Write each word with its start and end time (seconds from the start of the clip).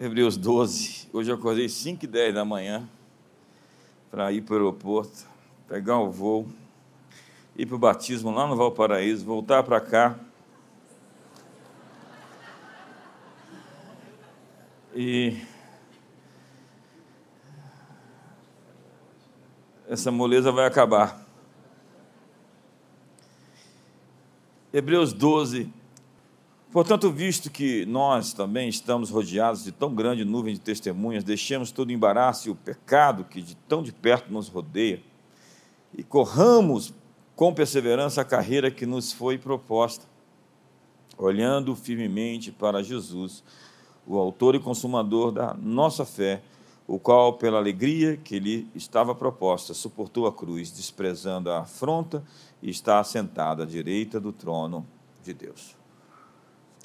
Hebreus 0.00 0.36
12. 0.36 1.08
Hoje 1.12 1.28
eu 1.28 1.34
acordei 1.34 1.68
5 1.68 2.04
e 2.04 2.06
10 2.06 2.32
da 2.32 2.44
manhã 2.44 2.88
para 4.08 4.30
ir 4.30 4.42
para 4.42 4.54
o 4.54 4.56
aeroporto, 4.58 5.26
pegar 5.66 5.98
o 5.98 6.08
voo, 6.08 6.46
ir 7.56 7.66
para 7.66 7.74
o 7.74 7.78
batismo 7.80 8.30
lá 8.30 8.46
no 8.46 8.54
Valparaíso, 8.54 9.24
voltar 9.24 9.64
para 9.64 9.80
cá. 9.80 10.16
E 14.94 15.36
essa 19.88 20.12
moleza 20.12 20.52
vai 20.52 20.66
acabar. 20.66 21.26
Hebreus 24.72 25.12
12, 25.12 25.72
Portanto, 26.70 27.10
visto 27.10 27.50
que 27.50 27.86
nós 27.86 28.34
também 28.34 28.68
estamos 28.68 29.08
rodeados 29.08 29.64
de 29.64 29.72
tão 29.72 29.94
grande 29.94 30.22
nuvem 30.22 30.52
de 30.52 30.60
testemunhas, 30.60 31.24
deixemos 31.24 31.70
todo 31.70 31.88
o 31.88 31.92
embaraço 31.92 32.48
e 32.48 32.50
o 32.50 32.54
pecado 32.54 33.24
que 33.24 33.40
de 33.40 33.54
tão 33.54 33.82
de 33.82 33.90
perto 33.90 34.30
nos 34.30 34.48
rodeia 34.48 35.02
e 35.96 36.02
corramos 36.02 36.92
com 37.34 37.54
perseverança 37.54 38.20
a 38.20 38.24
carreira 38.24 38.70
que 38.70 38.84
nos 38.84 39.12
foi 39.12 39.38
proposta, 39.38 40.04
olhando 41.16 41.74
firmemente 41.74 42.52
para 42.52 42.82
Jesus, 42.82 43.42
o 44.06 44.18
autor 44.18 44.54
e 44.54 44.60
consumador 44.60 45.32
da 45.32 45.54
nossa 45.54 46.04
fé, 46.04 46.42
o 46.86 46.98
qual, 46.98 47.34
pela 47.34 47.58
alegria 47.58 48.16
que 48.16 48.38
lhe 48.38 48.68
estava 48.74 49.14
proposta, 49.14 49.72
suportou 49.72 50.26
a 50.26 50.32
cruz, 50.32 50.70
desprezando 50.70 51.50
a 51.50 51.60
afronta 51.60 52.22
e 52.62 52.68
está 52.68 52.98
assentado 52.98 53.62
à 53.62 53.64
direita 53.64 54.20
do 54.20 54.32
trono 54.32 54.86
de 55.22 55.32
Deus. 55.32 55.77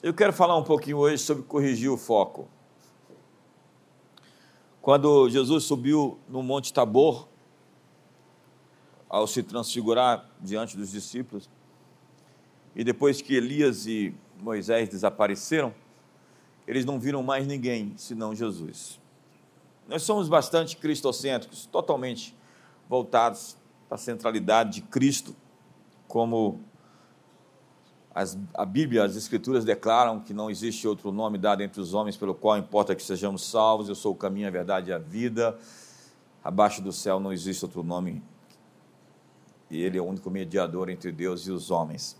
Eu 0.03 0.13
quero 0.13 0.33
falar 0.33 0.57
um 0.57 0.65
pouquinho 0.65 0.97
hoje 0.97 1.17
sobre 1.19 1.43
corrigir 1.43 1.89
o 1.89 1.95
foco. 1.95 2.49
Quando 4.81 5.29
Jesus 5.29 5.63
subiu 5.63 6.19
no 6.27 6.43
Monte 6.43 6.73
Tabor, 6.73 7.25
ao 9.07 9.25
se 9.25 9.41
transfigurar 9.41 10.29
diante 10.41 10.75
dos 10.75 10.91
discípulos, 10.91 11.49
e 12.75 12.83
depois 12.83 13.21
que 13.21 13.33
Elias 13.33 13.87
e 13.87 14.13
Moisés 14.41 14.89
desapareceram, 14.89 15.73
eles 16.67 16.83
não 16.83 16.99
viram 16.99 17.23
mais 17.23 17.47
ninguém 17.47 17.93
senão 17.95 18.35
Jesus. 18.35 18.99
Nós 19.87 20.03
somos 20.03 20.27
bastante 20.27 20.75
cristocêntricos, 20.75 21.65
totalmente 21.65 22.35
voltados 22.89 23.55
para 23.87 23.95
a 23.95 23.97
centralidade 23.97 24.81
de 24.81 24.81
Cristo 24.81 25.33
como 26.09 26.59
as, 28.13 28.37
a 28.53 28.63
Bíblia, 28.63 29.03
as 29.03 29.15
Escrituras 29.15 29.65
declaram 29.65 30.19
que 30.19 30.33
não 30.33 30.49
existe 30.49 30.87
outro 30.87 31.11
nome 31.11 31.37
dado 31.37 31.63
entre 31.63 31.81
os 31.81 31.93
homens 31.93 32.15
pelo 32.15 32.35
qual 32.35 32.57
importa 32.57 32.95
que 32.95 33.01
sejamos 33.01 33.43
salvos. 33.43 33.89
Eu 33.89 33.95
sou 33.95 34.13
o 34.13 34.15
caminho, 34.15 34.47
a 34.47 34.51
verdade 34.51 34.91
e 34.91 34.93
a 34.93 34.99
vida. 34.99 35.57
Abaixo 36.43 36.81
do 36.81 36.91
céu 36.91 37.19
não 37.19 37.33
existe 37.33 37.65
outro 37.65 37.81
nome. 37.81 38.21
E 39.71 39.81
Ele 39.81 39.97
é 39.97 40.01
o 40.01 40.05
único 40.05 40.29
mediador 40.29 40.89
entre 40.89 41.11
Deus 41.11 41.47
e 41.47 41.51
os 41.51 41.71
homens. 41.71 42.15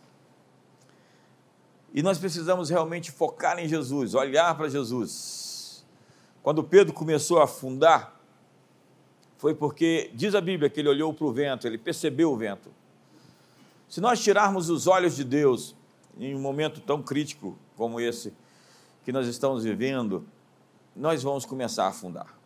E 1.94 2.02
nós 2.02 2.18
precisamos 2.18 2.72
realmente 2.72 3.12
focar 3.12 3.60
em 3.60 3.68
Jesus, 3.68 4.16
olhar 4.16 4.58
para 4.58 4.68
Jesus. 4.68 5.86
Quando 6.42 6.64
Pedro 6.64 6.92
começou 6.92 7.40
a 7.40 7.44
afundar, 7.44 8.20
foi 9.38 9.54
porque, 9.54 10.10
diz 10.16 10.34
a 10.34 10.42
Bíblia, 10.42 10.72
que 10.72 10.80
ele 10.80 10.90
olhou 10.90 11.14
para 11.14 11.28
o 11.28 11.32
vento, 11.32 11.68
ele 11.68 11.78
percebeu 11.78 12.32
o 12.32 12.38
vento. 12.38 12.72
Se 13.88 14.02
nós 14.02 14.24
tirarmos 14.24 14.72
os 14.72 14.88
olhos 14.88 15.16
de 15.16 15.24
Deus 15.24 15.76
em 16.18 16.36
um 16.36 16.40
momento 16.40 16.82
tão 16.82 17.02
crítico 17.02 17.58
como 17.76 18.00
esse 18.00 18.34
que 19.04 19.12
nós 19.12 19.28
estamos 19.28 19.64
vivendo, 19.64 20.26
nós 20.96 21.24
vamos 21.24 21.46
começar 21.46 21.86
a 21.86 21.90
afundar. 21.90 22.38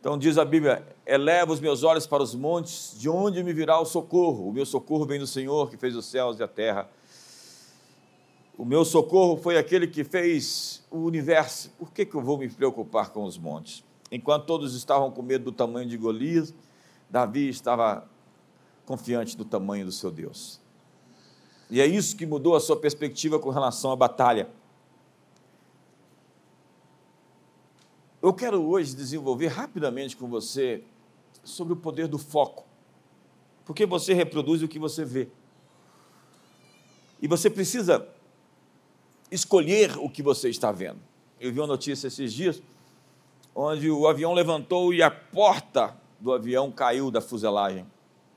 Então 0.00 0.18
diz 0.18 0.38
a 0.38 0.44
Bíblia: 0.44 0.86
eleva 1.04 1.52
os 1.52 1.60
meus 1.60 1.82
olhos 1.82 2.06
para 2.06 2.22
os 2.22 2.34
montes, 2.34 2.94
de 2.98 3.08
onde 3.08 3.42
me 3.42 3.52
virá 3.52 3.80
o 3.80 3.84
socorro? 3.84 4.48
O 4.48 4.52
meu 4.52 4.64
socorro 4.64 5.04
vem 5.04 5.18
do 5.18 5.26
Senhor 5.26 5.70
que 5.70 5.76
fez 5.76 5.94
os 5.96 6.06
céus 6.06 6.38
e 6.38 6.42
a 6.42 6.48
terra. 6.48 6.88
O 8.56 8.64
meu 8.64 8.84
socorro 8.84 9.36
foi 9.36 9.58
aquele 9.58 9.86
que 9.86 10.02
fez 10.02 10.82
o 10.90 10.98
universo. 10.98 11.70
Por 11.78 11.92
que, 11.92 12.06
que 12.06 12.14
eu 12.14 12.22
vou 12.22 12.38
me 12.38 12.48
preocupar 12.48 13.10
com 13.10 13.24
os 13.24 13.36
montes? 13.36 13.84
Enquanto 14.10 14.46
todos 14.46 14.74
estavam 14.74 15.10
com 15.10 15.22
medo 15.22 15.44
do 15.44 15.52
tamanho 15.52 15.88
de 15.88 15.96
Golias, 15.96 16.54
Davi 17.10 17.48
estava 17.48 18.08
confiante 18.86 19.36
do 19.36 19.44
tamanho 19.44 19.84
do 19.84 19.92
seu 19.92 20.10
Deus. 20.10 20.60
E 21.70 21.80
é 21.80 21.86
isso 21.86 22.16
que 22.16 22.24
mudou 22.24 22.54
a 22.54 22.60
sua 22.60 22.76
perspectiva 22.76 23.38
com 23.38 23.50
relação 23.50 23.90
à 23.90 23.96
batalha. 23.96 24.48
Eu 28.22 28.32
quero 28.32 28.62
hoje 28.62 28.94
desenvolver 28.94 29.48
rapidamente 29.48 30.16
com 30.16 30.28
você 30.28 30.82
sobre 31.44 31.72
o 31.72 31.76
poder 31.76 32.08
do 32.08 32.18
foco. 32.18 32.64
Porque 33.64 33.84
você 33.84 34.14
reproduz 34.14 34.62
o 34.62 34.68
que 34.68 34.78
você 34.78 35.04
vê. 35.04 35.28
E 37.20 37.26
você 37.26 37.50
precisa 37.50 38.06
escolher 39.30 39.96
o 39.98 40.08
que 40.08 40.22
você 40.22 40.48
está 40.48 40.70
vendo. 40.70 41.00
Eu 41.40 41.52
vi 41.52 41.60
uma 41.60 41.66
notícia 41.66 42.06
esses 42.06 42.32
dias 42.32 42.62
onde 43.54 43.90
o 43.90 44.06
avião 44.06 44.34
levantou 44.34 44.92
e 44.92 45.02
a 45.02 45.10
porta 45.10 45.96
do 46.20 46.32
avião 46.32 46.70
caiu 46.70 47.10
da 47.10 47.20
fuselagem. 47.20 47.86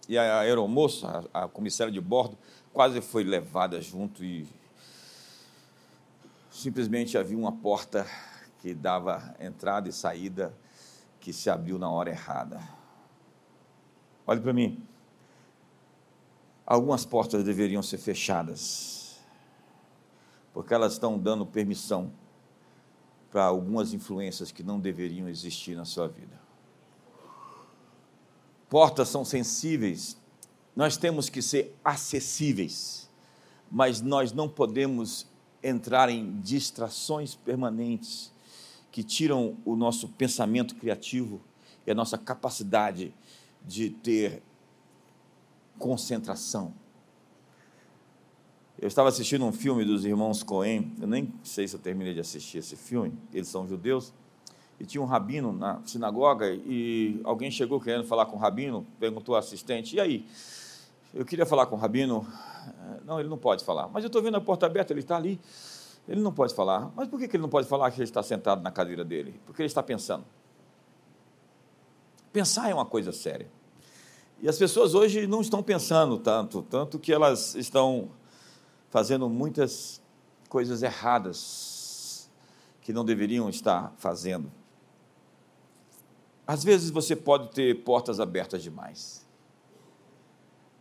E 0.08 0.18
a 0.18 0.40
aeromoça, 0.40 1.24
a 1.34 1.48
comissária 1.48 1.94
de 1.94 2.02
bordo, 2.02 2.38
quase 2.74 3.02
foi 3.02 3.24
levada 3.24 3.82
junto 3.82 4.24
e 4.24 4.48
simplesmente 6.52 7.18
havia 7.18 7.38
uma 7.38 7.52
porta 7.52 8.06
que 8.60 8.74
dava 8.74 9.36
entrada 9.40 9.90
e 9.90 9.94
saída 9.94 10.54
que 11.20 11.32
se 11.34 11.50
abriu 11.50 11.78
na 11.78 11.90
hora 11.90 12.10
errada. 12.10 12.62
Olhe 14.26 14.42
para 14.42 14.54
mim. 14.54 14.84
Algumas 16.66 17.04
portas 17.04 17.44
deveriam 17.44 17.82
ser 17.82 17.98
fechadas, 17.98 19.20
porque 20.54 20.72
elas 20.72 20.94
estão 20.94 21.18
dando 21.18 21.46
permissão 21.46 22.12
para 23.32 23.44
algumas 23.44 23.92
influências 23.92 24.52
que 24.52 24.62
não 24.62 24.80
deveriam 24.80 25.28
existir 25.28 25.76
na 25.76 25.86
sua 25.86 26.08
vida. 26.08 26.40
Portas 28.70 29.10
são 29.10 29.26
sensíveis 29.26 30.19
nós 30.76 30.98
temos 30.98 31.30
que 31.30 31.42
ser 31.42 31.76
acessíveis, 31.84 33.10
mas 33.70 34.02
nós 34.02 34.32
não 34.32 34.48
podemos 34.48 35.28
entrar 35.62 36.10
em 36.10 36.40
distrações 36.40 37.36
permanentes 37.36 38.32
que 38.92 39.04
tiram 39.04 39.58
o 39.66 39.76
nosso 39.76 40.08
pensamento 40.10 40.76
criativo 40.76 41.42
e 41.86 41.92
a 41.92 41.96
nossa 41.96 42.18
capacidade 42.18 43.14
de 43.66 43.90
ter 43.90 44.42
concentração. 45.78 46.74
Eu 48.82 48.88
estava 48.88 49.10
assistindo 49.10 49.46
um 49.46 49.52
filme 49.52 49.84
dos 49.84 50.06
irmãos 50.06 50.42
Cohen, 50.42 50.94
eu 51.02 51.08
nem 51.08 51.34
sei 51.44 51.68
se 51.68 51.76
eu 51.76 51.80
terminei 51.80 52.14
de 52.14 52.22
assistir 52.22 52.60
esse 52.60 52.76
filme, 52.76 53.14
eles 53.34 53.50
são 53.50 53.68
judeus, 53.68 54.14
e 54.80 54.86
tinha 54.86 55.02
um 55.02 55.06
rabino 55.06 55.52
na 55.52 55.82
sinagoga 55.86 56.50
e 56.50 57.20
alguém 57.24 57.52
chegou 57.52 57.80
querendo 57.82 58.06
falar 58.06 58.26
com 58.26 58.38
o 58.38 58.40
rabino, 58.40 58.86
perguntou 59.00 59.36
ao 59.36 59.40
assistente: 59.40 59.96
"E 59.96 60.00
aí, 60.00 60.26
eu 61.14 61.26
queria 61.26 61.46
falar 61.46 61.66
com 61.66 61.76
o 61.76 61.80
Rabino. 61.80 62.26
Eh, 62.68 63.02
não, 63.06 63.20
ele 63.20 63.30
não 63.30 63.38
pode 63.38 63.64
falar. 63.64 63.88
Mas 63.88 64.04
eu 64.04 64.08
estou 64.08 64.22
vendo 64.22 64.38
a 64.38 64.42
porta 64.42 64.66
aberta, 64.66 64.94
ele 64.94 65.00
está 65.00 65.18
ali. 65.18 65.40
Ele 66.08 66.22
não 66.22 66.32
pode 66.32 66.54
falar. 66.54 66.92
Mas 66.96 67.08
por 67.08 67.20
que 67.20 67.26
ele 67.26 67.42
não 67.42 67.50
pode 67.50 67.68
falar 67.68 67.90
que 67.92 67.98
ele 67.98 68.04
está 68.04 68.22
sentado 68.22 68.62
na 68.62 68.72
cadeira 68.72 69.04
dele? 69.04 69.40
Porque 69.46 69.62
ele 69.62 69.68
está 69.68 69.82
pensando. 69.82 70.24
Pensar 72.32 72.70
é 72.70 72.74
uma 72.74 72.86
coisa 72.86 73.12
séria. 73.12 73.50
E 74.42 74.48
as 74.48 74.58
pessoas 74.58 74.94
hoje 74.94 75.28
não 75.28 75.42
estão 75.42 75.62
pensando 75.62 76.18
tanto, 76.18 76.62
tanto 76.62 77.00
que 77.00 77.12
elas 77.12 77.56
estão 77.56 78.10
fazendo 78.90 79.28
muitas 79.30 80.02
coisas 80.48 80.82
erradas 80.82 82.30
que 82.82 82.94
não 82.94 83.04
deveriam 83.04 83.50
estar 83.50 83.94
fazendo. 83.98 84.50
Às 86.50 86.64
vezes 86.64 86.90
você 86.90 87.16
pode 87.16 87.52
ter 87.52 87.84
portas 87.84 88.20
abertas 88.20 88.64
demais. 88.64 89.24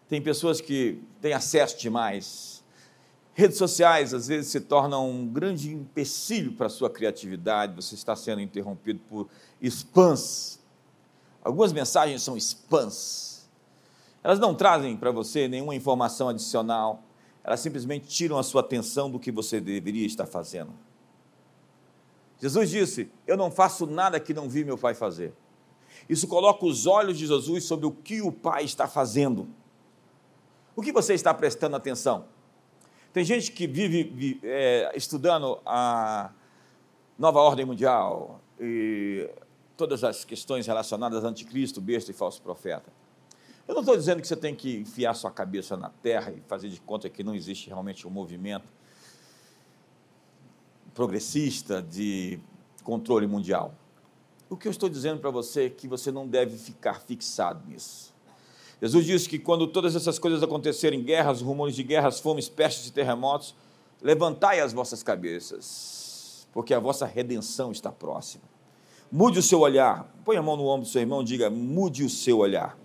Tem 0.08 0.18
pessoas 0.22 0.62
que 0.62 1.02
têm 1.20 1.34
acesso 1.34 1.78
demais. 1.78 2.64
Redes 3.34 3.58
sociais 3.58 4.14
às 4.14 4.28
vezes 4.28 4.50
se 4.50 4.62
tornam 4.62 5.10
um 5.10 5.28
grande 5.28 5.70
empecilho 5.70 6.54
para 6.54 6.68
a 6.68 6.70
sua 6.70 6.88
criatividade. 6.88 7.76
Você 7.76 7.94
está 7.96 8.16
sendo 8.16 8.40
interrompido 8.40 8.98
por 9.10 9.28
spams. 9.60 10.58
Algumas 11.44 11.70
mensagens 11.70 12.22
são 12.22 12.34
spams. 12.34 13.46
Elas 14.24 14.38
não 14.38 14.54
trazem 14.54 14.96
para 14.96 15.10
você 15.10 15.48
nenhuma 15.48 15.74
informação 15.74 16.30
adicional. 16.30 17.02
Elas 17.44 17.60
simplesmente 17.60 18.08
tiram 18.08 18.38
a 18.38 18.42
sua 18.42 18.62
atenção 18.62 19.10
do 19.10 19.18
que 19.18 19.30
você 19.30 19.60
deveria 19.60 20.06
estar 20.06 20.24
fazendo. 20.24 20.72
Jesus 22.40 22.70
disse: 22.70 23.10
Eu 23.26 23.36
não 23.36 23.50
faço 23.50 23.84
nada 23.84 24.18
que 24.18 24.32
não 24.32 24.48
vi 24.48 24.64
meu 24.64 24.78
Pai 24.78 24.94
fazer. 24.94 25.34
Isso 26.08 26.26
coloca 26.26 26.64
os 26.64 26.86
olhos 26.86 27.18
de 27.18 27.26
Jesus 27.26 27.64
sobre 27.64 27.86
o 27.86 27.90
que 27.90 28.22
o 28.22 28.32
Pai 28.32 28.64
está 28.64 28.88
fazendo. 28.88 29.48
O 30.74 30.82
que 30.82 30.92
você 30.92 31.14
está 31.14 31.34
prestando 31.34 31.76
atenção? 31.76 32.26
Tem 33.12 33.24
gente 33.24 33.52
que 33.52 33.66
vive 33.66 34.40
é, 34.42 34.92
estudando 34.94 35.58
a, 35.66 36.30
nova 37.18 37.40
ordem 37.40 37.66
mundial 37.66 38.40
e 38.60 39.28
todas 39.76 40.04
as 40.04 40.24
questões 40.24 40.66
relacionadas 40.66 41.24
a 41.24 41.28
anticristo, 41.28 41.80
besta 41.80 42.10
e 42.10 42.14
falso 42.14 42.40
profeta. 42.40 42.92
Eu 43.66 43.74
não 43.74 43.82
estou 43.82 43.96
dizendo 43.96 44.22
que 44.22 44.28
você 44.28 44.36
tem 44.36 44.54
que 44.54 44.78
enfiar 44.78 45.14
sua 45.14 45.30
cabeça 45.30 45.76
na 45.76 45.90
terra 45.90 46.30
e 46.30 46.40
fazer 46.46 46.68
de 46.68 46.80
conta 46.80 47.08
que 47.08 47.22
não 47.22 47.34
existe 47.34 47.68
realmente 47.68 48.06
um 48.06 48.10
movimento 48.10 48.72
progressista 50.94 51.82
de 51.82 52.38
controle 52.82 53.26
mundial. 53.26 53.74
O 54.50 54.56
que 54.56 54.66
eu 54.66 54.72
estou 54.72 54.88
dizendo 54.88 55.20
para 55.20 55.30
você 55.30 55.66
é 55.66 55.70
que 55.70 55.86
você 55.86 56.10
não 56.10 56.26
deve 56.26 56.56
ficar 56.56 57.00
fixado 57.00 57.68
nisso. 57.68 58.14
Jesus 58.80 59.04
disse 59.04 59.28
que 59.28 59.38
quando 59.38 59.66
todas 59.66 59.94
essas 59.94 60.18
coisas 60.18 60.42
acontecerem, 60.42 61.02
guerras, 61.02 61.40
rumores 61.42 61.74
de 61.74 61.82
guerras, 61.82 62.20
fomes, 62.20 62.48
pestes 62.48 62.86
e 62.88 62.92
terremotos, 62.92 63.54
levantai 64.00 64.60
as 64.60 64.72
vossas 64.72 65.02
cabeças, 65.02 66.46
porque 66.52 66.72
a 66.72 66.78
vossa 66.78 67.04
redenção 67.04 67.72
está 67.72 67.90
próxima. 67.90 68.44
Mude 69.10 69.38
o 69.38 69.42
seu 69.42 69.60
olhar. 69.60 70.06
Põe 70.24 70.36
a 70.36 70.42
mão 70.42 70.56
no 70.56 70.66
ombro 70.66 70.86
do 70.86 70.90
seu 70.90 71.00
irmão 71.00 71.22
e 71.22 71.24
diga: 71.24 71.50
mude 71.50 72.04
o 72.04 72.10
seu 72.10 72.38
olhar. 72.38 72.78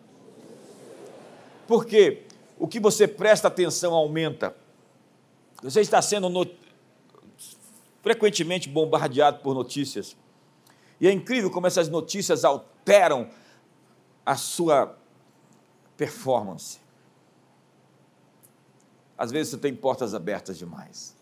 Porque 1.68 2.24
o 2.58 2.68
que 2.68 2.80
você 2.80 3.08
presta 3.08 3.48
atenção 3.48 3.94
aumenta. 3.94 4.56
Você 5.62 5.82
está 5.82 6.02
sendo 6.02 6.30
frequentemente 8.02 8.68
bombardeado 8.68 9.40
por 9.40 9.54
notícias. 9.54 10.16
E 11.04 11.08
é 11.10 11.12
incrível 11.12 11.52
como 11.52 11.68
essas 11.68 11.90
notícias 11.90 12.46
alteram 12.46 13.30
a 14.26 14.38
sua 14.38 14.98
performance. 15.98 16.80
Às 19.18 19.30
vezes 19.30 19.52
você 19.52 19.58
tem 19.58 19.76
portas 19.76 20.14
abertas 20.14 20.58
demais. 20.58 21.14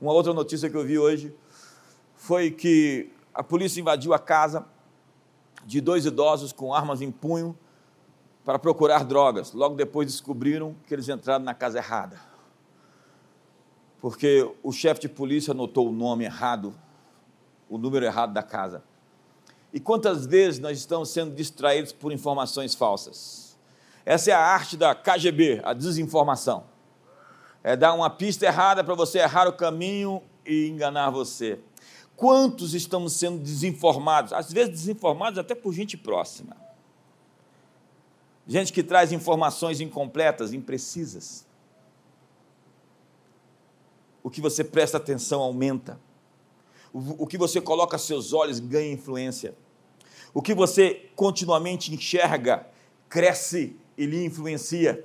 Uma 0.00 0.14
outra 0.14 0.32
notícia 0.32 0.70
que 0.70 0.76
eu 0.78 0.82
vi 0.82 0.98
hoje 0.98 1.36
foi 2.14 2.50
que 2.50 3.12
a 3.34 3.42
polícia 3.42 3.82
invadiu 3.82 4.14
a 4.14 4.18
casa 4.18 4.64
de 5.66 5.78
dois 5.82 6.06
idosos 6.06 6.50
com 6.50 6.72
armas 6.72 7.02
em 7.02 7.10
punho 7.10 7.54
para 8.46 8.58
procurar 8.58 9.04
drogas. 9.04 9.52
Logo 9.52 9.74
depois 9.74 10.10
descobriram 10.10 10.74
que 10.86 10.94
eles 10.94 11.06
entraram 11.06 11.44
na 11.44 11.52
casa 11.52 11.76
errada. 11.76 12.18
Porque 14.00 14.50
o 14.62 14.72
chefe 14.72 15.02
de 15.02 15.08
polícia 15.10 15.50
anotou 15.50 15.90
o 15.90 15.92
nome 15.92 16.24
errado, 16.24 16.74
o 17.70 17.78
número 17.78 18.04
errado 18.04 18.34
da 18.34 18.42
casa. 18.42 18.82
E 19.72 19.80
quantas 19.80 20.26
vezes 20.26 20.60
nós 20.60 20.76
estamos 20.76 21.08
sendo 21.08 21.34
distraídos 21.34 21.92
por 21.92 22.12
informações 22.12 22.74
falsas? 22.74 23.56
Essa 24.04 24.32
é 24.32 24.34
a 24.34 24.40
arte 24.40 24.76
da 24.76 24.94
KGB, 24.94 25.62
a 25.64 25.72
desinformação. 25.72 26.64
É 27.62 27.74
dar 27.74 27.94
uma 27.94 28.10
pista 28.10 28.44
errada 28.44 28.84
para 28.84 28.94
você 28.94 29.20
errar 29.20 29.48
o 29.48 29.52
caminho 29.52 30.22
e 30.44 30.68
enganar 30.68 31.08
você. 31.10 31.58
Quantos 32.16 32.74
estamos 32.74 33.14
sendo 33.14 33.38
desinformados? 33.38 34.32
Às 34.32 34.52
vezes 34.52 34.72
desinformados 34.72 35.38
até 35.38 35.54
por 35.54 35.72
gente 35.72 35.96
próxima 35.96 36.56
gente 38.50 38.72
que 38.72 38.82
traz 38.82 39.12
informações 39.12 39.80
incompletas, 39.80 40.52
imprecisas. 40.52 41.46
O 44.24 44.28
que 44.28 44.40
você 44.40 44.64
presta 44.64 44.96
atenção 44.96 45.40
aumenta. 45.40 46.00
O, 46.92 47.26
que 47.26 47.38
você 47.38 47.60
coloca 47.60 47.96
seus 47.98 48.32
olhos 48.32 48.58
ganha 48.58 48.92
influência. 48.92 49.54
O 50.34 50.42
que 50.42 50.54
você 50.54 51.08
continuamente 51.14 51.94
enxerga 51.94 52.66
cresce 53.08 53.76
e 53.96 54.06
lhe 54.06 54.24
influencia. 54.24 55.04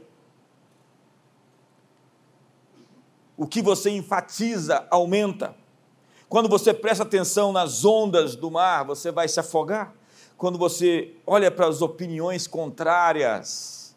O 3.38 3.46
que 3.46 3.62
você 3.62 3.90
enfatiza 3.90 4.88
aumenta. 4.90 5.56
Quando 6.28 6.50
você 6.50 6.74
presta 6.74 7.04
atenção 7.04 7.52
nas 7.52 7.86
ondas 7.86 8.36
do 8.36 8.50
mar, 8.50 8.84
você 8.84 9.12
vai 9.12 9.28
se 9.28 9.40
afogar 9.40 9.94
quando 10.38 10.58
você 10.58 11.14
olha 11.26 11.50
para 11.50 11.68
as 11.68 11.82
opiniões 11.82 12.48
contrárias. 12.48 13.96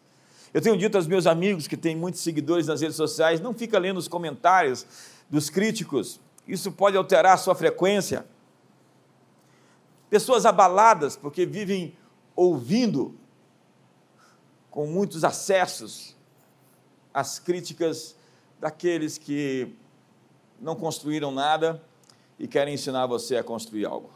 Eu 0.53 0.61
tenho 0.61 0.77
dito 0.77 0.95
aos 0.95 1.07
meus 1.07 1.27
amigos 1.27 1.67
que 1.67 1.77
têm 1.77 1.95
muitos 1.95 2.21
seguidores 2.21 2.67
nas 2.67 2.81
redes 2.81 2.95
sociais, 2.95 3.39
não 3.39 3.53
fica 3.53 3.77
lendo 3.77 3.97
os 3.97 4.07
comentários 4.07 4.85
dos 5.29 5.49
críticos, 5.49 6.19
isso 6.49 6.71
pode 6.71 6.97
alterar 6.97 7.33
a 7.33 7.37
sua 7.37 7.53
frequência. 7.53 8.25
Pessoas 10.09 10.45
abaladas 10.45 11.15
porque 11.15 11.45
vivem 11.45 11.95
ouvindo 12.35 13.15
com 14.71 14.87
muitos 14.87 15.23
acessos 15.23 16.15
as 17.13 17.37
críticas 17.37 18.15
daqueles 18.59 19.17
que 19.17 19.75
não 20.59 20.75
construíram 20.75 21.31
nada 21.31 21.81
e 22.37 22.47
querem 22.47 22.73
ensinar 22.73 23.05
você 23.05 23.37
a 23.37 23.43
construir 23.43 23.85
algo. 23.85 24.09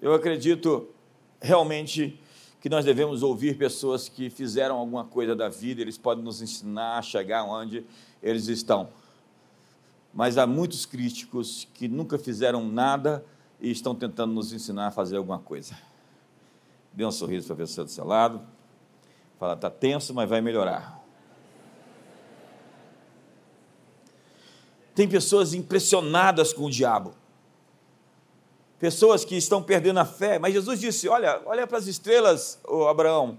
Eu 0.00 0.14
acredito 0.14 0.88
realmente 1.40 2.20
que 2.60 2.68
nós 2.68 2.84
devemos 2.84 3.22
ouvir 3.22 3.56
pessoas 3.56 4.08
que 4.08 4.28
fizeram 4.28 4.76
alguma 4.76 5.04
coisa 5.04 5.34
da 5.34 5.48
vida, 5.48 5.80
eles 5.80 5.96
podem 5.96 6.22
nos 6.22 6.42
ensinar 6.42 6.98
a 6.98 7.02
chegar 7.02 7.44
onde 7.44 7.84
eles 8.22 8.48
estão. 8.48 8.90
Mas 10.12 10.36
há 10.38 10.46
muitos 10.46 10.84
críticos 10.86 11.68
que 11.74 11.88
nunca 11.88 12.18
fizeram 12.18 12.66
nada 12.66 13.24
e 13.60 13.70
estão 13.70 13.94
tentando 13.94 14.32
nos 14.32 14.52
ensinar 14.52 14.88
a 14.88 14.90
fazer 14.90 15.16
alguma 15.16 15.38
coisa. 15.38 15.76
Dê 16.92 17.04
um 17.04 17.12
sorriso 17.12 17.46
para 17.46 17.54
a 17.54 17.58
pessoa 17.58 17.84
do 17.84 17.90
seu 17.90 18.04
lado. 18.04 18.40
Fala, 19.38 19.54
está 19.54 19.70
tenso, 19.70 20.12
mas 20.12 20.28
vai 20.28 20.40
melhorar. 20.40 21.00
Tem 24.94 25.08
pessoas 25.08 25.54
impressionadas 25.54 26.52
com 26.52 26.64
o 26.64 26.70
diabo 26.70 27.14
pessoas 28.80 29.26
que 29.26 29.36
estão 29.36 29.62
perdendo 29.62 30.00
a 30.00 30.06
fé, 30.06 30.38
mas 30.38 30.54
Jesus 30.54 30.80
disse: 30.80 31.06
Olha, 31.06 31.40
olha 31.44 31.66
para 31.66 31.78
as 31.78 31.86
estrelas, 31.86 32.58
Abraão. 32.88 33.38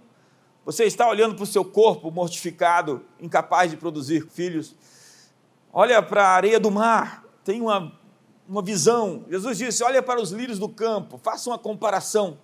Você 0.63 0.83
está 0.85 1.09
olhando 1.09 1.33
para 1.33 1.43
o 1.43 1.47
seu 1.47 1.65
corpo 1.65 2.11
mortificado, 2.11 3.03
incapaz 3.19 3.71
de 3.71 3.77
produzir 3.77 4.27
filhos. 4.29 4.75
Olha 5.73 6.01
para 6.01 6.25
a 6.25 6.31
areia 6.31 6.59
do 6.59 6.69
mar, 6.69 7.23
tem 7.45 7.61
uma, 7.61 7.91
uma 8.47 8.61
visão. 8.61 9.25
Jesus 9.29 9.57
disse: 9.57 9.83
Olha 9.83 10.03
para 10.03 10.21
os 10.21 10.31
lírios 10.31 10.59
do 10.59 10.67
campo, 10.67 11.17
faça 11.17 11.49
uma 11.49 11.57
comparação. 11.57 12.37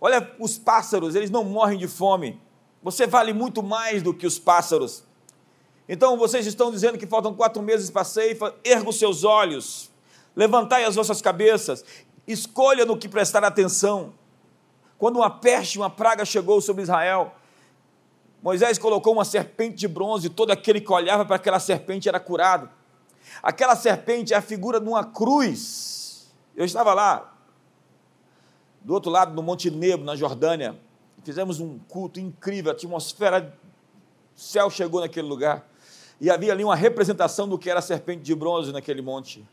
Olha 0.00 0.34
os 0.38 0.58
pássaros, 0.58 1.14
eles 1.14 1.30
não 1.30 1.44
morrem 1.44 1.78
de 1.78 1.86
fome. 1.86 2.40
Você 2.82 3.06
vale 3.06 3.32
muito 3.32 3.62
mais 3.62 4.02
do 4.02 4.14
que 4.14 4.26
os 4.26 4.38
pássaros. 4.38 5.04
Então 5.88 6.16
vocês 6.16 6.46
estão 6.46 6.70
dizendo 6.70 6.96
que 6.96 7.06
faltam 7.06 7.34
quatro 7.34 7.62
meses 7.62 7.90
para 7.90 8.02
a 8.02 8.04
ceifa, 8.04 8.54
erga 8.64 8.88
os 8.88 8.98
seus 8.98 9.22
olhos, 9.22 9.90
levantai 10.34 10.84
as 10.84 10.94
vossas 10.94 11.20
cabeças, 11.20 11.84
escolha 12.26 12.86
no 12.86 12.96
que 12.96 13.08
prestar 13.08 13.44
atenção. 13.44 14.14
Quando 14.96 15.16
uma 15.16 15.30
peste, 15.30 15.78
uma 15.78 15.90
praga 15.90 16.24
chegou 16.24 16.60
sobre 16.60 16.82
Israel, 16.82 17.34
Moisés 18.42 18.78
colocou 18.78 19.12
uma 19.12 19.24
serpente 19.24 19.76
de 19.76 19.88
bronze, 19.88 20.26
e 20.26 20.30
todo 20.30 20.50
aquele 20.50 20.80
que 20.80 20.92
olhava 20.92 21.24
para 21.24 21.36
aquela 21.36 21.60
serpente 21.60 22.08
era 22.08 22.18
curado. 22.18 22.70
Aquela 23.42 23.76
serpente 23.76 24.32
é 24.32 24.36
a 24.36 24.42
figura 24.42 24.80
de 24.80 24.88
uma 24.88 25.04
cruz. 25.04 26.32
Eu 26.56 26.64
estava 26.64 26.94
lá, 26.94 27.34
do 28.80 28.94
outro 28.94 29.10
lado 29.10 29.34
do 29.34 29.42
Monte 29.42 29.70
Nebo, 29.70 30.04
na 30.04 30.16
Jordânia, 30.16 30.78
fizemos 31.22 31.60
um 31.60 31.78
culto 31.88 32.18
incrível, 32.18 32.72
a 32.72 32.74
atmosfera, 32.74 33.54
o 34.34 34.40
céu 34.40 34.70
chegou 34.70 35.00
naquele 35.00 35.28
lugar, 35.28 35.68
e 36.20 36.30
havia 36.30 36.52
ali 36.52 36.64
uma 36.64 36.76
representação 36.76 37.46
do 37.46 37.58
que 37.58 37.68
era 37.68 37.78
a 37.78 37.82
serpente 37.82 38.22
de 38.22 38.34
bronze 38.34 38.72
naquele 38.72 39.02
monte 39.02 39.46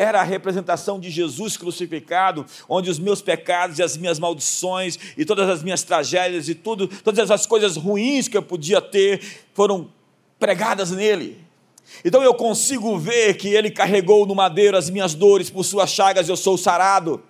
era 0.00 0.18
a 0.18 0.24
representação 0.24 0.98
de 0.98 1.10
Jesus 1.10 1.58
crucificado, 1.58 2.46
onde 2.66 2.88
os 2.88 2.98
meus 2.98 3.20
pecados 3.20 3.78
e 3.78 3.82
as 3.82 3.98
minhas 3.98 4.18
maldições 4.18 4.98
e 5.14 5.26
todas 5.26 5.46
as 5.46 5.62
minhas 5.62 5.82
tragédias 5.82 6.48
e 6.48 6.54
tudo, 6.54 6.88
todas 6.88 7.30
as 7.30 7.44
coisas 7.44 7.76
ruins 7.76 8.26
que 8.26 8.34
eu 8.34 8.42
podia 8.42 8.80
ter 8.80 9.20
foram 9.52 9.90
pregadas 10.38 10.90
nele. 10.90 11.44
Então 12.02 12.22
eu 12.22 12.32
consigo 12.32 12.98
ver 12.98 13.36
que 13.36 13.48
ele 13.48 13.70
carregou 13.70 14.24
no 14.24 14.34
madeiro 14.34 14.74
as 14.74 14.88
minhas 14.88 15.12
dores, 15.12 15.50
por 15.50 15.64
suas 15.64 15.90
chagas 15.90 16.30
eu 16.30 16.36
sou 16.36 16.56
sarado. 16.56 17.22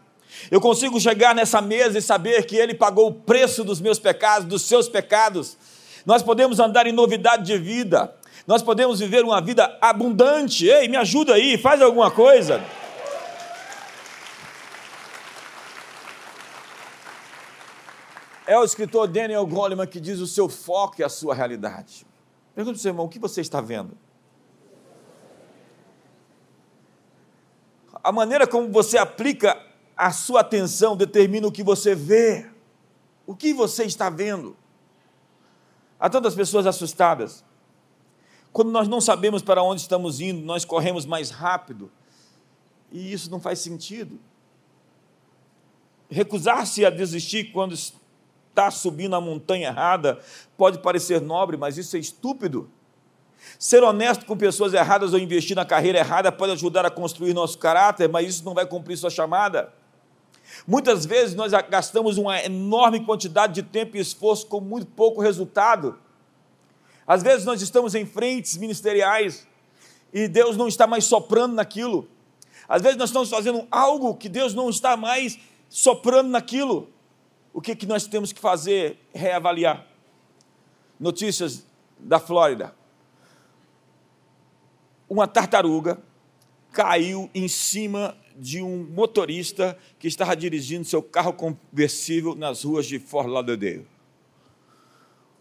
Eu 0.48 0.60
consigo 0.60 1.00
chegar 1.00 1.34
nessa 1.34 1.60
mesa 1.60 1.98
e 1.98 2.02
saber 2.02 2.46
que 2.46 2.54
ele 2.54 2.72
pagou 2.72 3.08
o 3.08 3.12
preço 3.12 3.64
dos 3.64 3.80
meus 3.80 3.98
pecados, 3.98 4.46
dos 4.46 4.62
seus 4.62 4.88
pecados. 4.88 5.56
Nós 6.06 6.22
podemos 6.22 6.60
andar 6.60 6.86
em 6.86 6.92
novidade 6.92 7.44
de 7.44 7.58
vida 7.58 8.14
nós 8.50 8.64
podemos 8.64 8.98
viver 8.98 9.22
uma 9.22 9.40
vida 9.40 9.78
abundante. 9.80 10.66
Ei, 10.66 10.88
me 10.88 10.96
ajuda 10.96 11.34
aí, 11.34 11.56
faz 11.56 11.80
alguma 11.80 12.10
coisa. 12.10 12.60
É 18.44 18.58
o 18.58 18.64
escritor 18.64 19.06
Daniel 19.06 19.46
Goleman 19.46 19.86
que 19.86 20.00
diz: 20.00 20.18
o 20.18 20.26
seu 20.26 20.48
foco 20.48 21.00
é 21.00 21.04
a 21.04 21.08
sua 21.08 21.32
realidade. 21.32 22.04
Pergunta 22.52 22.74
para 22.74 22.78
o 22.80 22.82
seu 22.82 22.90
irmão: 22.90 23.06
o 23.06 23.08
que 23.08 23.20
você 23.20 23.40
está 23.40 23.60
vendo? 23.60 23.96
A 28.02 28.10
maneira 28.10 28.48
como 28.48 28.68
você 28.68 28.98
aplica 28.98 29.64
a 29.96 30.10
sua 30.10 30.40
atenção 30.40 30.96
determina 30.96 31.46
o 31.46 31.52
que 31.52 31.62
você 31.62 31.94
vê. 31.94 32.50
O 33.24 33.36
que 33.36 33.54
você 33.54 33.84
está 33.84 34.10
vendo? 34.10 34.56
Há 36.00 36.10
tantas 36.10 36.34
pessoas 36.34 36.66
assustadas 36.66 37.48
Quando 38.52 38.70
nós 38.70 38.88
não 38.88 39.00
sabemos 39.00 39.42
para 39.42 39.62
onde 39.62 39.80
estamos 39.80 40.20
indo, 40.20 40.44
nós 40.44 40.64
corremos 40.64 41.06
mais 41.06 41.30
rápido. 41.30 41.90
E 42.90 43.12
isso 43.12 43.30
não 43.30 43.40
faz 43.40 43.60
sentido. 43.60 44.18
Recusar-se 46.10 46.84
a 46.84 46.90
desistir 46.90 47.52
quando 47.52 47.72
está 47.72 48.70
subindo 48.70 49.14
a 49.14 49.20
montanha 49.20 49.68
errada 49.68 50.20
pode 50.56 50.78
parecer 50.80 51.20
nobre, 51.20 51.56
mas 51.56 51.78
isso 51.78 51.96
é 51.96 52.00
estúpido. 52.00 52.68
Ser 53.58 53.82
honesto 53.82 54.26
com 54.26 54.36
pessoas 54.36 54.74
erradas 54.74 55.12
ou 55.12 55.18
investir 55.18 55.56
na 55.56 55.64
carreira 55.64 55.98
errada 55.98 56.30
pode 56.32 56.52
ajudar 56.52 56.84
a 56.84 56.90
construir 56.90 57.32
nosso 57.32 57.58
caráter, 57.58 58.08
mas 58.08 58.28
isso 58.28 58.44
não 58.44 58.54
vai 58.54 58.66
cumprir 58.66 58.96
sua 58.96 59.10
chamada. 59.10 59.72
Muitas 60.66 61.06
vezes 61.06 61.34
nós 61.34 61.52
gastamos 61.70 62.18
uma 62.18 62.42
enorme 62.42 63.04
quantidade 63.04 63.54
de 63.54 63.62
tempo 63.62 63.96
e 63.96 64.00
esforço 64.00 64.46
com 64.46 64.60
muito 64.60 64.86
pouco 64.86 65.20
resultado. 65.20 65.98
Às 67.10 67.24
vezes 67.24 67.44
nós 67.44 67.60
estamos 67.60 67.96
em 67.96 68.06
frentes 68.06 68.56
ministeriais 68.56 69.44
e 70.12 70.28
Deus 70.28 70.56
não 70.56 70.68
está 70.68 70.86
mais 70.86 71.02
soprando 71.02 71.56
naquilo. 71.56 72.08
Às 72.68 72.82
vezes 72.82 72.96
nós 72.96 73.10
estamos 73.10 73.28
fazendo 73.28 73.66
algo 73.68 74.14
que 74.14 74.28
Deus 74.28 74.54
não 74.54 74.70
está 74.70 74.96
mais 74.96 75.36
soprando 75.68 76.28
naquilo. 76.28 76.88
O 77.52 77.60
que, 77.60 77.74
que 77.74 77.84
nós 77.84 78.06
temos 78.06 78.32
que 78.32 78.38
fazer? 78.38 78.96
Reavaliar. 79.12 79.84
Notícias 81.00 81.66
da 81.98 82.20
Flórida. 82.20 82.76
Uma 85.08 85.26
tartaruga 85.26 85.98
caiu 86.70 87.28
em 87.34 87.48
cima 87.48 88.16
de 88.36 88.62
um 88.62 88.84
motorista 88.84 89.76
que 89.98 90.06
estava 90.06 90.36
dirigindo 90.36 90.84
seu 90.84 91.02
carro 91.02 91.32
conversível 91.32 92.36
nas 92.36 92.62
ruas 92.62 92.86
de 92.86 93.00
Fort 93.00 93.26
Lauderdale. 93.26 93.99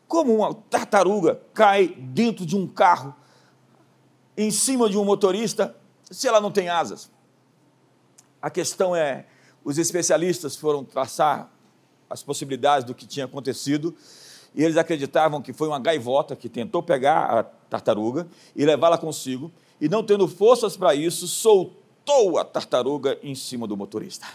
Como 0.10 0.38
uma 0.38 0.56
tartaruga 0.56 1.40
cai 1.54 1.88
dentro 1.88 2.44
de 2.44 2.58
um 2.58 2.68
carro, 2.68 3.16
em 4.36 4.50
cima 4.50 4.90
de 4.90 4.98
um 4.98 5.06
motorista, 5.06 5.76
se 6.10 6.28
ela 6.28 6.42
não 6.42 6.52
tem 6.52 6.68
asas? 6.68 7.12
A 8.42 8.50
questão 8.50 8.96
é: 8.96 9.28
os 9.64 9.78
especialistas 9.78 10.56
foram 10.56 10.84
traçar 10.84 11.48
as 12.10 12.24
possibilidades 12.24 12.88
do 12.88 12.96
que 12.96 13.06
tinha 13.06 13.26
acontecido 13.26 13.96
e 14.56 14.64
eles 14.64 14.78
acreditavam 14.78 15.44
que 15.44 15.54
foi 15.54 15.68
uma 15.68 15.80
gaivota 15.80 16.36
que 16.36 16.50
tentou 16.50 16.82
pegar 16.82 17.26
a 17.26 17.44
tartaruga 17.44 18.28
e 18.56 18.66
levá-la 18.66 18.98
consigo 18.98 19.52
e, 19.80 19.88
não 19.88 20.04
tendo 20.04 20.28
forças 20.28 20.76
para 20.76 20.96
isso, 20.96 21.28
soltou 21.28 22.40
a 22.40 22.44
tartaruga 22.44 23.20
em 23.22 23.36
cima 23.36 23.68
do 23.68 23.78
motorista. 23.78 24.26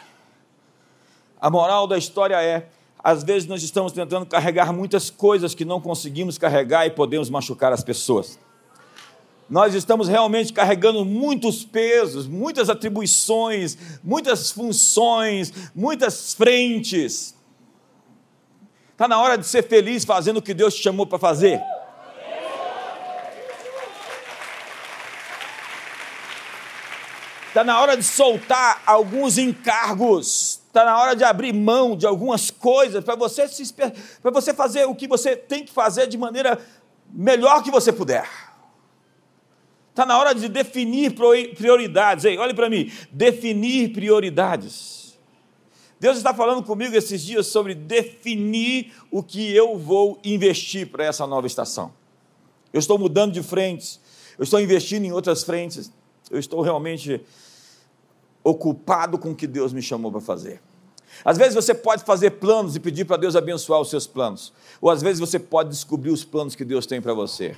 A 1.41 1.51
moral 1.51 1.89
da 1.89 1.99
história 1.99 2.41
é 2.41 2.69
às 3.05 3.23
vezes 3.23 3.47
nós 3.47 3.63
estamos 3.63 3.93
tentando 3.93 4.25
carregar 4.25 4.73
muitas 4.73 5.11
coisas 5.11 5.55
que 5.55 5.63
não 5.63 5.79
conseguimos 5.79 6.39
carregar 6.39 6.87
e 6.87 6.91
podemos 6.91 7.29
machucar 7.29 7.71
as 7.71 7.85
pessoas. 7.85 8.39
Nós 9.49 9.75
estamos 9.75 10.09
realmente 10.09 10.55
carregando 10.55 11.05
muitos 11.05 11.67
pesos, 11.67 12.27
muitas 12.27 12.71
atribuições, 12.71 13.77
muitas 14.03 14.51
funções, 14.51 15.53
muitas 15.75 16.33
frentes. 16.33 17.35
Está 18.93 19.07
na 19.07 19.21
hora 19.21 19.37
de 19.37 19.47
ser 19.47 19.69
feliz 19.69 20.03
fazendo 20.03 20.39
o 20.39 20.43
que 20.43 20.55
Deus 20.55 20.75
te 20.75 20.83
chamou 20.83 21.07
para 21.07 21.19
fazer. 21.19 21.61
Está 27.49 27.63
na 27.63 27.79
hora 27.79 27.99
de 27.99 28.03
soltar 28.03 28.83
alguns 28.87 29.37
encargos 29.37 30.64
está 30.75 30.85
na 30.85 30.99
hora 30.99 31.15
de 31.15 31.23
abrir 31.23 31.53
mão 31.53 31.97
de 31.97 32.05
algumas 32.05 32.51
coisas 32.51 33.05
para 33.05 33.15
você, 33.15 33.47
para 34.21 34.33
você 34.33 34.53
fazer 34.53 34.87
o 34.87 34.95
que 34.97 35.07
você 35.07 35.37
tem 35.37 35.65
que 35.65 35.71
fazer 35.71 36.09
de 36.09 36.19
maneira 36.19 36.61
melhor 37.13 37.63
que 37.63 37.71
você 37.71 37.93
puder. 37.93 38.29
Está 39.91 40.05
na 40.05 40.19
hora 40.19 40.35
de 40.35 40.49
definir 40.49 41.15
prioridades. 41.15 42.25
Ei, 42.25 42.37
olhe 42.37 42.53
para 42.53 42.69
mim, 42.69 42.91
definir 43.13 43.93
prioridades. 43.93 45.17
Deus 46.01 46.17
está 46.17 46.35
falando 46.35 46.61
comigo 46.65 46.97
esses 46.97 47.23
dias 47.23 47.47
sobre 47.47 47.73
definir 47.77 48.93
o 49.13 49.23
que 49.23 49.55
eu 49.55 49.79
vou 49.79 50.19
investir 50.25 50.89
para 50.89 51.05
essa 51.05 51.25
nova 51.25 51.47
estação. 51.47 51.95
Eu 52.73 52.81
estou 52.81 52.99
mudando 52.99 53.33
de 53.33 53.45
frentes, 53.45 54.01
eu 54.37 54.43
estou 54.43 54.61
investindo 54.61 55.05
em 55.05 55.13
outras 55.13 55.45
frentes, 55.45 55.93
eu 56.29 56.39
estou 56.41 56.61
realmente 56.61 57.21
ocupado 58.45 59.19
com 59.19 59.31
o 59.31 59.35
que 59.35 59.47
Deus 59.47 59.73
me 59.73 59.81
chamou 59.81 60.13
para 60.13 60.21
fazer. 60.21 60.61
Às 61.25 61.39
vezes 61.39 61.55
você 61.55 61.75
pode 61.75 62.05
fazer 62.05 62.33
planos 62.33 62.77
e 62.77 62.81
pedir 62.81 63.07
para 63.07 63.17
Deus 63.17 63.35
abençoar 63.35 63.81
os 63.81 63.89
seus 63.89 64.07
planos, 64.07 64.53
ou 64.81 64.91
às 64.91 65.01
vezes 65.01 65.19
você 65.19 65.39
pode 65.39 65.71
descobrir 65.71 66.11
os 66.11 66.23
planos 66.23 66.55
que 66.55 66.65
Deus 66.65 66.85
tem 66.85 67.01
para 67.01 67.15
você. 67.15 67.57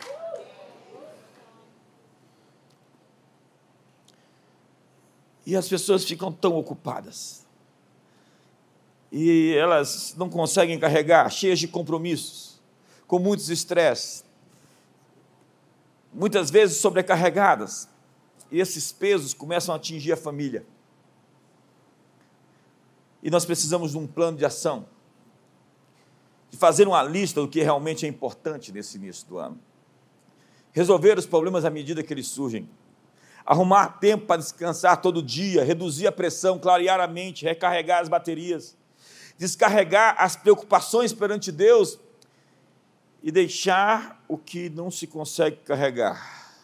E 5.45 5.57
as 5.57 5.69
pessoas 5.69 6.05
ficam 6.05 6.33
tão 6.33 6.57
ocupadas. 6.57 7.45
E 9.11 9.55
elas 9.55 10.15
não 10.17 10.29
conseguem 10.29 10.79
carregar, 10.79 11.31
cheias 11.31 11.59
de 11.59 11.69
compromissos, 11.69 12.61
com 13.07 13.19
muitos 13.19 13.49
estresses, 13.49 14.25
muitas 16.13 16.51
vezes 16.51 16.79
sobrecarregadas. 16.79 17.89
E 18.51 18.61
esses 18.61 18.93
pesos 18.93 19.33
começam 19.33 19.73
a 19.73 19.77
atingir 19.77 20.13
a 20.13 20.17
família. 20.17 20.67
E 23.27 23.31
nós 23.31 23.45
precisamos 23.45 23.91
de 23.91 23.99
um 23.99 24.07
plano 24.07 24.39
de 24.39 24.45
ação, 24.45 24.87
de 26.49 26.57
fazer 26.57 26.87
uma 26.87 27.03
lista 27.03 27.41
do 27.41 27.49
que 27.49 27.61
realmente 27.61 28.07
é 28.07 28.09
importante 28.09 28.71
nesse 28.71 28.99
início 28.99 29.27
do 29.27 29.37
ano. 29.37 29.59
Resolver 30.73 31.19
os 31.19 31.27
problemas 31.27 31.65
à 31.65 31.71
medida 31.71 32.05
que 32.05 32.15
eles 32.15 32.29
surgem. 32.29 32.71
Arrumar 33.45 33.99
tempo 33.99 34.27
para 34.27 34.41
descansar 34.41 35.03
todo 35.03 35.21
dia, 35.21 35.65
reduzir 35.65 36.07
a 36.07 36.13
pressão, 36.13 36.57
clarear 36.57 37.01
a 37.01 37.09
mente, 37.09 37.45
recarregar 37.45 38.01
as 38.01 38.09
baterias, 38.09 38.77
descarregar 39.37 40.15
as 40.21 40.37
preocupações 40.37 41.13
perante 41.13 41.51
Deus 41.51 41.99
e 43.25 43.33
deixar 43.33 44.25
o 44.29 44.39
que 44.39 44.71
não 44.71 44.89
se 44.89 45.05
consegue 45.05 45.57
carregar, 45.65 46.63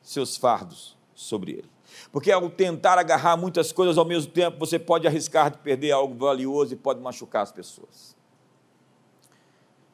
seus 0.00 0.36
fardos 0.36 0.96
sobre 1.16 1.50
ele. 1.50 1.73
Porque 2.14 2.30
ao 2.30 2.48
tentar 2.48 2.96
agarrar 2.96 3.36
muitas 3.36 3.72
coisas 3.72 3.98
ao 3.98 4.04
mesmo 4.04 4.30
tempo, 4.30 4.56
você 4.56 4.78
pode 4.78 5.04
arriscar 5.04 5.50
de 5.50 5.58
perder 5.58 5.90
algo 5.90 6.14
valioso 6.14 6.72
e 6.72 6.76
pode 6.76 7.00
machucar 7.00 7.42
as 7.42 7.50
pessoas. 7.50 8.16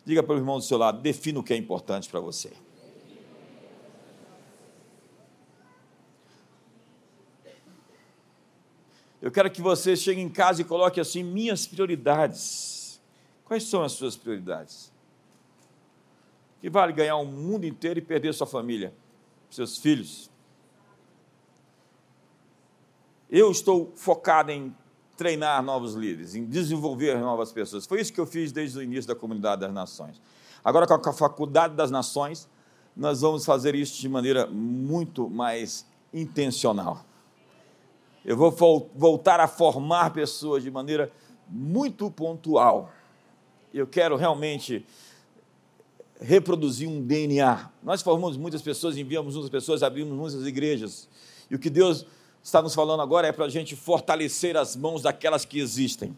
Diga 0.04 0.22
para 0.22 0.34
o 0.34 0.36
irmão 0.36 0.58
do 0.58 0.62
seu 0.62 0.76
lado, 0.76 1.00
defina 1.00 1.40
o 1.40 1.42
que 1.42 1.54
é 1.54 1.56
importante 1.56 2.10
para 2.10 2.20
você. 2.20 2.52
Eu 9.22 9.30
quero 9.30 9.50
que 9.50 9.62
você 9.62 9.96
chegue 9.96 10.20
em 10.20 10.28
casa 10.28 10.60
e 10.60 10.64
coloque 10.64 11.00
assim: 11.00 11.22
minhas 11.22 11.66
prioridades. 11.66 13.00
Quais 13.46 13.62
são 13.62 13.82
as 13.82 13.92
suas 13.92 14.14
prioridades? 14.14 14.92
Que 16.60 16.68
vale 16.68 16.92
ganhar 16.92 17.16
o 17.16 17.24
mundo 17.24 17.64
inteiro 17.64 17.98
e 17.98 18.02
perder 18.02 18.34
sua 18.34 18.46
família, 18.46 18.92
seus 19.48 19.78
filhos, 19.78 20.29
eu 23.30 23.50
estou 23.50 23.92
focado 23.94 24.50
em 24.50 24.74
treinar 25.16 25.62
novos 25.62 25.94
líderes, 25.94 26.34
em 26.34 26.44
desenvolver 26.44 27.18
novas 27.18 27.52
pessoas. 27.52 27.86
Foi 27.86 28.00
isso 28.00 28.12
que 28.12 28.20
eu 28.20 28.26
fiz 28.26 28.50
desde 28.50 28.78
o 28.78 28.82
início 28.82 29.06
da 29.06 29.14
comunidade 29.14 29.60
das 29.60 29.72
nações. 29.72 30.20
Agora, 30.64 30.86
com 30.86 31.08
a 31.08 31.12
faculdade 31.12 31.74
das 31.74 31.90
nações, 31.90 32.48
nós 32.96 33.20
vamos 33.20 33.44
fazer 33.44 33.74
isso 33.74 34.00
de 34.00 34.08
maneira 34.08 34.46
muito 34.46 35.28
mais 35.30 35.86
intencional. 36.12 37.04
Eu 38.24 38.36
vou 38.36 38.50
voltar 38.94 39.40
a 39.40 39.46
formar 39.46 40.12
pessoas 40.12 40.62
de 40.62 40.70
maneira 40.70 41.10
muito 41.48 42.10
pontual. 42.10 42.92
Eu 43.72 43.86
quero 43.86 44.16
realmente 44.16 44.84
reproduzir 46.20 46.88
um 46.88 47.00
DNA. 47.00 47.70
Nós 47.82 48.02
formamos 48.02 48.36
muitas 48.36 48.60
pessoas, 48.60 48.96
enviamos 48.96 49.34
muitas 49.34 49.50
pessoas, 49.50 49.82
abrimos 49.82 50.16
muitas 50.16 50.46
igrejas. 50.46 51.08
E 51.50 51.54
o 51.54 51.58
que 51.58 51.70
Deus 51.70 52.06
está 52.42 52.62
nos 52.62 52.74
falando 52.74 53.00
agora 53.00 53.28
é 53.28 53.32
para 53.32 53.44
a 53.44 53.48
gente 53.48 53.76
fortalecer 53.76 54.56
as 54.56 54.74
mãos 54.76 55.02
daquelas 55.02 55.44
que 55.44 55.58
existem. 55.58 56.16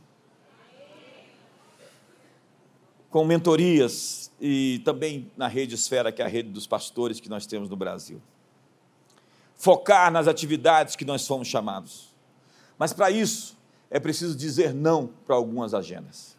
Com 3.11 3.25
mentorias 3.25 4.31
e 4.41 4.81
também 4.85 5.31
na 5.37 5.47
rede 5.47 5.75
esfera, 5.75 6.11
que 6.11 6.23
é 6.23 6.25
a 6.25 6.29
rede 6.29 6.49
dos 6.49 6.67
pastores 6.67 7.21
que 7.21 7.29
nós 7.29 7.47
temos 7.47 7.69
no 7.69 7.76
Brasil. 7.76 8.21
Focar 9.55 10.11
nas 10.11 10.26
atividades 10.26 10.97
que 10.97 11.05
nós 11.05 11.26
fomos 11.26 11.49
chamados. 11.49 12.14
Mas 12.79 12.93
para 12.93 13.11
isso, 13.11 13.57
é 13.91 14.00
preciso 14.00 14.37
dizer 14.37 14.73
não 14.73 15.07
para 15.07 15.37
algumas 15.37 15.75
agendas. 15.75 16.37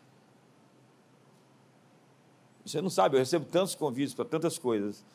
Você 2.66 2.82
não 2.82 2.90
sabe, 2.90 3.16
eu 3.16 3.20
recebo 3.20 3.46
tantos 3.46 3.75
convites 3.75 4.13
para 4.13 4.25
tantas 4.25 4.58
coisas 4.58 5.06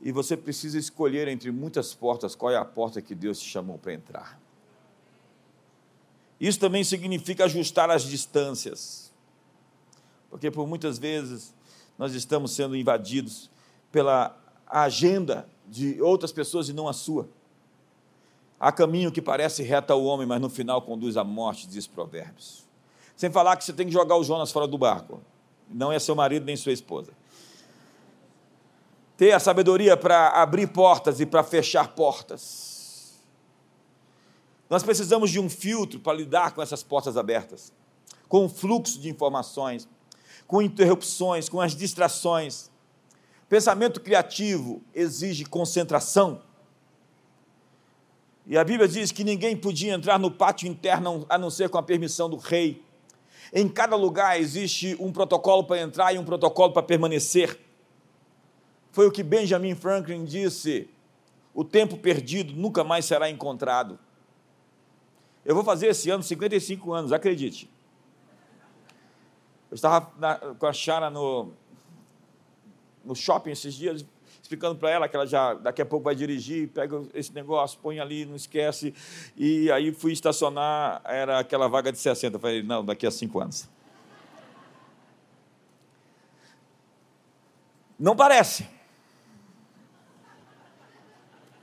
e 0.00 0.12
você 0.12 0.36
precisa 0.36 0.78
escolher 0.78 1.28
entre 1.28 1.50
muitas 1.50 1.94
portas 1.94 2.34
qual 2.34 2.52
é 2.52 2.56
a 2.56 2.64
porta 2.64 3.02
que 3.02 3.14
Deus 3.14 3.38
te 3.38 3.48
chamou 3.48 3.78
para 3.78 3.92
entrar. 3.92 4.40
Isso 6.40 6.58
também 6.58 6.82
significa 6.82 7.44
ajustar 7.44 7.90
as 7.90 8.02
distâncias, 8.02 9.12
porque 10.30 10.50
por 10.50 10.66
muitas 10.66 10.98
vezes 10.98 11.54
nós 11.98 12.14
estamos 12.14 12.52
sendo 12.52 12.74
invadidos 12.74 13.50
pela 13.92 14.34
agenda 14.66 15.46
de 15.68 16.00
outras 16.00 16.32
pessoas 16.32 16.68
e 16.68 16.72
não 16.72 16.88
a 16.88 16.94
sua. 16.94 17.28
Há 18.58 18.72
caminho 18.72 19.12
que 19.12 19.20
parece 19.20 19.62
reto 19.62 19.92
ao 19.92 20.02
homem, 20.04 20.26
mas 20.26 20.40
no 20.40 20.48
final 20.48 20.80
conduz 20.82 21.16
à 21.16 21.24
morte, 21.24 21.66
diz 21.66 21.86
Provérbios. 21.86 22.66
Sem 23.16 23.30
falar 23.30 23.56
que 23.56 23.64
você 23.64 23.72
tem 23.72 23.86
que 23.86 23.92
jogar 23.92 24.16
o 24.16 24.24
Jonas 24.24 24.50
fora 24.50 24.66
do 24.66 24.78
barco. 24.78 25.20
Não 25.68 25.92
é 25.92 25.98
seu 25.98 26.14
marido 26.14 26.46
nem 26.46 26.56
sua 26.56 26.72
esposa. 26.72 27.12
Ter 29.20 29.32
a 29.32 29.38
sabedoria 29.38 29.98
para 29.98 30.28
abrir 30.28 30.66
portas 30.68 31.20
e 31.20 31.26
para 31.26 31.44
fechar 31.44 31.88
portas. 31.88 33.20
Nós 34.70 34.82
precisamos 34.82 35.30
de 35.30 35.38
um 35.38 35.50
filtro 35.50 36.00
para 36.00 36.16
lidar 36.16 36.54
com 36.54 36.62
essas 36.62 36.82
portas 36.82 37.18
abertas, 37.18 37.70
com 38.30 38.46
o 38.46 38.48
fluxo 38.48 38.98
de 38.98 39.10
informações, 39.10 39.86
com 40.46 40.62
interrupções, 40.62 41.50
com 41.50 41.60
as 41.60 41.76
distrações. 41.76 42.70
Pensamento 43.46 44.00
criativo 44.00 44.80
exige 44.94 45.44
concentração. 45.44 46.40
E 48.46 48.56
a 48.56 48.64
Bíblia 48.64 48.88
diz 48.88 49.12
que 49.12 49.22
ninguém 49.22 49.54
podia 49.54 49.92
entrar 49.92 50.18
no 50.18 50.30
pátio 50.30 50.66
interno 50.66 51.26
a 51.28 51.36
não 51.36 51.50
ser 51.50 51.68
com 51.68 51.76
a 51.76 51.82
permissão 51.82 52.30
do 52.30 52.38
rei. 52.38 52.82
Em 53.52 53.68
cada 53.68 53.96
lugar 53.96 54.40
existe 54.40 54.96
um 54.98 55.12
protocolo 55.12 55.64
para 55.64 55.78
entrar 55.78 56.10
e 56.14 56.18
um 56.18 56.24
protocolo 56.24 56.72
para 56.72 56.82
permanecer. 56.82 57.68
Foi 58.92 59.06
o 59.06 59.10
que 59.10 59.22
Benjamin 59.22 59.74
Franklin 59.74 60.24
disse: 60.24 60.88
o 61.54 61.64
tempo 61.64 61.96
perdido 61.96 62.54
nunca 62.54 62.84
mais 62.84 63.04
será 63.04 63.28
encontrado. 63.28 63.98
Eu 65.44 65.54
vou 65.54 65.64
fazer 65.64 65.88
esse 65.88 66.10
ano 66.10 66.22
55 66.22 66.92
anos, 66.92 67.12
acredite. 67.12 67.68
Eu 69.70 69.74
estava 69.74 70.10
na, 70.18 70.34
com 70.36 70.66
a 70.66 70.72
Chara 70.72 71.08
no, 71.08 71.52
no 73.04 73.14
shopping 73.14 73.50
esses 73.50 73.74
dias, 73.74 74.04
explicando 74.42 74.76
para 74.76 74.90
ela 74.90 75.08
que 75.08 75.14
ela 75.14 75.26
já 75.26 75.54
daqui 75.54 75.80
a 75.80 75.86
pouco 75.86 76.04
vai 76.04 76.14
dirigir, 76.14 76.68
pega 76.68 77.02
esse 77.14 77.32
negócio, 77.32 77.78
põe 77.80 78.00
ali, 78.00 78.26
não 78.26 78.36
esquece. 78.36 78.92
E 79.36 79.70
aí 79.70 79.92
fui 79.92 80.12
estacionar, 80.12 81.00
era 81.04 81.38
aquela 81.38 81.68
vaga 81.68 81.92
de 81.92 81.98
60. 81.98 82.36
Eu 82.36 82.40
falei, 82.40 82.62
não, 82.62 82.84
daqui 82.84 83.06
a 83.06 83.10
cinco 83.10 83.40
anos. 83.40 83.68
Não 87.98 88.16
parece. 88.16 88.79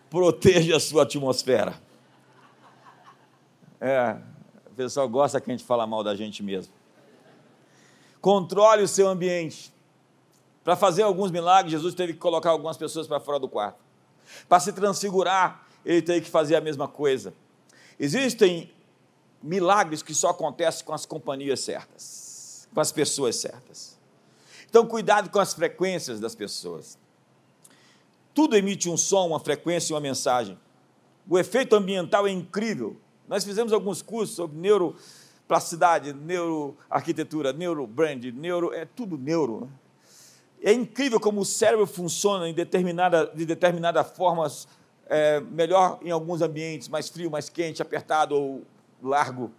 Proteja 0.10 0.78
a 0.78 0.80
sua 0.80 1.04
atmosfera. 1.04 1.80
É, 3.80 4.18
o 4.68 4.74
pessoal 4.76 5.08
gosta 5.08 5.40
que 5.40 5.52
a 5.52 5.54
gente 5.54 5.66
fala 5.66 5.86
mal 5.86 6.04
da 6.04 6.16
gente 6.16 6.42
mesmo. 6.42 6.74
Controle 8.22 8.84
o 8.84 8.88
seu 8.88 9.08
ambiente. 9.08 9.72
Para 10.64 10.76
fazer 10.76 11.04
alguns 11.04 11.32
milagres, 11.32 11.72
Jesus 11.72 11.94
teve 11.94 12.14
que 12.14 12.20
colocar 12.20 12.50
algumas 12.50 12.76
pessoas 12.76 13.08
para 13.08 13.20
fora 13.20 13.40
do 13.40 13.48
quarto. 13.48 13.80
Para 14.50 14.60
se 14.60 14.74
transfigurar, 14.74 15.66
ele 15.86 16.02
teve 16.02 16.22
que 16.22 16.30
fazer 16.30 16.56
a 16.56 16.62
mesma 16.62 16.88
coisa. 16.88 17.34
Existem 18.00 18.72
milagres 19.42 20.02
que 20.02 20.14
só 20.14 20.30
acontecem 20.30 20.86
com 20.86 20.94
as 20.94 21.06
companhias 21.06 21.62
certas, 21.62 22.68
com 22.74 22.82
as 22.82 22.92
pessoas 22.92 23.38
certas. 23.38 23.98
Então, 24.70 24.86
cuidado 24.86 25.30
com 25.30 25.40
as 25.40 25.54
frequências 25.54 26.20
das 26.20 26.36
pessoas. 26.36 26.98
Tudo 28.38 28.56
emite 28.56 28.88
um 28.88 28.96
som, 28.96 29.30
uma 29.30 29.40
frequência 29.40 29.92
e 29.92 29.96
uma 29.96 30.00
mensagem. 30.00 30.60
O 31.28 31.40
efeito 31.40 31.76
ambiental 31.76 32.28
é 32.28 32.30
incrível. 32.30 32.96
Nós 33.28 33.44
fizemos 33.44 33.74
alguns 33.74 34.04
cursos 34.04 34.36
sobre 34.36 34.56
neuroplasticidade, 34.60 36.14
neuroarquitetura, 36.14 37.52
neurobrand, 37.52 38.32
neuro, 38.36 38.72
é 38.72 38.86
tudo 38.86 39.18
neuro. 39.18 39.62
Né? 39.62 39.68
É 40.62 40.72
incrível 40.72 41.20
como 41.20 41.42
o 41.42 41.46
cérebro 41.46 41.88
funciona 41.88 42.48
em 42.48 42.54
determinada, 42.54 43.26
de 43.26 43.44
determinadas 43.44 44.12
formas, 44.16 44.68
é, 45.08 45.40
melhor 45.40 45.98
em 46.04 46.12
alguns 46.12 46.40
ambientes, 46.44 46.88
mais 46.90 47.10
frio, 47.10 47.32
mais 47.32 47.50
quente, 47.50 47.82
apertado 47.82 48.36
ou 48.36 48.62
largo. 49.02 49.50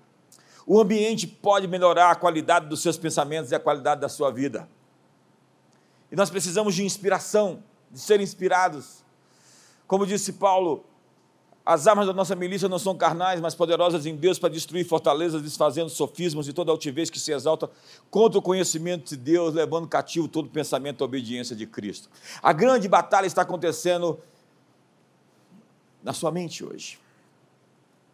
O 0.64 0.78
ambiente 0.78 1.26
pode 1.26 1.66
melhorar 1.66 2.12
a 2.12 2.14
qualidade 2.14 2.68
dos 2.68 2.80
seus 2.80 2.96
pensamentos 2.96 3.50
e 3.50 3.56
a 3.56 3.58
qualidade 3.58 4.00
da 4.00 4.08
sua 4.08 4.30
vida. 4.30 4.68
E 6.12 6.14
nós 6.14 6.30
precisamos 6.30 6.76
de 6.76 6.84
inspiração, 6.84 7.60
de 7.90 7.98
ser 7.98 8.20
inspirados. 8.20 9.04
Como 9.86 10.06
disse 10.06 10.34
Paulo, 10.34 10.84
as 11.64 11.86
armas 11.86 12.06
da 12.06 12.14
nossa 12.14 12.34
milícia 12.34 12.66
não 12.66 12.78
são 12.78 12.96
carnais, 12.96 13.42
mas 13.42 13.54
poderosas 13.54 14.06
em 14.06 14.16
Deus 14.16 14.38
para 14.38 14.48
destruir 14.48 14.86
fortalezas, 14.86 15.42
desfazendo 15.42 15.90
sofismas 15.90 16.48
e 16.48 16.52
toda 16.54 16.70
altivez 16.70 17.10
que 17.10 17.20
se 17.20 17.30
exalta 17.30 17.70
contra 18.10 18.38
o 18.38 18.42
conhecimento 18.42 19.10
de 19.10 19.16
Deus, 19.16 19.52
levando 19.52 19.86
cativo 19.86 20.28
todo 20.28 20.48
pensamento 20.48 21.02
à 21.02 21.04
obediência 21.04 21.54
de 21.54 21.66
Cristo. 21.66 22.08
A 22.42 22.54
grande 22.54 22.88
batalha 22.88 23.26
está 23.26 23.42
acontecendo 23.42 24.18
na 26.02 26.14
sua 26.14 26.30
mente 26.30 26.64
hoje. 26.64 26.98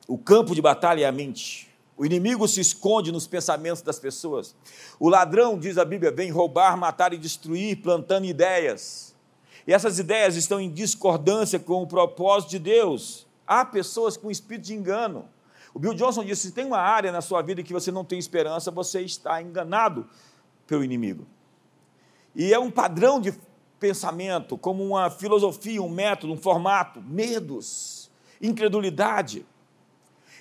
O 0.08 0.18
campo 0.18 0.52
de 0.52 0.60
batalha 0.60 1.04
é 1.04 1.06
a 1.06 1.12
mente. 1.12 1.72
O 1.96 2.04
inimigo 2.04 2.48
se 2.48 2.60
esconde 2.60 3.12
nos 3.12 3.28
pensamentos 3.28 3.82
das 3.82 4.00
pessoas. 4.00 4.56
O 4.98 5.08
ladrão, 5.08 5.56
diz 5.56 5.78
a 5.78 5.84
Bíblia, 5.84 6.10
vem 6.10 6.28
roubar, 6.28 6.76
matar 6.76 7.12
e 7.12 7.16
destruir, 7.16 7.80
plantando 7.80 8.26
ideias. 8.26 9.13
E 9.66 9.72
essas 9.72 9.98
ideias 9.98 10.36
estão 10.36 10.60
em 10.60 10.70
discordância 10.70 11.58
com 11.58 11.82
o 11.82 11.86
propósito 11.86 12.50
de 12.50 12.58
Deus. 12.58 13.26
Há 13.46 13.64
pessoas 13.64 14.16
com 14.16 14.30
espírito 14.30 14.66
de 14.66 14.74
engano. 14.74 15.28
O 15.72 15.78
Bill 15.78 15.94
Johnson 15.94 16.24
disse: 16.24 16.48
se 16.48 16.52
tem 16.52 16.64
uma 16.64 16.78
área 16.78 17.10
na 17.10 17.20
sua 17.20 17.42
vida 17.42 17.62
que 17.62 17.72
você 17.72 17.90
não 17.90 18.04
tem 18.04 18.18
esperança, 18.18 18.70
você 18.70 19.00
está 19.00 19.40
enganado 19.40 20.08
pelo 20.66 20.84
inimigo. 20.84 21.26
E 22.34 22.52
é 22.52 22.58
um 22.58 22.70
padrão 22.70 23.20
de 23.20 23.34
pensamento, 23.80 24.56
como 24.56 24.84
uma 24.84 25.10
filosofia, 25.10 25.82
um 25.82 25.88
método, 25.88 26.32
um 26.32 26.36
formato, 26.36 27.02
medos, 27.02 28.10
incredulidade. 28.40 29.46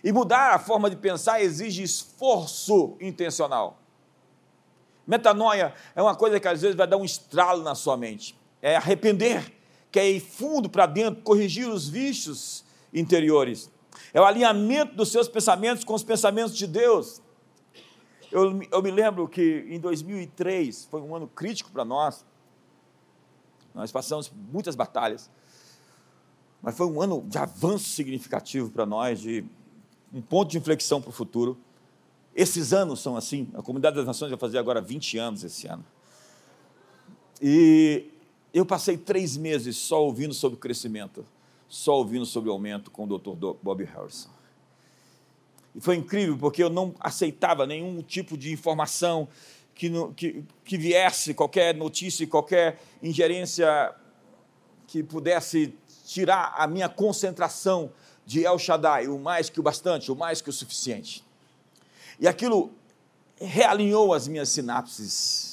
E 0.04 0.12
mudar 0.12 0.54
a 0.54 0.60
forma 0.60 0.90
de 0.90 0.96
pensar 0.96 1.42
exige 1.42 1.82
esforço 1.82 2.98
intencional. 3.00 3.80
Metanoia 5.06 5.74
é 5.96 6.02
uma 6.02 6.16
coisa 6.16 6.40
que 6.40 6.48
às 6.48 6.62
vezes 6.62 6.76
vai 6.76 6.88
dar 6.88 6.98
um 6.98 7.06
estralo 7.06 7.64
na 7.64 7.76
sua 7.76 7.98
mente. 7.98 8.38
É 8.64 8.78
arrepender, 8.78 9.52
que 9.92 10.00
é 10.00 10.10
ir 10.10 10.22
fundo 10.22 10.70
para 10.70 10.86
dentro, 10.86 11.22
corrigir 11.22 11.68
os 11.68 11.90
vícios 11.90 12.64
interiores. 12.94 13.70
É 14.14 14.22
o 14.22 14.26
alinhamento 14.26 14.96
dos 14.96 15.12
seus 15.12 15.28
pensamentos 15.28 15.84
com 15.84 15.94
os 15.94 16.02
pensamentos 16.02 16.56
de 16.56 16.66
Deus. 16.66 17.22
Eu, 18.32 18.64
eu 18.72 18.82
me 18.82 18.90
lembro 18.90 19.28
que 19.28 19.66
em 19.70 19.80
2003 19.82 20.86
foi 20.86 21.02
um 21.02 21.14
ano 21.14 21.28
crítico 21.28 21.72
para 21.72 21.84
nós. 21.84 22.26
Nós 23.76 23.92
passamos 23.92 24.32
muitas 24.52 24.78
batalhas, 24.78 25.30
mas 26.62 26.78
foi 26.78 26.88
um 26.88 27.02
ano 27.02 27.22
de 27.28 27.38
avanço 27.38 27.90
significativo 27.90 28.70
para 28.70 28.86
nós, 28.86 29.20
de 29.20 29.44
um 30.14 30.22
ponto 30.22 30.52
de 30.52 30.58
inflexão 30.58 31.02
para 31.02 31.10
o 31.10 31.14
futuro. 31.14 31.58
Esses 32.34 32.72
anos 32.72 33.02
são 33.02 33.18
assim. 33.18 33.50
A 33.54 33.62
Comunidade 33.62 33.98
das 33.98 34.06
Nações 34.06 34.30
vai 34.30 34.40
fazer 34.40 34.58
agora 34.58 34.80
20 34.80 35.18
anos 35.18 35.44
esse 35.44 35.68
ano. 35.68 35.84
E 37.42 38.13
eu 38.54 38.66
passei 38.66 38.98
três 38.98 39.36
meses 39.36 39.78
só 39.78 40.04
ouvindo 40.04 40.34
sobre 40.34 40.60
crescimento 40.60 41.26
só 41.74 41.98
ouvindo 41.98 42.24
sobre 42.24 42.52
aumento 42.52 42.92
com 42.92 43.06
o 43.06 43.18
Dr. 43.18 43.58
Bob 43.64 43.84
Harrison. 43.84 44.30
E 45.74 45.82
foi 45.82 45.96
incrível, 45.96 46.38
porque 46.38 46.62
eu 46.62 46.70
não 46.70 46.94
aceitava 47.00 47.66
nenhum 47.66 48.04
tipo 48.04 48.38
de 48.38 48.54
informação 48.54 49.28
que, 49.74 49.90
que, 50.16 50.44
que 50.64 50.78
viesse, 50.78 51.34
qualquer 51.34 51.74
notícia, 51.74 52.28
qualquer 52.28 52.80
ingerência 53.02 53.92
que 54.86 55.02
pudesse 55.02 55.74
tirar 56.06 56.54
a 56.56 56.68
minha 56.68 56.88
concentração 56.88 57.92
de 58.24 58.46
El 58.46 58.60
Shaddai, 58.60 59.08
o 59.08 59.18
mais 59.18 59.50
que 59.50 59.60
o 59.60 59.64
bastante, 59.64 60.12
o 60.12 60.16
mais 60.16 60.42
que 60.42 60.52
o 60.52 60.54
suficiente. 60.54 61.24
E 62.20 62.28
aquilo 62.28 62.72
realinhou 63.42 64.14
as 64.14 64.28
minhas 64.28 64.50
sinapses. 64.50 65.53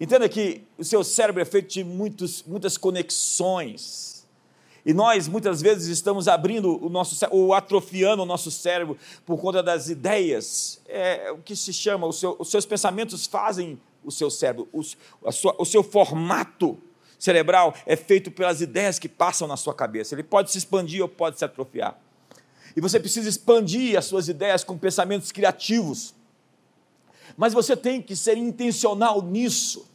Entenda 0.00 0.28
que 0.28 0.62
o 0.76 0.84
seu 0.84 1.02
cérebro 1.02 1.42
é 1.42 1.44
feito 1.44 1.68
de 1.68 1.82
muitos, 1.82 2.44
muitas 2.44 2.76
conexões 2.76 4.18
e 4.88 4.94
nós 4.94 5.28
muitas 5.28 5.60
vezes 5.60 5.86
estamos 5.88 6.28
abrindo 6.28 6.82
o 6.82 6.88
nosso 6.88 7.14
ou 7.30 7.52
atrofiando 7.52 8.22
o 8.22 8.26
nosso 8.26 8.50
cérebro 8.50 8.96
por 9.26 9.38
conta 9.38 9.62
das 9.62 9.90
ideias. 9.90 10.80
É 10.88 11.30
o 11.30 11.36
que 11.36 11.54
se 11.54 11.74
chama, 11.74 12.10
seu, 12.10 12.34
os 12.38 12.50
seus 12.50 12.64
pensamentos 12.64 13.26
fazem 13.26 13.78
o 14.02 14.10
seu 14.10 14.30
cérebro, 14.30 14.66
sua, 15.30 15.54
o 15.58 15.66
seu 15.66 15.82
formato 15.82 16.78
cerebral 17.18 17.74
é 17.84 17.96
feito 17.96 18.30
pelas 18.30 18.62
ideias 18.62 18.98
que 18.98 19.10
passam 19.10 19.46
na 19.46 19.58
sua 19.58 19.74
cabeça. 19.74 20.14
Ele 20.14 20.22
pode 20.22 20.50
se 20.50 20.56
expandir 20.56 21.02
ou 21.02 21.08
pode 21.08 21.38
se 21.38 21.44
atrofiar. 21.44 21.98
E 22.74 22.80
você 22.80 22.98
precisa 22.98 23.28
expandir 23.28 23.98
as 23.98 24.06
suas 24.06 24.26
ideias 24.26 24.64
com 24.64 24.78
pensamentos 24.78 25.30
criativos. 25.30 26.14
Mas 27.38 27.52
você 27.52 27.76
tem 27.76 28.02
que 28.02 28.16
ser 28.16 28.36
intencional 28.36 29.22
nisso. 29.22 29.88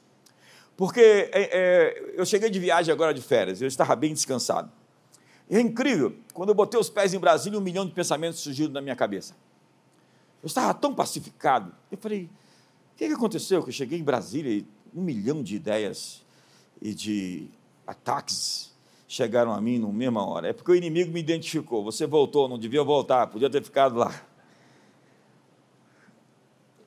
Porque 0.77 1.01
é, 1.01 1.29
é, 1.33 2.13
eu 2.15 2.25
cheguei 2.25 2.49
de 2.49 2.57
viagem 2.57 2.91
agora 2.91 3.13
de 3.13 3.21
férias, 3.21 3.61
eu 3.61 3.67
estava 3.67 3.93
bem 3.97 4.13
descansado. 4.13 4.71
É 5.49 5.59
incrível, 5.59 6.15
quando 6.33 6.49
eu 6.49 6.55
botei 6.55 6.79
os 6.79 6.89
pés 6.89 7.13
em 7.13 7.19
Brasília, 7.19 7.59
um 7.59 7.61
milhão 7.61 7.85
de 7.85 7.91
pensamentos 7.91 8.39
surgiram 8.39 8.71
na 8.71 8.79
minha 8.79 8.95
cabeça. 8.95 9.35
Eu 10.41 10.47
estava 10.47 10.73
tão 10.73 10.95
pacificado. 10.95 11.73
Eu 11.91 11.97
falei: 11.97 12.23
o 12.93 12.95
que, 12.95 13.07
que 13.07 13.13
aconteceu? 13.13 13.61
Que 13.61 13.69
eu 13.69 13.73
cheguei 13.73 13.99
em 13.99 14.03
Brasília 14.03 14.49
e 14.49 14.65
um 14.95 15.01
milhão 15.03 15.43
de 15.43 15.57
ideias 15.57 16.23
e 16.81 16.93
de 16.93 17.49
ataques 17.85 18.71
chegaram 19.05 19.51
a 19.53 19.59
mim 19.59 19.79
na 19.79 19.89
mesma 19.89 20.25
hora. 20.25 20.47
É 20.47 20.53
porque 20.53 20.71
o 20.71 20.75
inimigo 20.75 21.11
me 21.11 21.19
identificou. 21.19 21.83
Você 21.83 22.07
voltou, 22.07 22.47
não 22.47 22.57
devia 22.57 22.83
voltar, 22.83 23.27
podia 23.27 23.49
ter 23.49 23.61
ficado 23.61 23.97
lá. 23.97 24.32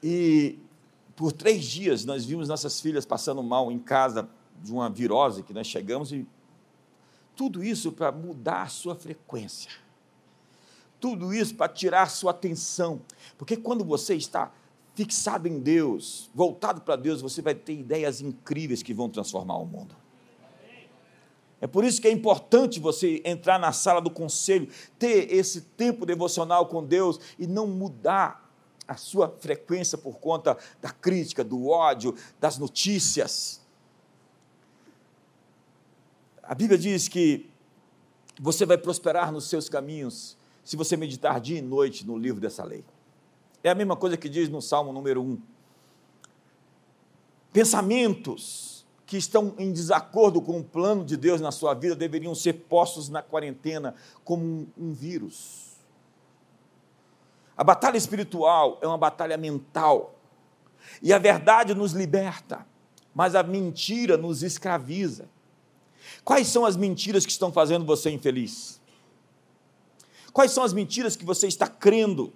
E 0.02 0.58
por 1.14 1.32
três 1.32 1.64
dias 1.64 2.04
nós 2.04 2.24
vimos 2.24 2.48
nossas 2.48 2.80
filhas 2.80 3.06
passando 3.06 3.42
mal 3.42 3.70
em 3.72 3.78
casa 3.78 4.28
de 4.62 4.72
uma 4.72 4.88
virose 4.88 5.42
que 5.42 5.52
nós 5.52 5.66
chegamos 5.66 6.12
e 6.12 6.26
tudo 7.34 7.62
isso 7.62 7.92
para 7.92 8.10
mudar 8.10 8.62
a 8.62 8.68
sua 8.68 8.94
frequência. 8.94 9.70
Tudo 10.98 11.34
isso 11.34 11.54
para 11.54 11.68
tirar 11.70 12.02
a 12.02 12.08
sua 12.08 12.30
atenção. 12.30 13.00
Porque 13.36 13.56
quando 13.56 13.84
você 13.84 14.14
está 14.14 14.50
fixado 14.94 15.46
em 15.46 15.58
Deus, 15.58 16.30
voltado 16.34 16.80
para 16.80 16.96
Deus, 16.96 17.20
você 17.20 17.42
vai 17.42 17.54
ter 17.54 17.74
ideias 17.74 18.22
incríveis 18.22 18.82
que 18.82 18.94
vão 18.94 19.10
transformar 19.10 19.58
o 19.58 19.66
mundo. 19.66 19.94
É 21.60 21.66
por 21.66 21.84
isso 21.84 22.00
que 22.00 22.08
é 22.08 22.10
importante 22.10 22.80
você 22.80 23.22
entrar 23.24 23.58
na 23.58 23.72
sala 23.72 24.00
do 24.00 24.10
conselho, 24.10 24.68
ter 24.98 25.32
esse 25.32 25.60
tempo 25.60 26.06
devocional 26.06 26.66
com 26.66 26.84
Deus 26.84 27.20
e 27.38 27.46
não 27.46 27.66
mudar 27.66 28.45
a 28.86 28.96
sua 28.96 29.28
frequência 29.28 29.98
por 29.98 30.18
conta 30.18 30.56
da 30.80 30.90
crítica, 30.90 31.42
do 31.42 31.68
ódio, 31.68 32.14
das 32.40 32.58
notícias. 32.58 33.60
A 36.42 36.54
Bíblia 36.54 36.78
diz 36.78 37.08
que 37.08 37.50
você 38.40 38.64
vai 38.64 38.78
prosperar 38.78 39.32
nos 39.32 39.48
seus 39.48 39.68
caminhos 39.68 40.36
se 40.64 40.76
você 40.76 40.96
meditar 40.96 41.40
dia 41.40 41.58
e 41.58 41.62
noite 41.62 42.06
no 42.06 42.16
livro 42.16 42.40
dessa 42.40 42.64
lei. 42.64 42.84
É 43.62 43.70
a 43.70 43.74
mesma 43.74 43.96
coisa 43.96 44.16
que 44.16 44.28
diz 44.28 44.48
no 44.48 44.62
Salmo 44.62 44.92
número 44.92 45.22
1. 45.22 45.40
Pensamentos 47.52 48.86
que 49.06 49.16
estão 49.16 49.54
em 49.58 49.72
desacordo 49.72 50.42
com 50.42 50.58
o 50.58 50.64
plano 50.64 51.04
de 51.04 51.16
Deus 51.16 51.40
na 51.40 51.50
sua 51.50 51.74
vida 51.74 51.94
deveriam 51.94 52.34
ser 52.34 52.52
postos 52.52 53.08
na 53.08 53.22
quarentena 53.22 53.94
como 54.24 54.44
um, 54.44 54.66
um 54.76 54.92
vírus 54.92 55.75
a 57.56 57.64
batalha 57.64 57.96
espiritual 57.96 58.78
é 58.82 58.86
uma 58.86 58.98
batalha 58.98 59.36
mental. 59.36 60.14
E 61.00 61.12
a 61.12 61.18
verdade 61.18 61.74
nos 61.74 61.92
liberta, 61.92 62.66
mas 63.14 63.34
a 63.34 63.42
mentira 63.42 64.16
nos 64.16 64.42
escraviza. 64.42 65.28
Quais 66.24 66.48
são 66.48 66.64
as 66.64 66.76
mentiras 66.76 67.24
que 67.24 67.32
estão 67.32 67.50
fazendo 67.50 67.84
você 67.84 68.10
infeliz? 68.10 68.80
Quais 70.32 70.50
são 70.50 70.62
as 70.62 70.72
mentiras 70.72 71.16
que 71.16 71.24
você 71.24 71.46
está 71.46 71.66
crendo? 71.66 72.32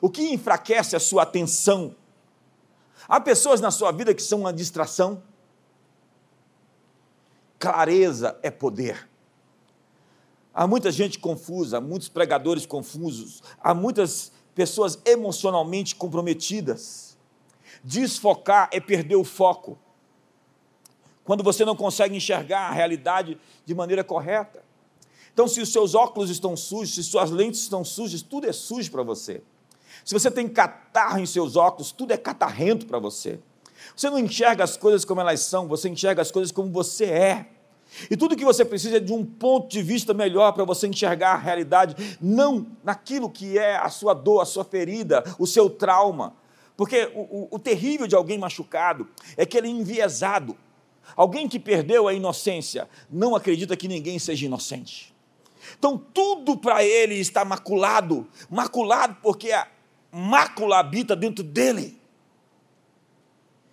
O 0.00 0.08
que 0.08 0.32
enfraquece 0.32 0.96
a 0.96 1.00
sua 1.00 1.22
atenção? 1.22 1.94
Há 3.06 3.20
pessoas 3.20 3.60
na 3.60 3.70
sua 3.70 3.92
vida 3.92 4.14
que 4.14 4.22
são 4.22 4.40
uma 4.40 4.52
distração? 4.52 5.22
Clareza 7.58 8.38
é 8.42 8.50
poder. 8.50 9.08
Há 10.52 10.66
muita 10.66 10.90
gente 10.90 11.18
confusa, 11.18 11.76
há 11.76 11.80
muitos 11.80 12.08
pregadores 12.08 12.64
confusos, 12.64 13.42
há 13.60 13.74
muitas 13.74 14.32
pessoas 14.56 14.98
emocionalmente 15.04 15.94
comprometidas. 15.94 17.16
Desfocar 17.84 18.70
é 18.72 18.80
perder 18.80 19.16
o 19.16 19.22
foco. 19.22 19.78
Quando 21.24 21.44
você 21.44 21.62
não 21.64 21.76
consegue 21.76 22.16
enxergar 22.16 22.70
a 22.70 22.72
realidade 22.72 23.38
de 23.66 23.74
maneira 23.74 24.02
correta. 24.02 24.64
Então, 25.32 25.46
se 25.46 25.60
os 25.60 25.70
seus 25.70 25.94
óculos 25.94 26.30
estão 26.30 26.56
sujos, 26.56 26.94
se 26.94 27.04
suas 27.04 27.30
lentes 27.30 27.60
estão 27.60 27.84
sujas, 27.84 28.22
tudo 28.22 28.48
é 28.48 28.52
sujo 28.52 28.90
para 28.90 29.02
você. 29.02 29.42
Se 30.02 30.14
você 30.14 30.30
tem 30.30 30.48
catarro 30.48 31.18
em 31.18 31.26
seus 31.26 31.54
óculos, 31.54 31.92
tudo 31.92 32.12
é 32.12 32.16
catarrento 32.16 32.86
para 32.86 32.98
você. 32.98 33.38
Você 33.94 34.08
não 34.08 34.18
enxerga 34.18 34.64
as 34.64 34.76
coisas 34.76 35.04
como 35.04 35.20
elas 35.20 35.40
são, 35.40 35.68
você 35.68 35.90
enxerga 35.90 36.22
as 36.22 36.30
coisas 36.30 36.50
como 36.50 36.70
você 36.70 37.04
é. 37.04 37.50
E 38.10 38.16
tudo 38.16 38.36
que 38.36 38.44
você 38.44 38.64
precisa 38.64 38.98
é 38.98 39.00
de 39.00 39.12
um 39.12 39.24
ponto 39.24 39.68
de 39.68 39.82
vista 39.82 40.12
melhor 40.12 40.52
para 40.52 40.64
você 40.64 40.86
enxergar 40.86 41.32
a 41.32 41.38
realidade, 41.38 42.16
não 42.20 42.66
naquilo 42.84 43.30
que 43.30 43.58
é 43.58 43.76
a 43.76 43.88
sua 43.88 44.14
dor, 44.14 44.40
a 44.40 44.44
sua 44.44 44.64
ferida, 44.64 45.24
o 45.38 45.46
seu 45.46 45.70
trauma. 45.70 46.34
Porque 46.76 47.10
o, 47.14 47.20
o, 47.20 47.48
o 47.52 47.58
terrível 47.58 48.06
de 48.06 48.14
alguém 48.14 48.38
machucado 48.38 49.08
é 49.36 49.46
que 49.46 49.56
ele 49.56 49.68
é 49.68 49.70
enviesado. 49.70 50.56
Alguém 51.16 51.48
que 51.48 51.58
perdeu 51.58 52.08
a 52.08 52.12
inocência 52.12 52.88
não 53.10 53.34
acredita 53.34 53.76
que 53.76 53.88
ninguém 53.88 54.18
seja 54.18 54.46
inocente. 54.46 55.14
Então 55.78 55.96
tudo 55.96 56.56
para 56.56 56.84
ele 56.84 57.14
está 57.14 57.44
maculado 57.44 58.28
maculado 58.48 59.16
porque 59.22 59.50
a 59.52 59.66
mácula 60.12 60.78
habita 60.78 61.16
dentro 61.16 61.42
dele. 61.42 61.98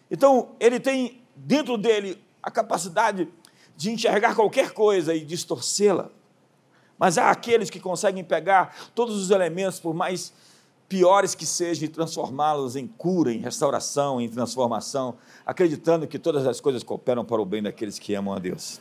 Então 0.10 0.52
ele 0.60 0.80
tem 0.80 1.22
dentro 1.36 1.78
dele 1.78 2.22
a 2.42 2.52
capacidade 2.52 3.28
de 3.76 3.92
enxergar 3.92 4.36
qualquer 4.36 4.72
coisa 4.72 5.14
e 5.14 5.24
distorcê-la. 5.26 6.10
Mas 6.98 7.18
há 7.18 7.32
aqueles 7.32 7.70
que 7.70 7.80
conseguem 7.80 8.24
pegar 8.24 8.76
todos 8.94 9.16
os 9.16 9.32
elementos, 9.32 9.80
por 9.80 9.94
mais 9.94 10.32
piores 10.88 11.34
que 11.34 11.46
sejam, 11.46 11.86
e 11.86 11.88
transformá-los 11.88 12.76
em 12.76 12.88
cura, 12.88 13.32
em 13.32 13.40
restauração, 13.40 14.22
em 14.22 14.30
transformação, 14.30 15.18
acreditando 15.46 16.08
que 16.08 16.20
todas 16.20 16.46
as 16.46 16.62
coisas 16.62 16.84
cooperam 16.84 17.26
para 17.26 17.42
o 17.42 17.46
bem 17.46 17.64
daqueles 17.64 17.98
que 17.98 18.14
amam 18.14 18.34
a 18.34 18.40
Deus. 18.40 18.80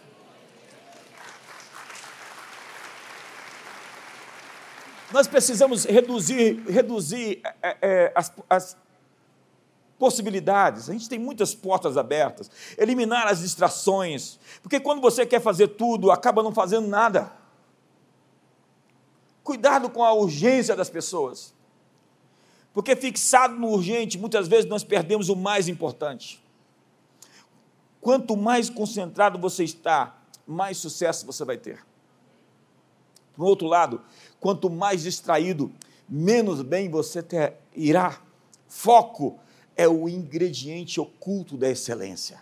Nós 5.12 5.26
precisamos 5.26 5.84
reduzir, 5.84 6.62
reduzir 6.66 7.42
é, 7.62 7.76
é, 7.82 8.12
as, 8.14 8.32
as 8.48 8.76
possibilidades, 10.02 10.90
a 10.90 10.92
gente 10.92 11.08
tem 11.08 11.16
muitas 11.16 11.54
portas 11.54 11.96
abertas, 11.96 12.50
eliminar 12.76 13.28
as 13.28 13.38
distrações, 13.38 14.36
porque 14.60 14.80
quando 14.80 15.00
você 15.00 15.24
quer 15.24 15.40
fazer 15.40 15.68
tudo, 15.68 16.10
acaba 16.10 16.42
não 16.42 16.52
fazendo 16.52 16.88
nada. 16.88 17.32
Cuidado 19.44 19.88
com 19.88 20.02
a 20.02 20.12
urgência 20.12 20.74
das 20.74 20.90
pessoas, 20.90 21.54
porque 22.74 22.96
fixado 22.96 23.54
no 23.54 23.68
urgente, 23.68 24.18
muitas 24.18 24.48
vezes 24.48 24.68
nós 24.68 24.82
perdemos 24.82 25.28
o 25.28 25.36
mais 25.36 25.68
importante. 25.68 26.42
Quanto 28.00 28.36
mais 28.36 28.68
concentrado 28.68 29.38
você 29.38 29.62
está, 29.62 30.18
mais 30.44 30.78
sucesso 30.78 31.24
você 31.24 31.44
vai 31.44 31.58
ter. 31.58 31.86
Por 33.36 33.44
outro 33.44 33.68
lado, 33.68 34.00
quanto 34.40 34.68
mais 34.68 35.04
distraído, 35.04 35.70
menos 36.08 36.60
bem 36.60 36.90
você 36.90 37.22
ter, 37.22 37.54
irá. 37.72 38.20
Foco 38.66 39.38
é 39.76 39.88
o 39.88 40.08
ingrediente 40.08 41.00
oculto 41.00 41.56
da 41.56 41.68
excelência. 41.68 42.40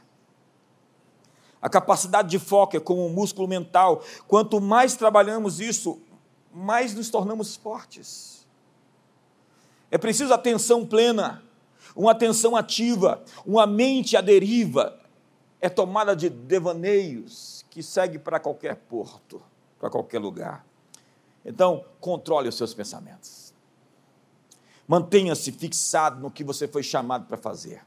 A 1.62 1.68
capacidade 1.68 2.28
de 2.28 2.38
foco 2.38 2.76
é 2.76 2.80
como 2.80 3.04
um 3.06 3.12
músculo 3.12 3.46
mental. 3.46 4.02
Quanto 4.26 4.60
mais 4.60 4.96
trabalhamos 4.96 5.60
isso, 5.60 6.00
mais 6.52 6.94
nos 6.94 7.10
tornamos 7.10 7.54
fortes. 7.54 8.46
É 9.90 9.98
preciso 9.98 10.32
atenção 10.32 10.86
plena, 10.86 11.42
uma 11.94 12.12
atenção 12.12 12.56
ativa, 12.56 13.22
uma 13.44 13.66
mente 13.66 14.16
à 14.16 14.20
deriva. 14.20 14.98
É 15.60 15.68
tomada 15.68 16.16
de 16.16 16.30
devaneios 16.30 17.66
que 17.68 17.82
segue 17.82 18.18
para 18.18 18.40
qualquer 18.40 18.76
porto, 18.76 19.42
para 19.78 19.90
qualquer 19.90 20.18
lugar. 20.18 20.64
Então, 21.44 21.84
controle 22.00 22.48
os 22.48 22.54
seus 22.54 22.72
pensamentos. 22.72 23.49
Mantenha-se 24.90 25.53
fixado 25.53 26.20
no 26.20 26.33
que 26.33 26.42
você 26.42 26.66
foi 26.66 26.83
chamado 26.83 27.24
para 27.26 27.37
fazer. 27.37 27.81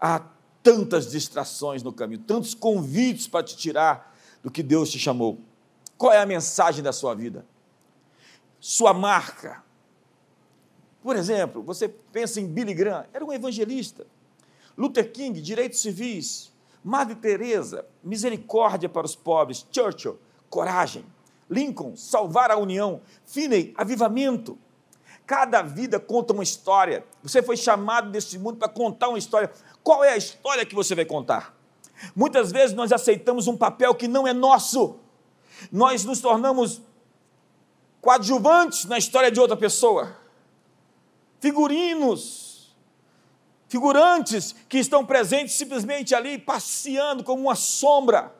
Há 0.00 0.20
tantas 0.64 1.08
distrações 1.12 1.80
no 1.80 1.92
caminho, 1.92 2.18
tantos 2.22 2.54
convites 2.54 3.28
para 3.28 3.44
te 3.44 3.56
tirar 3.56 4.16
do 4.42 4.50
que 4.50 4.64
Deus 4.64 4.90
te 4.90 4.98
chamou. 4.98 5.38
Qual 5.96 6.12
é 6.12 6.20
a 6.20 6.26
mensagem 6.26 6.82
da 6.82 6.92
sua 6.92 7.14
vida? 7.14 7.46
Sua 8.58 8.92
marca. 8.92 9.62
Por 11.00 11.14
exemplo, 11.14 11.62
você 11.62 11.86
pensa 11.88 12.40
em 12.40 12.48
Billy 12.48 12.74
Graham, 12.74 13.06
era 13.12 13.24
um 13.24 13.32
evangelista. 13.32 14.04
Luther 14.76 15.12
King, 15.12 15.40
direitos 15.40 15.78
civis. 15.78 16.52
Madre 16.82 17.14
Teresa, 17.14 17.86
misericórdia 18.02 18.88
para 18.88 19.06
os 19.06 19.14
pobres. 19.14 19.64
Churchill, 19.70 20.18
coragem. 20.50 21.04
Lincoln, 21.48 21.94
salvar 21.94 22.50
a 22.50 22.56
união. 22.56 23.00
Finney, 23.24 23.72
avivamento. 23.76 24.58
Cada 25.26 25.62
vida 25.62 25.98
conta 25.98 26.32
uma 26.32 26.42
história. 26.42 27.04
Você 27.22 27.42
foi 27.42 27.56
chamado 27.56 28.10
desse 28.10 28.38
mundo 28.38 28.58
para 28.58 28.68
contar 28.68 29.08
uma 29.08 29.18
história. 29.18 29.50
Qual 29.82 30.04
é 30.04 30.10
a 30.10 30.16
história 30.16 30.66
que 30.66 30.74
você 30.74 30.94
vai 30.94 31.04
contar? 31.04 31.54
Muitas 32.14 32.52
vezes 32.52 32.76
nós 32.76 32.92
aceitamos 32.92 33.46
um 33.46 33.56
papel 33.56 33.94
que 33.94 34.06
não 34.06 34.26
é 34.26 34.32
nosso. 34.32 34.98
Nós 35.72 36.04
nos 36.04 36.20
tornamos 36.20 36.82
coadjuvantes 38.00 38.84
na 38.84 38.98
história 38.98 39.30
de 39.30 39.40
outra 39.40 39.56
pessoa. 39.56 40.14
Figurinos, 41.40 42.74
figurantes 43.68 44.54
que 44.68 44.78
estão 44.78 45.06
presentes 45.06 45.54
simplesmente 45.54 46.14
ali 46.14 46.38
passeando 46.38 47.24
como 47.24 47.42
uma 47.42 47.54
sombra 47.54 48.34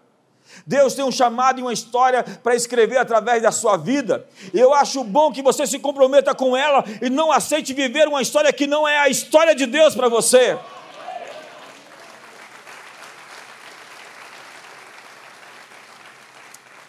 Deus 0.66 0.94
tem 0.94 1.04
um 1.04 1.12
chamado 1.12 1.58
e 1.58 1.62
uma 1.62 1.72
história 1.72 2.22
para 2.22 2.54
escrever 2.54 2.98
através 2.98 3.42
da 3.42 3.52
sua 3.52 3.76
vida. 3.76 4.26
Eu 4.52 4.72
acho 4.74 5.02
bom 5.04 5.32
que 5.32 5.42
você 5.42 5.66
se 5.66 5.78
comprometa 5.78 6.34
com 6.34 6.56
ela 6.56 6.84
e 7.02 7.10
não 7.10 7.30
aceite 7.30 7.72
viver 7.72 8.08
uma 8.08 8.22
história 8.22 8.52
que 8.52 8.66
não 8.66 8.86
é 8.86 8.98
a 8.98 9.08
história 9.08 9.54
de 9.54 9.66
Deus 9.66 9.94
para 9.94 10.08
você. 10.08 10.58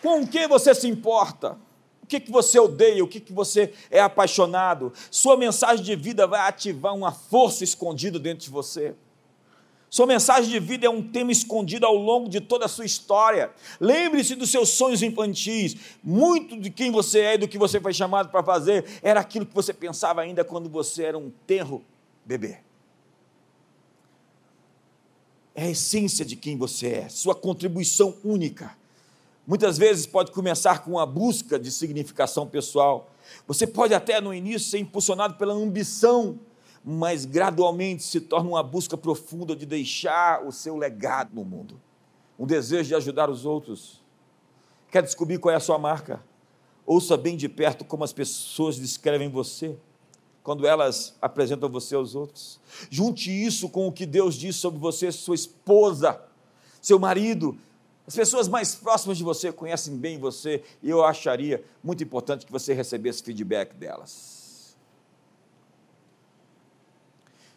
Com 0.01 0.21
o 0.21 0.27
que 0.27 0.47
você 0.47 0.75
se 0.75 0.87
importa? 0.87 1.57
O 2.03 2.07
que, 2.07 2.19
que 2.19 2.31
você 2.31 2.59
odeia? 2.59 3.03
O 3.03 3.07
que, 3.07 3.19
que 3.19 3.33
você 3.33 3.73
é 3.89 3.99
apaixonado? 3.99 4.93
Sua 5.09 5.35
mensagem 5.35 5.83
de 5.83 5.95
vida 5.95 6.27
vai 6.27 6.47
ativar 6.47 6.93
uma 6.93 7.11
força 7.11 7.63
escondida 7.63 8.19
dentro 8.19 8.45
de 8.45 8.51
você. 8.51 8.93
Sua 9.95 10.05
mensagem 10.05 10.51
de 10.51 10.59
vida 10.59 10.85
é 10.85 10.89
um 10.89 11.01
tema 11.01 11.31
escondido 11.31 11.85
ao 11.85 11.95
longo 11.95 12.27
de 12.27 12.41
toda 12.41 12.65
a 12.65 12.67
sua 12.67 12.83
história. 12.83 13.49
Lembre-se 13.79 14.35
dos 14.35 14.51
seus 14.51 14.67
sonhos 14.71 15.01
infantis. 15.01 15.77
Muito 16.03 16.59
de 16.59 16.69
quem 16.69 16.91
você 16.91 17.21
é 17.21 17.35
e 17.35 17.37
do 17.37 17.47
que 17.47 17.57
você 17.57 17.79
foi 17.79 17.93
chamado 17.93 18.27
para 18.27 18.43
fazer 18.43 18.99
era 19.01 19.21
aquilo 19.21 19.45
que 19.45 19.55
você 19.55 19.73
pensava 19.73 20.19
ainda 20.19 20.43
quando 20.43 20.67
você 20.69 21.03
era 21.03 21.17
um 21.17 21.31
tenro 21.47 21.81
bebê. 22.25 22.57
É 25.55 25.63
a 25.63 25.69
essência 25.69 26.25
de 26.25 26.35
quem 26.35 26.57
você 26.57 26.87
é, 26.87 27.07
sua 27.07 27.33
contribuição 27.33 28.17
única. 28.21 28.75
Muitas 29.47 29.77
vezes 29.77 30.05
pode 30.05 30.33
começar 30.33 30.79
com 30.79 30.91
uma 30.91 31.05
busca 31.05 31.57
de 31.57 31.71
significação 31.71 32.45
pessoal. 32.45 33.09
Você 33.47 33.65
pode 33.65 33.93
até 33.93 34.19
no 34.19 34.33
início 34.33 34.71
ser 34.71 34.79
impulsionado 34.79 35.35
pela 35.35 35.53
ambição 35.53 36.37
mas 36.87 37.25
gradualmente 37.25 38.03
se 38.03 38.21
torna 38.21 38.49
uma 38.51 38.61
busca 38.61 38.95
profunda 38.95 39.55
de 39.55 39.65
deixar 39.65 40.45
o 40.45 40.51
seu 40.51 40.77
legado 40.77 41.33
no 41.33 41.43
mundo, 41.43 41.81
um 42.37 42.45
desejo 42.45 42.89
de 42.89 42.93
ajudar 42.95 43.27
os 43.27 43.43
outros. 43.43 44.03
Quer 44.91 45.01
descobrir 45.01 45.39
qual 45.39 45.51
é 45.51 45.55
a 45.55 45.59
sua 45.59 45.79
marca? 45.79 46.23
Ouça 46.85 47.17
bem 47.17 47.35
de 47.35 47.49
perto 47.49 47.83
como 47.83 48.03
as 48.03 48.13
pessoas 48.13 48.77
descrevem 48.77 49.29
você, 49.29 49.75
quando 50.43 50.67
elas 50.67 51.15
apresentam 51.19 51.67
você 51.67 51.95
aos 51.95 52.13
outros. 52.13 52.59
Junte 52.91 53.31
isso 53.31 53.67
com 53.67 53.87
o 53.87 53.91
que 53.91 54.05
Deus 54.05 54.35
diz 54.35 54.55
sobre 54.55 54.79
você, 54.79 55.11
sua 55.11 55.33
esposa, 55.33 56.21
seu 56.79 56.99
marido. 56.99 57.57
As 58.05 58.15
pessoas 58.15 58.47
mais 58.47 58.75
próximas 58.75 59.17
de 59.17 59.23
você 59.23 59.51
conhecem 59.51 59.97
bem 59.97 60.19
você, 60.19 60.61
e 60.83 60.91
eu 60.91 61.03
acharia 61.03 61.63
muito 61.83 62.03
importante 62.03 62.45
que 62.45 62.51
você 62.51 62.75
recebesse 62.75 63.23
feedback 63.23 63.73
delas. 63.73 64.34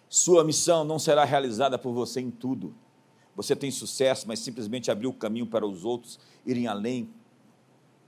Sua 0.08 0.42
missão 0.42 0.84
não 0.84 0.98
será 0.98 1.24
realizada 1.24 1.78
por 1.78 1.92
você 1.92 2.20
em 2.20 2.30
tudo. 2.30 2.74
Você 3.36 3.54
tem 3.54 3.70
sucesso, 3.70 4.26
mas 4.26 4.40
simplesmente 4.40 4.90
abriu 4.90 5.10
o 5.10 5.14
caminho 5.14 5.46
para 5.46 5.66
os 5.66 5.84
outros 5.84 6.18
irem 6.44 6.66
além 6.66 7.08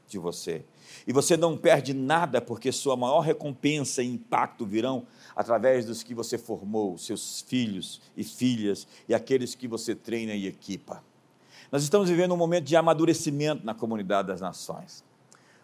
de 0.08 0.18
você. 0.18 0.64
E 1.06 1.12
você 1.12 1.36
não 1.36 1.56
perde 1.56 1.94
nada, 1.94 2.40
porque 2.40 2.72
sua 2.72 2.96
maior 2.96 3.20
recompensa 3.20 4.02
e 4.02 4.12
impacto 4.12 4.66
virão 4.66 5.06
através 5.36 5.86
dos 5.86 6.02
que 6.02 6.14
você 6.14 6.36
formou, 6.36 6.98
seus 6.98 7.42
filhos 7.42 8.00
e 8.16 8.24
filhas 8.24 8.86
e 9.08 9.14
aqueles 9.14 9.54
que 9.54 9.68
você 9.68 9.94
treina 9.94 10.34
e 10.34 10.46
equipa. 10.46 11.02
Nós 11.70 11.84
estamos 11.84 12.08
vivendo 12.10 12.34
um 12.34 12.36
momento 12.36 12.64
de 12.64 12.74
amadurecimento 12.74 13.64
na 13.64 13.74
comunidade 13.74 14.28
das 14.28 14.40
nações, 14.40 15.04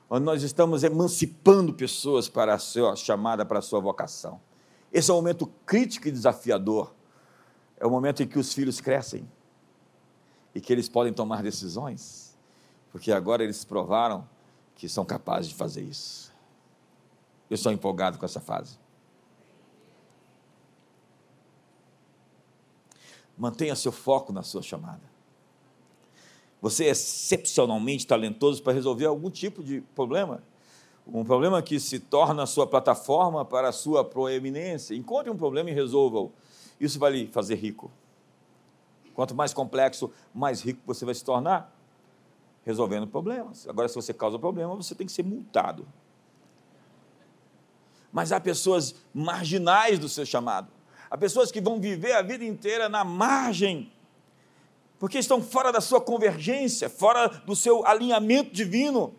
onde 0.09 0.25
nós 0.25 0.43
estamos 0.45 0.85
emancipando 0.85 1.73
pessoas 1.73 2.29
para 2.29 2.55
a 2.55 2.59
sua 2.59 2.95
chamada, 2.95 3.45
para 3.45 3.59
a 3.59 3.63
sua 3.63 3.81
vocação. 3.81 4.41
Esse 4.93 5.11
é 5.11 5.15
um 5.15 5.17
momento 5.17 5.47
crítico 5.65 6.09
e 6.09 6.11
desafiador. 6.11 6.95
É 7.79 7.87
o 7.87 7.91
momento 7.91 8.23
em 8.23 8.27
que 8.27 8.39
os 8.39 8.53
filhos 8.53 8.81
crescem 8.81 9.29
e 10.55 10.61
que 10.61 10.73
eles 10.73 10.89
podem 10.89 11.13
tomar 11.13 11.43
decisões, 11.43 12.37
porque 12.91 13.13
agora 13.13 13.45
eles 13.45 13.65
provaram 13.65 14.27
que 14.75 14.89
são 14.89 15.05
capazes 15.05 15.51
de 15.51 15.55
fazer 15.55 15.83
isso. 15.83 16.33
Eu 17.51 17.55
estou 17.55 17.71
empolgado 17.71 18.19
com 18.19 18.25
essa 18.25 18.41
fase. 18.41 18.79
Mantenha 23.37 23.77
seu 23.77 23.93
foco 23.93 24.33
na 24.33 24.43
sua 24.43 24.63
chamada. 24.63 25.03
Você 26.63 26.87
é 26.87 26.89
excepcionalmente 26.89 28.07
talentoso 28.07 28.63
para 28.63 28.73
resolver 28.73 29.05
algum 29.05 29.31
tipo 29.31 29.63
de 29.63 29.83
problema 29.95 30.43
um 31.07 31.25
problema 31.25 31.63
que 31.63 31.79
se 31.79 32.01
torna 32.01 32.43
a 32.43 32.47
sua 32.47 32.67
plataforma 32.67 33.45
para 33.45 33.69
a 33.69 33.73
sua 33.73 34.05
proeminência. 34.05 34.95
Encontre 34.95 35.31
um 35.31 35.37
problema 35.37 35.71
e 35.71 35.73
resolva-o. 35.73 36.33
Isso 36.81 36.99
vai 36.99 37.13
lhe 37.13 37.27
fazer 37.29 37.55
rico. 37.55 37.91
Quanto 39.15 39.35
mais 39.35 39.55
complexo, 39.55 40.11
mais 40.35 40.61
rico 40.61 40.81
você 40.85 41.05
vai 41.05 41.15
se 41.15 41.25
tornar 41.25 41.75
resolvendo 42.65 43.07
problemas. 43.07 43.69
Agora, 43.69 43.89
se 43.89 43.95
você 43.95 44.13
causa 44.13 44.39
problema, 44.39 44.75
você 44.75 44.95
tem 44.95 45.07
que 45.07 45.13
ser 45.13 45.23
multado. 45.23 45.87
Mas 48.13 48.33
há 48.33 48.41
pessoas 48.41 48.97
marginais 49.15 50.01
do 50.01 50.09
seu 50.09 50.27
chamado. 50.27 50.69
Há 51.09 51.17
pessoas 51.17 51.53
que 51.53 51.61
vão 51.61 51.81
viver 51.81 52.13
a 52.13 52.23
vida 52.23 52.45
inteira 52.45 52.89
na 52.89 53.05
margem, 53.05 53.93
porque 54.99 55.19
estão 55.19 55.41
fora 55.41 55.71
da 55.71 55.81
sua 55.81 56.01
convergência, 56.01 56.91
fora 56.91 57.29
do 57.29 57.55
seu 57.55 57.87
alinhamento 57.87 58.53
divino. 58.53 59.15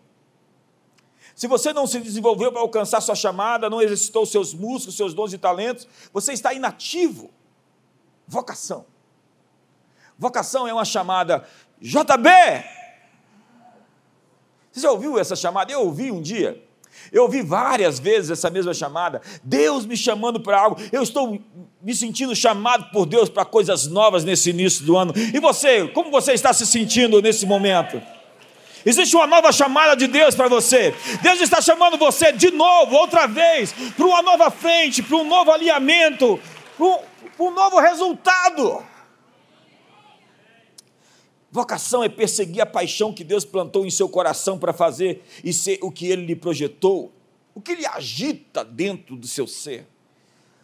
Se 1.37 1.45
você 1.45 1.71
não 1.71 1.85
se 1.85 1.99
desenvolveu 1.99 2.51
para 2.51 2.61
alcançar 2.61 2.99
sua 2.99 3.13
chamada, 3.13 3.69
não 3.69 3.79
exercitou 3.79 4.25
seus 4.25 4.55
músculos, 4.55 4.97
seus 4.97 5.13
dons 5.13 5.31
e 5.33 5.37
talentos, 5.37 5.87
você 6.11 6.33
está 6.33 6.51
inativo. 6.51 7.29
Vocação. 8.27 8.87
Vocação 10.17 10.67
é 10.67 10.73
uma 10.73 10.83
chamada 10.83 11.47
JB. 11.79 12.27
Você 14.71 14.79
já 14.79 14.91
ouviu 14.91 15.19
essa 15.19 15.35
chamada? 15.35 15.71
Eu 15.71 15.81
ouvi 15.81 16.11
um 16.11 16.23
dia. 16.23 16.59
Eu 17.11 17.21
ouvi 17.21 17.43
várias 17.43 17.99
vezes 17.99 18.31
essa 18.31 18.49
mesma 18.49 18.73
chamada. 18.73 19.21
Deus 19.43 19.85
me 19.85 19.95
chamando 19.95 20.39
para 20.39 20.59
algo. 20.59 20.81
Eu 20.91 21.03
estou 21.03 21.39
me 21.79 21.93
sentindo 21.93 22.35
chamado 22.35 22.89
por 22.91 23.05
Deus 23.05 23.29
para 23.29 23.45
coisas 23.45 23.85
novas 23.85 24.23
nesse 24.23 24.49
início 24.49 24.83
do 24.83 24.97
ano. 24.97 25.13
E 25.15 25.39
você, 25.39 25.87
como 25.89 26.09
você 26.09 26.33
está 26.33 26.51
se 26.51 26.65
sentindo 26.65 27.21
nesse 27.21 27.45
momento? 27.45 28.01
Existe 28.87 29.17
uma 29.17 29.27
nova 29.27 29.51
chamada 29.51 29.97
de 29.97 30.07
Deus 30.07 30.33
para 30.33 30.47
você. 30.47 30.95
Deus 31.21 31.41
está 31.41 31.59
chamando 31.59 31.97
você 31.97 32.31
de 32.31 32.51
novo, 32.51 32.95
outra 32.95 33.27
vez, 33.27 33.73
para 33.73 34.05
uma 34.05 34.21
nova 34.21 34.49
frente, 34.49 35.03
para 35.03 35.17
um 35.17 35.27
novo 35.27 35.51
alinhamento, 35.51 36.39
para 36.77 37.45
um, 37.45 37.51
novo 37.51 37.81
resultado. 37.81 38.81
Vocação 41.51 42.01
é 42.01 42.07
perseguir 42.07 42.61
a 42.61 42.65
paixão 42.65 43.13
que 43.13 43.25
Deus 43.25 43.43
plantou 43.43 43.85
em 43.85 43.89
seu 43.89 44.07
coração 44.07 44.57
para 44.57 44.71
fazer 44.71 45.21
e 45.43 45.51
ser 45.51 45.79
o 45.81 45.91
que 45.91 46.07
Ele 46.07 46.25
lhe 46.25 46.35
projetou, 46.35 47.11
o 47.53 47.59
que 47.59 47.75
lhe 47.75 47.85
agita 47.85 48.63
dentro 48.63 49.17
do 49.17 49.27
seu 49.27 49.45
ser. 49.45 49.85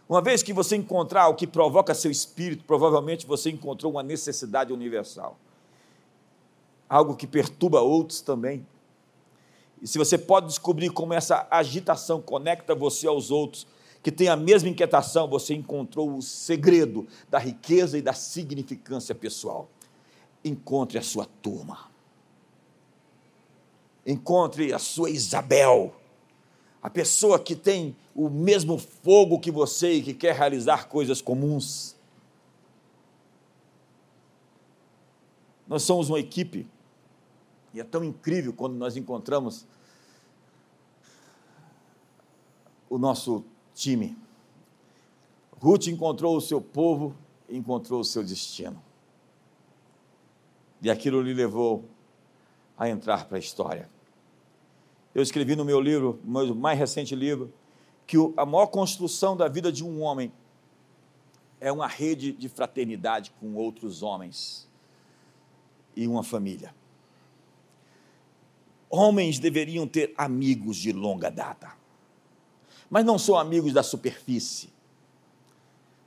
Uma 0.08 0.22
vez 0.22 0.42
que 0.42 0.54
você 0.54 0.78
encontrar 0.78 1.28
o 1.28 1.36
que 1.36 1.46
provoca 1.46 1.94
seu 1.94 2.10
espírito, 2.10 2.64
provavelmente 2.64 3.26
você 3.26 3.50
encontrou 3.50 3.92
uma 3.92 4.04
necessidade 4.04 4.72
universal 4.72 5.38
algo 6.94 7.16
que 7.16 7.26
perturba 7.26 7.82
outros 7.82 8.22
também. 8.22 8.64
E 9.82 9.88
se 9.88 9.98
você 9.98 10.16
pode 10.16 10.46
descobrir 10.46 10.92
como 10.92 11.12
essa 11.12 11.48
agitação 11.50 12.22
conecta 12.22 12.76
você 12.76 13.08
aos 13.08 13.32
outros, 13.32 13.66
que 14.04 14.12
tem 14.12 14.28
a 14.28 14.36
mesma 14.36 14.70
inquietação, 14.70 15.28
você 15.28 15.56
encontrou 15.56 16.16
o 16.16 16.22
segredo 16.22 17.08
da 17.32 17.40
riqueza 17.40 17.98
e 17.98 18.02
da 18.02 18.14
significância 18.14 19.16
pessoal. 19.16 19.68
Encontre 20.46 21.00
a 21.00 21.02
sua 21.02 21.26
turma. 21.42 21.90
Encontre 24.06 24.72
a 24.72 24.78
sua 24.78 25.10
Isabel, 25.10 25.96
a 26.80 26.92
pessoa 26.92 27.40
que 27.40 27.56
tem 27.56 27.96
o 28.14 28.30
mesmo 28.30 28.78
fogo 28.78 29.40
que 29.40 29.50
você 29.50 29.94
e 29.94 30.04
que 30.04 30.14
quer 30.14 30.36
realizar 30.36 30.88
coisas 30.88 31.24
comuns. 31.24 31.96
Nós 35.68 35.82
somos 35.82 36.10
uma 36.10 36.20
equipe 36.20 36.68
e 37.74 37.80
é 37.80 37.84
tão 37.84 38.04
incrível 38.04 38.54
quando 38.54 38.76
nós 38.76 38.96
encontramos 38.96 39.66
o 42.90 42.98
nosso 42.98 43.44
time. 43.74 44.16
Ruth 45.60 45.88
encontrou 45.88 46.38
o 46.38 46.42
seu 46.42 46.62
povo 46.62 47.16
encontrou 47.50 48.00
o 48.00 48.04
seu 48.04 48.24
destino. 48.24 48.82
E 50.82 50.90
aquilo 50.90 51.22
lhe 51.22 51.34
levou 51.34 51.86
a 52.78 52.90
entrar 52.90 53.26
para 53.26 53.38
a 53.38 53.40
história. 53.40 53.90
Eu 55.14 55.22
escrevi 55.22 55.56
no 55.56 55.64
meu 55.64 55.80
livro, 55.80 56.20
meu 56.24 56.56
mais 56.56 56.78
recente 56.78 57.16
livro, 57.16 57.54
que 58.08 58.18
a 58.36 58.46
maior 58.46 58.68
construção 58.68 59.38
da 59.38 59.48
vida 59.48 59.72
de 59.72 59.84
um 59.84 60.02
homem 60.02 60.32
é 61.62 61.72
uma 61.72 61.88
rede 61.88 62.32
de 62.32 62.50
fraternidade 62.50 63.32
com 63.40 63.54
outros 63.54 64.04
homens 64.04 64.68
e 65.96 66.08
uma 66.08 66.24
família 66.24 66.74
homens 68.94 69.40
deveriam 69.40 69.88
ter 69.88 70.14
amigos 70.16 70.78
de 70.78 70.94
longa 70.94 71.32
data. 71.32 71.74
Mas 72.90 73.04
não 73.04 73.18
são 73.18 73.36
amigos 73.36 73.74
da 73.74 73.82
superfície. 73.82 74.70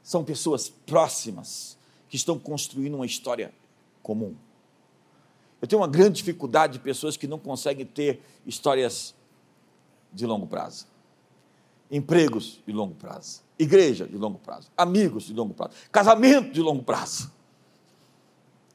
São 0.05 0.22
pessoas 0.22 0.68
próximas 0.68 1.77
que 2.09 2.14
estão 2.14 2.38
construindo 2.38 2.94
uma 2.94 3.05
história 3.05 3.53
comum. 4.05 4.37
Eu 5.61 5.66
tenho 5.66 5.83
uma 5.83 5.88
grande 5.88 6.18
dificuldade 6.18 6.75
de 6.75 6.79
pessoas 6.79 7.16
que 7.16 7.27
não 7.27 7.40
conseguem 7.40 7.85
ter 7.85 8.22
histórias 8.46 9.16
de 10.12 10.25
longo 10.25 10.46
prazo. 10.46 10.87
Empregos 11.90 12.61
de 12.64 12.72
longo 12.72 12.94
prazo. 12.94 13.42
Igreja 13.59 14.07
de 14.07 14.16
longo 14.16 14.38
prazo. 14.38 14.70
Amigos 14.77 15.25
de 15.25 15.33
longo 15.33 15.55
prazo. 15.55 15.72
Casamento 15.90 16.53
de 16.53 16.61
longo 16.61 16.85
prazo. 16.85 17.33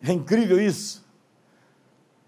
É 0.02 0.12
incrível 0.12 0.60
isso. 0.60 1.02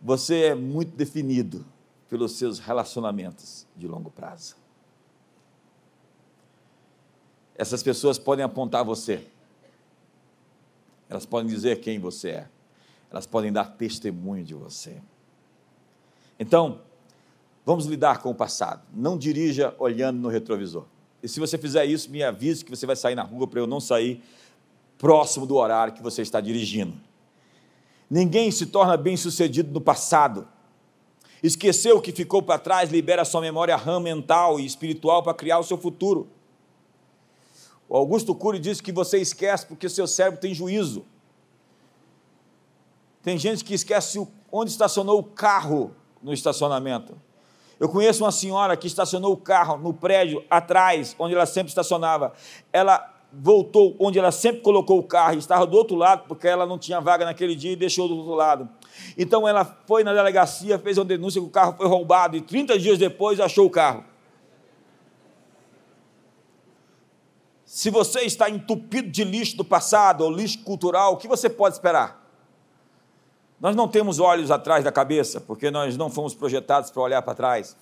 Você 0.03 0.47
é 0.47 0.55
muito 0.55 0.97
definido 0.97 1.65
pelos 2.09 2.33
seus 2.33 2.59
relacionamentos 2.59 3.65
de 3.73 3.87
longo 3.87 4.11
prazo. 4.11 4.57
Essas 7.55 7.81
pessoas 7.81 8.19
podem 8.19 8.43
apontar 8.43 8.83
você, 8.83 9.25
elas 11.09 11.25
podem 11.25 11.47
dizer 11.47 11.79
quem 11.79 11.99
você 11.99 12.29
é, 12.29 12.49
elas 13.09 13.25
podem 13.25 13.53
dar 13.53 13.65
testemunho 13.77 14.43
de 14.43 14.53
você. 14.53 15.01
Então, 16.37 16.81
vamos 17.65 17.85
lidar 17.85 18.21
com 18.21 18.31
o 18.31 18.35
passado. 18.35 18.83
Não 18.93 19.17
dirija 19.17 19.73
olhando 19.79 20.19
no 20.19 20.27
retrovisor. 20.27 20.85
E 21.21 21.29
se 21.29 21.39
você 21.39 21.57
fizer 21.57 21.85
isso, 21.85 22.11
me 22.11 22.23
avise 22.23 22.65
que 22.65 22.71
você 22.71 22.85
vai 22.85 22.97
sair 22.97 23.15
na 23.15 23.23
rua 23.23 23.47
para 23.47 23.59
eu 23.59 23.67
não 23.67 23.79
sair 23.79 24.21
próximo 24.97 25.45
do 25.45 25.55
horário 25.55 25.93
que 25.93 26.03
você 26.03 26.21
está 26.21 26.41
dirigindo. 26.41 26.97
Ninguém 28.13 28.51
se 28.51 28.67
torna 28.67 28.95
bem-sucedido 28.95 29.73
no 29.73 29.81
passado. 29.81 30.47
Esquecer 31.41 31.93
o 31.93 31.99
que 31.99 32.11
ficou 32.11 32.43
para 32.43 32.59
trás 32.59 32.91
libera 32.91 33.25
sua 33.25 33.41
memória 33.41 33.75
RAM 33.75 34.01
mental 34.01 34.59
e 34.59 34.65
espiritual 34.67 35.23
para 35.23 35.33
criar 35.33 35.57
o 35.57 35.63
seu 35.63 35.79
futuro. 35.79 36.27
O 37.89 37.97
Augusto 37.97 38.35
Cury 38.35 38.59
diz 38.59 38.79
que 38.79 38.91
você 38.91 39.17
esquece 39.17 39.65
porque 39.65 39.89
seu 39.89 40.05
cérebro 40.05 40.39
tem 40.39 40.53
juízo. 40.53 41.03
Tem 43.23 43.35
gente 43.35 43.63
que 43.63 43.73
esquece 43.73 44.23
onde 44.51 44.69
estacionou 44.69 45.17
o 45.17 45.23
carro 45.23 45.95
no 46.21 46.31
estacionamento. 46.31 47.19
Eu 47.79 47.89
conheço 47.89 48.23
uma 48.23 48.31
senhora 48.31 48.77
que 48.77 48.85
estacionou 48.85 49.33
o 49.33 49.37
carro 49.37 49.79
no 49.79 49.91
prédio 49.91 50.45
atrás, 50.51 51.15
onde 51.17 51.33
ela 51.33 51.47
sempre 51.47 51.69
estacionava. 51.69 52.33
Ela 52.71 53.12
voltou 53.35 53.95
onde 53.99 54.19
ela 54.19 54.31
sempre 54.31 54.61
colocou 54.61 54.99
o 54.99 55.03
carro, 55.03 55.39
estava 55.39 55.65
do 55.65 55.75
outro 55.75 55.95
lado, 55.95 56.25
porque 56.27 56.47
ela 56.47 56.67
não 56.67 56.77
tinha 56.77 57.01
vaga 57.01 57.25
naquele 57.25 57.55
dia 57.55 57.71
e 57.71 57.75
deixou 57.75 58.07
do 58.07 58.15
outro 58.15 58.35
lado. 58.35 58.69
Então 59.17 59.47
ela 59.47 59.65
foi 59.87 60.03
na 60.03 60.13
delegacia, 60.13 60.77
fez 60.77 60.99
uma 60.99 61.05
denúncia 61.05 61.41
que 61.41 61.47
o 61.47 61.49
carro 61.49 61.75
foi 61.75 61.87
roubado 61.87 62.37
e 62.37 62.41
30 62.41 62.77
dias 62.77 62.99
depois 62.99 63.39
achou 63.39 63.65
o 63.65 63.69
carro. 63.69 64.05
Se 67.65 67.89
você 67.89 68.21
está 68.21 68.47
entupido 68.47 69.09
de 69.09 69.23
lixo 69.23 69.57
do 69.57 69.65
passado 69.65 70.23
ou 70.23 70.29
lixo 70.29 70.59
cultural, 70.63 71.13
o 71.13 71.17
que 71.17 71.27
você 71.27 71.49
pode 71.49 71.73
esperar? 71.73 72.21
Nós 73.59 73.75
não 73.75 73.87
temos 73.87 74.19
olhos 74.19 74.51
atrás 74.51 74.83
da 74.83 74.91
cabeça, 74.91 75.41
porque 75.41 75.71
nós 75.71 75.97
não 75.97 76.07
fomos 76.07 76.35
projetados 76.35 76.91
para 76.91 77.01
olhar 77.01 77.21
para 77.23 77.33
trás. 77.33 77.75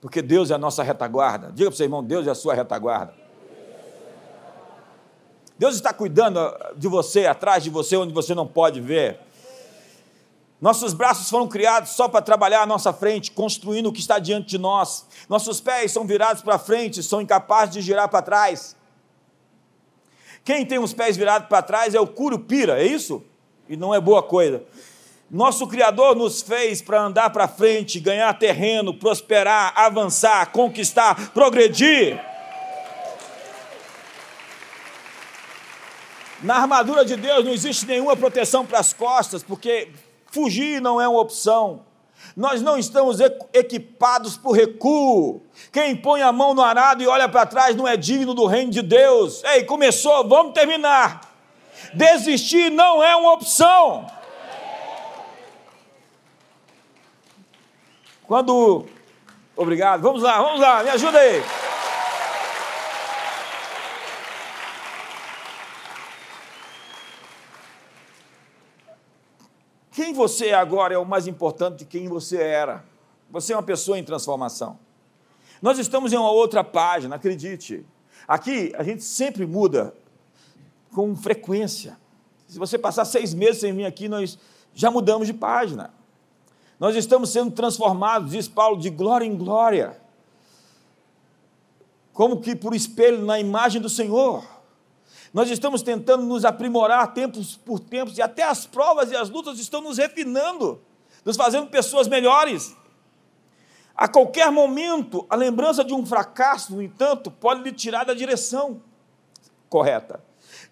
Porque 0.00 0.20
Deus 0.20 0.50
é 0.50 0.54
a 0.54 0.58
nossa 0.58 0.82
retaguarda. 0.82 1.52
Diga 1.52 1.70
para 1.70 1.74
o 1.74 1.76
seu 1.76 1.84
irmão: 1.84 2.02
Deus 2.02 2.26
é 2.26 2.30
a 2.30 2.34
sua 2.34 2.54
retaguarda. 2.54 3.25
Deus 5.58 5.74
está 5.74 5.92
cuidando 5.92 6.38
de 6.76 6.88
você, 6.88 7.26
atrás 7.26 7.62
de 7.64 7.70
você, 7.70 7.96
onde 7.96 8.12
você 8.12 8.34
não 8.34 8.46
pode 8.46 8.80
ver. 8.80 9.18
Nossos 10.60 10.94
braços 10.94 11.28
foram 11.28 11.48
criados 11.48 11.90
só 11.90 12.08
para 12.08 12.22
trabalhar 12.22 12.62
à 12.62 12.66
nossa 12.66 12.92
frente, 12.92 13.30
construindo 13.30 13.86
o 13.86 13.92
que 13.92 14.00
está 14.00 14.18
diante 14.18 14.48
de 14.48 14.58
nós. 14.58 15.06
Nossos 15.28 15.60
pés 15.60 15.92
são 15.92 16.06
virados 16.06 16.42
para 16.42 16.58
frente, 16.58 17.02
são 17.02 17.20
incapazes 17.20 17.74
de 17.74 17.82
girar 17.82 18.08
para 18.08 18.22
trás. 18.22 18.74
Quem 20.44 20.64
tem 20.64 20.78
os 20.78 20.92
pés 20.92 21.16
virados 21.16 21.48
para 21.48 21.62
trás 21.62 21.94
é 21.94 22.00
o 22.00 22.06
curupira, 22.06 22.80
é 22.80 22.86
isso? 22.86 23.22
e 23.68 23.76
não 23.76 23.94
é 23.94 24.00
boa 24.00 24.22
coisa. 24.22 24.62
Nosso 25.30 25.66
Criador 25.66 26.14
nos 26.14 26.40
fez 26.40 26.80
para 26.80 27.02
andar 27.02 27.30
para 27.30 27.48
frente, 27.48 27.98
ganhar 27.98 28.32
terreno, 28.38 28.94
prosperar, 28.94 29.72
avançar, 29.76 30.52
conquistar, 30.52 31.32
progredir. 31.32 32.20
Na 36.42 36.56
armadura 36.56 37.04
de 37.04 37.16
Deus 37.16 37.44
não 37.44 37.52
existe 37.52 37.86
nenhuma 37.86 38.16
proteção 38.16 38.64
para 38.64 38.78
as 38.78 38.92
costas, 38.92 39.42
porque 39.42 39.90
fugir 40.30 40.80
não 40.80 41.00
é 41.00 41.08
uma 41.08 41.20
opção. 41.20 41.84
Nós 42.36 42.60
não 42.60 42.76
estamos 42.76 43.18
equipados 43.52 44.36
por 44.36 44.52
recuo. 44.52 45.42
Quem 45.72 45.96
põe 45.96 46.20
a 46.22 46.32
mão 46.32 46.54
no 46.54 46.62
arado 46.62 47.02
e 47.02 47.06
olha 47.06 47.28
para 47.28 47.46
trás 47.46 47.74
não 47.74 47.88
é 47.88 47.96
digno 47.96 48.34
do 48.34 48.46
reino 48.46 48.70
de 48.70 48.82
Deus. 48.82 49.42
Ei, 49.44 49.64
começou, 49.64 50.28
vamos 50.28 50.52
terminar. 50.52 51.20
Desistir 51.94 52.70
não 52.70 53.02
é 53.02 53.16
uma 53.16 53.32
opção. 53.32 54.06
Quando. 58.26 58.86
Obrigado, 59.56 60.02
vamos 60.02 60.22
lá, 60.22 60.42
vamos 60.42 60.60
lá, 60.60 60.82
me 60.82 60.90
ajuda 60.90 61.18
aí. 61.18 61.42
Quem 69.96 70.12
você 70.12 70.48
é 70.48 70.54
agora 70.54 70.92
é 70.92 70.98
o 70.98 71.06
mais 71.06 71.26
importante 71.26 71.78
de 71.78 71.84
quem 71.86 72.06
você 72.06 72.36
era. 72.36 72.84
Você 73.30 73.54
é 73.54 73.56
uma 73.56 73.62
pessoa 73.62 73.98
em 73.98 74.04
transformação. 74.04 74.78
Nós 75.62 75.78
estamos 75.78 76.12
em 76.12 76.16
uma 76.18 76.30
outra 76.30 76.62
página, 76.62 77.16
acredite. 77.16 77.82
Aqui 78.28 78.74
a 78.76 78.82
gente 78.82 79.02
sempre 79.02 79.46
muda 79.46 79.94
com 80.92 81.16
frequência. 81.16 81.96
Se 82.46 82.58
você 82.58 82.76
passar 82.78 83.06
seis 83.06 83.32
meses 83.32 83.62
sem 83.62 83.72
vir 83.72 83.86
aqui, 83.86 84.06
nós 84.06 84.38
já 84.74 84.90
mudamos 84.90 85.26
de 85.26 85.32
página. 85.32 85.94
Nós 86.78 86.94
estamos 86.94 87.30
sendo 87.30 87.52
transformados, 87.52 88.32
diz 88.32 88.46
Paulo, 88.46 88.78
de 88.78 88.90
glória 88.90 89.24
em 89.24 89.34
glória. 89.34 89.98
Como 92.12 92.42
que 92.42 92.54
por 92.54 92.74
espelho 92.74 93.24
na 93.24 93.40
imagem 93.40 93.80
do 93.80 93.88
Senhor. 93.88 94.44
Nós 95.36 95.50
estamos 95.50 95.82
tentando 95.82 96.24
nos 96.24 96.46
aprimorar 96.46 97.12
tempos 97.12 97.56
por 97.56 97.78
tempos, 97.78 98.16
e 98.16 98.22
até 98.22 98.42
as 98.42 98.64
provas 98.64 99.10
e 99.10 99.16
as 99.16 99.28
lutas 99.28 99.58
estão 99.58 99.82
nos 99.82 99.98
refinando, 99.98 100.80
nos 101.26 101.36
fazendo 101.36 101.66
pessoas 101.66 102.08
melhores. 102.08 102.74
A 103.94 104.08
qualquer 104.08 104.50
momento, 104.50 105.26
a 105.28 105.36
lembrança 105.36 105.84
de 105.84 105.92
um 105.92 106.06
fracasso, 106.06 106.74
no 106.74 106.80
entanto, 106.80 107.30
pode 107.30 107.62
lhe 107.62 107.70
tirar 107.70 108.04
da 108.04 108.14
direção 108.14 108.80
correta. 109.68 110.24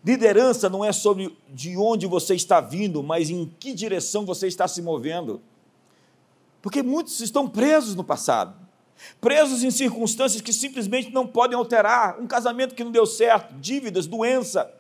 Liderança 0.03 0.71
não 0.71 0.83
é 0.83 0.93
sobre 0.93 1.37
de 1.47 1.77
onde 1.77 2.07
você 2.07 2.35
está 2.35 2.59
vindo, 2.59 3.03
mas 3.03 3.29
em 3.29 3.45
que 3.61 3.75
direção 3.75 4.25
você 4.25 4.47
está 4.47 4.67
se 4.67 4.81
movendo. 4.81 5.43
Porque 6.63 6.83
muitos 6.83 7.21
estão 7.21 7.47
presos 7.47 7.95
no 7.95 8.03
passado, 8.03 8.57
presos 9.21 9.63
em 9.63 9.71
circunstâncias 9.71 10.41
que 10.41 10.53
simplesmente 10.53 11.13
não 11.13 11.27
podem 11.27 11.57
alterar, 11.57 12.21
um 12.21 12.27
casamento 12.27 12.75
que 12.75 12.85
não 12.85 12.91
deu 12.91 13.07
certo, 13.07 13.55
dívidas, 13.55 14.07
doença. 14.07 14.73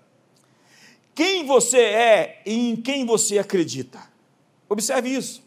Quem 1.15 1.47
você 1.47 1.79
é 1.79 2.43
e 2.45 2.71
em 2.71 2.77
quem 2.77 3.07
você 3.07 3.39
acredita. 3.39 4.01
Observe 4.69 5.09
isso. 5.09 5.43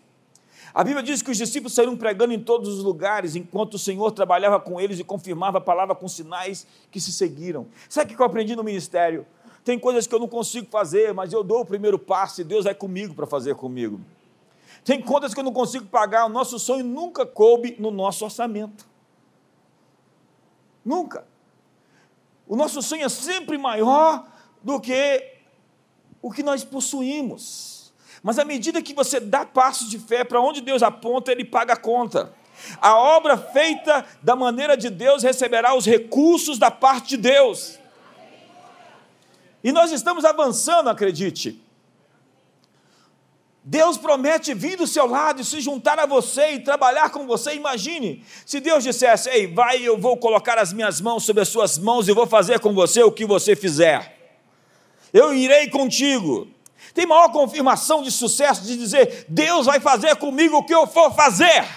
A 0.73 0.83
Bíblia 0.83 1.01
diz 1.01 1.21
que 1.21 1.31
os 1.31 1.37
discípulos 1.37 1.73
saíram 1.73 1.97
pregando 1.97 2.33
em 2.33 2.39
todos 2.39 2.69
os 2.69 2.83
lugares, 2.83 3.35
enquanto 3.35 3.73
o 3.73 3.79
Senhor 3.79 4.11
trabalhava 4.11 4.59
com 4.59 4.79
eles 4.79 4.99
e 4.99 5.03
confirmava 5.03 5.57
a 5.57 5.61
palavra 5.61 5.95
com 5.95 6.07
sinais 6.07 6.67
que 6.91 7.01
se 7.01 7.11
seguiram. 7.11 7.65
Sabe 7.89 8.13
o 8.13 8.15
que 8.15 8.21
eu 8.21 8.25
aprendi 8.25 8.55
no 8.55 8.63
ministério? 8.63 9.25
Tem 9.65 9.77
coisas 9.77 10.05
que 10.05 10.13
eu 10.13 10.19
não 10.19 10.27
consigo 10.27 10.67
fazer, 10.69 11.13
mas 11.13 11.33
eu 11.33 11.43
dou 11.43 11.61
o 11.61 11.65
primeiro 11.65 11.97
passo 11.97 12.41
e 12.41 12.43
Deus 12.43 12.65
vai 12.65 12.75
comigo 12.75 13.13
para 13.13 13.25
fazer 13.25 13.55
comigo. 13.55 13.99
Tem 14.87 15.01
contas 15.01 15.33
que 15.33 15.39
eu 15.41 15.43
não 15.43 15.51
consigo 15.51 15.85
pagar, 15.87 16.25
o 16.25 16.29
nosso 16.29 16.57
sonho 16.57 16.85
nunca 16.85 17.25
coube 17.25 17.75
no 17.77 17.91
nosso 17.91 18.23
orçamento. 18.23 18.87
Nunca. 20.83 21.27
O 22.47 22.55
nosso 22.55 22.81
sonho 22.81 23.03
é 23.03 23.09
sempre 23.09 23.57
maior 23.57 24.25
do 24.63 24.79
que 24.79 25.33
o 26.21 26.31
que 26.31 26.41
nós 26.41 26.63
possuímos. 26.63 27.93
Mas 28.23 28.39
à 28.39 28.45
medida 28.45 28.81
que 28.81 28.93
você 28.93 29.19
dá 29.19 29.45
passos 29.45 29.89
de 29.89 29.99
fé 29.99 30.23
para 30.23 30.39
onde 30.39 30.61
Deus 30.61 30.81
aponta, 30.81 31.33
Ele 31.33 31.43
paga 31.43 31.73
a 31.73 31.77
conta. 31.77 32.33
A 32.81 32.95
obra 32.95 33.35
feita 33.35 34.05
da 34.23 34.37
maneira 34.37 34.77
de 34.77 34.89
Deus 34.89 35.21
receberá 35.21 35.75
os 35.75 35.85
recursos 35.85 36.57
da 36.57 36.71
parte 36.71 37.09
de 37.09 37.17
Deus. 37.17 37.77
E 39.61 39.73
nós 39.73 39.91
estamos 39.91 40.23
avançando, 40.23 40.89
acredite. 40.89 41.66
Deus 43.69 43.97
promete 43.97 44.53
vir 44.53 44.77
do 44.77 44.87
seu 44.87 45.05
lado 45.05 45.41
e 45.41 45.43
se 45.43 45.59
juntar 45.59 45.99
a 45.99 46.05
você 46.05 46.53
e 46.53 46.59
trabalhar 46.61 47.09
com 47.09 47.27
você. 47.27 47.53
Imagine 47.53 48.23
se 48.45 48.61
Deus 48.61 48.81
dissesse: 48.81 49.29
Ei, 49.29 49.45
vai, 49.45 49.85
eu 49.85 49.97
vou 49.97 50.15
colocar 50.15 50.57
as 50.57 50.71
minhas 50.71 51.01
mãos 51.01 51.25
sobre 51.25 51.41
as 51.41 51.49
suas 51.49 51.77
mãos 51.77 52.07
e 52.07 52.13
vou 52.13 52.25
fazer 52.25 52.61
com 52.61 52.73
você 52.73 53.03
o 53.03 53.11
que 53.11 53.25
você 53.25 53.57
fizer. 53.57 54.17
Eu 55.11 55.33
irei 55.33 55.69
contigo. 55.69 56.47
Tem 56.93 57.05
maior 57.05 57.29
confirmação 57.33 58.01
de 58.01 58.09
sucesso 58.09 58.63
de 58.63 58.77
dizer: 58.77 59.25
Deus 59.27 59.65
vai 59.65 59.81
fazer 59.81 60.15
comigo 60.15 60.55
o 60.55 60.63
que 60.63 60.73
eu 60.73 60.87
for 60.87 61.13
fazer. 61.13 61.67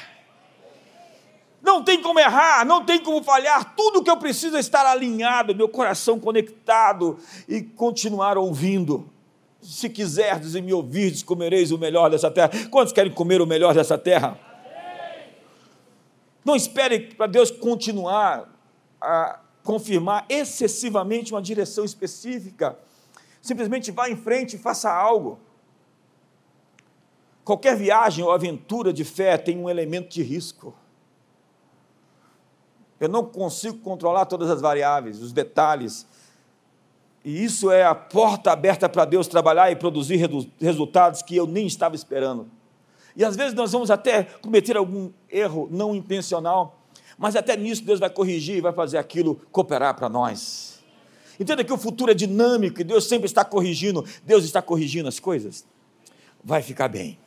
Não 1.60 1.82
tem 1.82 2.00
como 2.00 2.20
errar, 2.20 2.64
não 2.64 2.84
tem 2.84 3.00
como 3.00 3.20
falhar, 3.20 3.74
tudo 3.74 4.02
que 4.04 4.10
eu 4.10 4.16
preciso 4.16 4.56
é 4.56 4.60
estar 4.60 4.86
alinhado, 4.86 5.56
meu 5.56 5.68
coração 5.68 6.20
conectado 6.20 7.18
e 7.48 7.60
continuar 7.60 8.38
ouvindo. 8.38 9.09
Se 9.62 9.90
quiserdes 9.90 10.54
e 10.54 10.62
me 10.62 10.72
ouvirdes, 10.72 11.22
comereis 11.22 11.70
o 11.70 11.78
melhor 11.78 12.10
dessa 12.10 12.30
terra. 12.30 12.50
Quantos 12.70 12.92
querem 12.92 13.12
comer 13.12 13.40
o 13.40 13.46
melhor 13.46 13.74
dessa 13.74 13.98
terra? 13.98 14.38
Não 16.44 16.56
espere 16.56 17.14
para 17.14 17.26
Deus 17.26 17.50
continuar 17.50 18.48
a 19.00 19.40
confirmar 19.62 20.24
excessivamente 20.28 21.32
uma 21.32 21.42
direção 21.42 21.84
específica. 21.84 22.78
Simplesmente 23.42 23.90
vá 23.90 24.08
em 24.08 24.16
frente 24.16 24.56
e 24.56 24.58
faça 24.58 24.90
algo. 24.90 25.38
qualquer 27.44 27.76
viagem 27.76 28.24
ou 28.24 28.30
aventura 28.30 28.92
de 28.92 29.04
fé 29.04 29.36
tem 29.36 29.58
um 29.58 29.68
elemento 29.68 30.08
de 30.08 30.22
risco. 30.22 30.74
Eu 32.98 33.08
não 33.08 33.24
consigo 33.24 33.78
controlar 33.78 34.26
todas 34.26 34.50
as 34.50 34.60
variáveis, 34.60 35.20
os 35.20 35.32
detalhes. 35.32 36.06
E 37.24 37.44
isso 37.44 37.70
é 37.70 37.84
a 37.84 37.94
porta 37.94 38.50
aberta 38.50 38.88
para 38.88 39.04
Deus 39.04 39.28
trabalhar 39.28 39.70
e 39.70 39.76
produzir 39.76 40.18
resultados 40.58 41.22
que 41.22 41.36
eu 41.36 41.46
nem 41.46 41.66
estava 41.66 41.94
esperando. 41.94 42.50
E 43.14 43.24
às 43.24 43.36
vezes 43.36 43.54
nós 43.54 43.72
vamos 43.72 43.90
até 43.90 44.22
cometer 44.22 44.76
algum 44.76 45.10
erro 45.28 45.68
não 45.70 45.94
intencional, 45.94 46.80
mas 47.18 47.36
até 47.36 47.56
nisso 47.56 47.84
Deus 47.84 48.00
vai 48.00 48.08
corrigir 48.08 48.56
e 48.56 48.60
vai 48.60 48.72
fazer 48.72 48.96
aquilo 48.96 49.40
cooperar 49.52 49.94
para 49.94 50.08
nós. 50.08 50.80
Entenda 51.38 51.64
que 51.64 51.72
o 51.72 51.78
futuro 51.78 52.10
é 52.10 52.14
dinâmico 52.14 52.80
e 52.80 52.84
Deus 52.84 53.06
sempre 53.06 53.26
está 53.26 53.44
corrigindo, 53.44 54.04
Deus 54.24 54.44
está 54.44 54.62
corrigindo 54.62 55.08
as 55.08 55.18
coisas. 55.18 55.66
Vai 56.42 56.62
ficar 56.62 56.88
bem. 56.88 57.18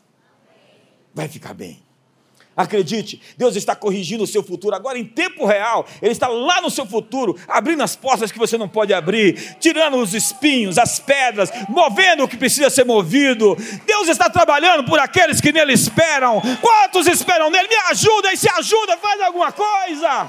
Vai 1.14 1.28
ficar 1.28 1.54
bem. 1.54 1.84
Acredite, 2.56 3.20
Deus 3.36 3.56
está 3.56 3.76
corrigindo 3.76 4.24
o 4.24 4.28
seu 4.28 4.44
futuro 4.44 4.76
agora 4.76 5.00
em 5.00 5.06
tempo 5.06 5.46
real. 5.46 5.88
Ele 6.02 6.12
está 6.12 6.28
lá 6.28 6.62
no 6.62 6.70
seu 6.70 6.86
futuro, 6.86 7.36
abrindo 7.48 7.82
as 7.82 7.96
portas 7.96 8.32
que 8.32 8.38
você 8.38 8.58
não 8.58 8.70
pode 8.70 8.94
abrir, 8.94 9.58
tirando 9.60 9.98
os 9.98 10.14
espinhos, 10.14 10.78
as 10.78 11.00
pedras, 11.00 11.50
movendo 11.68 12.24
o 12.24 12.28
que 12.28 12.38
precisa 12.38 12.70
ser 12.70 12.86
movido. 12.86 13.58
Deus 13.86 14.08
está 14.08 14.30
trabalhando 14.30 14.84
por 14.84 15.00
aqueles 15.00 15.42
que 15.42 15.52
nele 15.52 15.74
esperam. 15.74 16.40
Quantos 16.62 17.08
esperam 17.08 17.50
nele? 17.50 17.68
Me 17.68 17.76
ajuda 17.90 18.32
e 18.32 18.38
se 18.38 18.48
ajuda, 18.50 18.98
faz 18.98 19.20
alguma 19.22 19.52
coisa. 19.52 20.28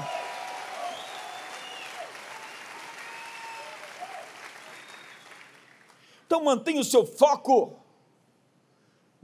Então 6.25 6.43
mantenha 6.43 6.81
o 6.81 6.83
seu 6.83 7.05
foco. 7.05 7.84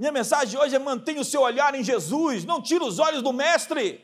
Minha 0.01 0.11
mensagem 0.11 0.59
hoje 0.59 0.75
é 0.75 0.79
mantenha 0.79 1.21
o 1.21 1.23
seu 1.23 1.41
olhar 1.41 1.75
em 1.75 1.83
Jesus, 1.83 2.43
não 2.43 2.59
tire 2.59 2.83
os 2.83 2.97
olhos 2.97 3.21
do 3.21 3.31
Mestre. 3.31 4.03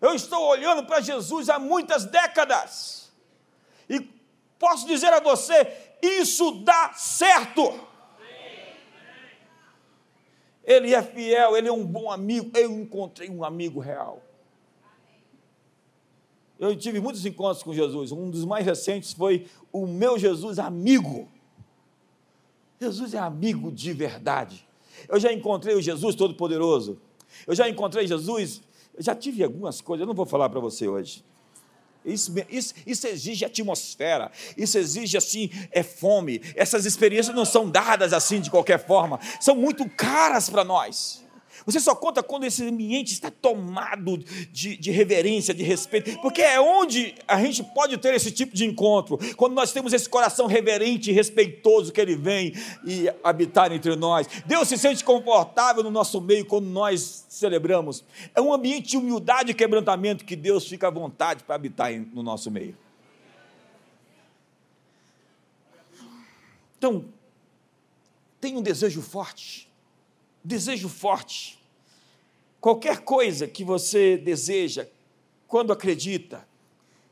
Eu 0.00 0.14
estou 0.14 0.40
olhando 0.46 0.86
para 0.86 1.00
Jesus 1.00 1.50
há 1.50 1.58
muitas 1.58 2.04
décadas, 2.04 3.10
e 3.88 3.98
posso 4.56 4.86
dizer 4.86 5.12
a 5.12 5.18
você: 5.18 5.96
isso 6.00 6.62
dá 6.62 6.92
certo. 6.92 7.74
Ele 10.62 10.94
é 10.94 11.02
fiel, 11.02 11.56
ele 11.56 11.66
é 11.66 11.72
um 11.72 11.84
bom 11.84 12.08
amigo. 12.08 12.56
Eu 12.56 12.70
encontrei 12.70 13.28
um 13.28 13.42
amigo 13.42 13.80
real. 13.80 14.22
Eu 16.56 16.76
tive 16.76 17.00
muitos 17.00 17.26
encontros 17.26 17.64
com 17.64 17.74
Jesus. 17.74 18.12
Um 18.12 18.30
dos 18.30 18.44
mais 18.44 18.64
recentes 18.64 19.12
foi 19.12 19.48
o 19.72 19.88
meu 19.88 20.16
Jesus 20.20 20.60
amigo. 20.60 21.28
Jesus 22.80 23.12
é 23.12 23.18
amigo 23.18 23.72
de 23.72 23.92
verdade. 23.92 24.64
Eu 25.08 25.18
já 25.18 25.32
encontrei 25.32 25.74
o 25.74 25.82
Jesus 25.82 26.14
Todo-Poderoso. 26.14 26.98
Eu 27.46 27.54
já 27.54 27.68
encontrei 27.68 28.06
Jesus. 28.06 28.60
Eu 28.96 29.02
já 29.02 29.14
tive 29.14 29.42
algumas 29.42 29.80
coisas, 29.80 30.02
eu 30.02 30.06
não 30.06 30.14
vou 30.14 30.26
falar 30.26 30.48
para 30.48 30.60
você 30.60 30.86
hoje. 30.86 31.24
Isso, 32.04 32.34
isso, 32.50 32.74
isso, 32.86 33.06
exige 33.06 33.46
atmosfera, 33.46 34.30
isso 34.58 34.76
exige 34.76 35.16
assim, 35.16 35.50
é 35.70 35.82
fome. 35.82 36.42
Essas 36.54 36.84
experiências 36.84 37.34
não 37.34 37.46
são 37.46 37.68
dadas 37.68 38.12
assim 38.12 38.40
de 38.40 38.50
qualquer 38.50 38.86
forma, 38.86 39.18
são 39.40 39.56
muito 39.56 39.88
caras 39.88 40.50
para 40.50 40.62
nós. 40.62 41.23
Você 41.66 41.80
só 41.80 41.94
conta 41.94 42.22
quando 42.22 42.44
esse 42.44 42.62
ambiente 42.62 43.12
está 43.12 43.30
tomado 43.30 44.18
de, 44.52 44.76
de, 44.76 44.90
reverência, 44.90 45.54
de 45.54 45.62
respeito, 45.62 46.20
porque 46.20 46.42
é 46.42 46.60
onde 46.60 47.14
a 47.26 47.40
gente 47.40 47.62
pode 47.62 47.96
ter 47.96 48.14
esse 48.14 48.30
tipo 48.30 48.54
de 48.54 48.64
encontro, 48.66 49.18
quando 49.36 49.54
nós 49.54 49.72
temos 49.72 49.92
esse 49.92 50.08
coração 50.08 50.46
reverente 50.46 51.10
e 51.10 51.12
respeitoso 51.12 51.92
que 51.92 52.00
ele 52.00 52.16
vem 52.16 52.52
e 52.84 53.10
habitar 53.22 53.72
entre 53.72 53.96
nós. 53.96 54.26
Deus 54.44 54.68
se 54.68 54.76
sente 54.76 55.02
confortável 55.02 55.82
no 55.82 55.90
nosso 55.90 56.20
meio 56.20 56.44
quando 56.44 56.66
nós 56.66 57.24
celebramos. 57.28 58.04
É 58.34 58.40
um 58.40 58.52
ambiente 58.52 58.90
de 58.90 58.96
humildade 58.98 59.50
e 59.50 59.54
quebrantamento 59.54 60.24
que 60.24 60.36
Deus 60.36 60.66
fica 60.68 60.88
à 60.88 60.90
vontade 60.90 61.44
para 61.44 61.54
habitar 61.54 61.90
no 62.12 62.22
nosso 62.22 62.50
meio. 62.50 62.76
Então, 66.76 67.06
tem 68.38 68.58
um 68.58 68.62
desejo 68.62 69.00
forte 69.00 69.72
desejo 70.44 70.88
forte. 70.88 71.58
Qualquer 72.60 73.02
coisa 73.02 73.48
que 73.48 73.64
você 73.64 74.16
deseja, 74.16 74.86
quando 75.48 75.72
acredita 75.72 76.46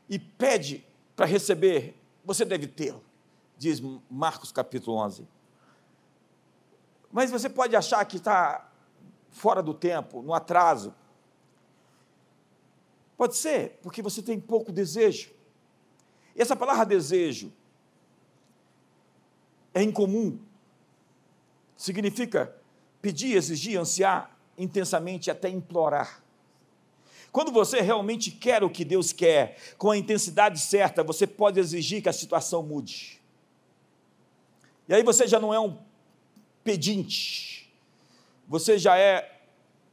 e 0.07 0.19
pede 0.19 0.85
para 1.15 1.25
receber, 1.25 1.95
você 2.23 2.45
deve 2.45 2.67
tê-lo, 2.67 3.03
diz 3.57 3.81
Marcos 4.09 4.51
capítulo 4.51 4.97
11. 4.97 5.27
Mas 7.11 7.31
você 7.31 7.49
pode 7.49 7.75
achar 7.75 8.03
que 8.05 8.17
está 8.17 8.71
fora 9.29 9.61
do 9.61 9.73
tempo, 9.73 10.21
no 10.21 10.33
atraso. 10.33 10.93
Pode 13.15 13.35
ser, 13.35 13.79
porque 13.81 14.01
você 14.01 14.21
tem 14.21 14.39
pouco 14.39 14.71
desejo. 14.71 15.31
E 16.35 16.41
essa 16.41 16.55
palavra 16.55 16.85
desejo 16.85 17.53
é 19.73 19.83
incomum. 19.83 20.39
Significa 21.75 22.55
pedir, 23.03 23.35
exigir, 23.35 23.77
ansiar 23.77 24.31
intensamente 24.57 25.29
até 25.29 25.49
implorar. 25.49 26.23
Quando 27.33 27.51
você 27.51 27.81
realmente 27.81 28.31
quer 28.31 28.63
o 28.63 28.69
que 28.69 28.85
Deus 28.85 29.11
quer, 29.11 29.57
com 29.77 29.91
a 29.91 29.97
intensidade 29.97 30.57
certa, 30.57 31.03
você 31.03 31.27
pode 31.27 31.59
exigir 31.59 32.01
que 32.01 32.07
a 32.07 32.13
situação 32.13 32.63
mude. 32.63 33.19
E 34.87 34.93
aí 34.93 35.03
você 35.03 35.27
já 35.27 35.37
não 35.37 35.53
é 35.53 35.59
um 35.59 35.77
pedinte, 36.63 37.69
você 38.47 38.77
já 38.77 38.97
é 38.97 39.41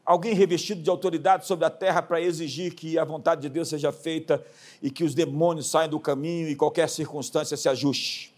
alguém 0.05 0.33
revestido 0.33 0.81
de 0.81 0.91
autoridade 0.91 1.47
sobre 1.47 1.65
a 1.65 1.71
terra 1.71 2.03
para 2.03 2.21
exigir 2.21 2.75
que 2.75 2.97
a 2.97 3.05
vontade 3.05 3.41
de 3.41 3.49
Deus 3.49 3.69
seja 3.69 3.91
feita 3.91 4.45
e 4.81 4.89
que 4.89 5.03
os 5.03 5.15
demônios 5.15 5.69
saiam 5.69 5.89
do 5.89 5.99
caminho 5.99 6.49
e 6.49 6.55
qualquer 6.55 6.89
circunstância 6.89 7.57
se 7.57 7.69
ajuste. 7.69 8.30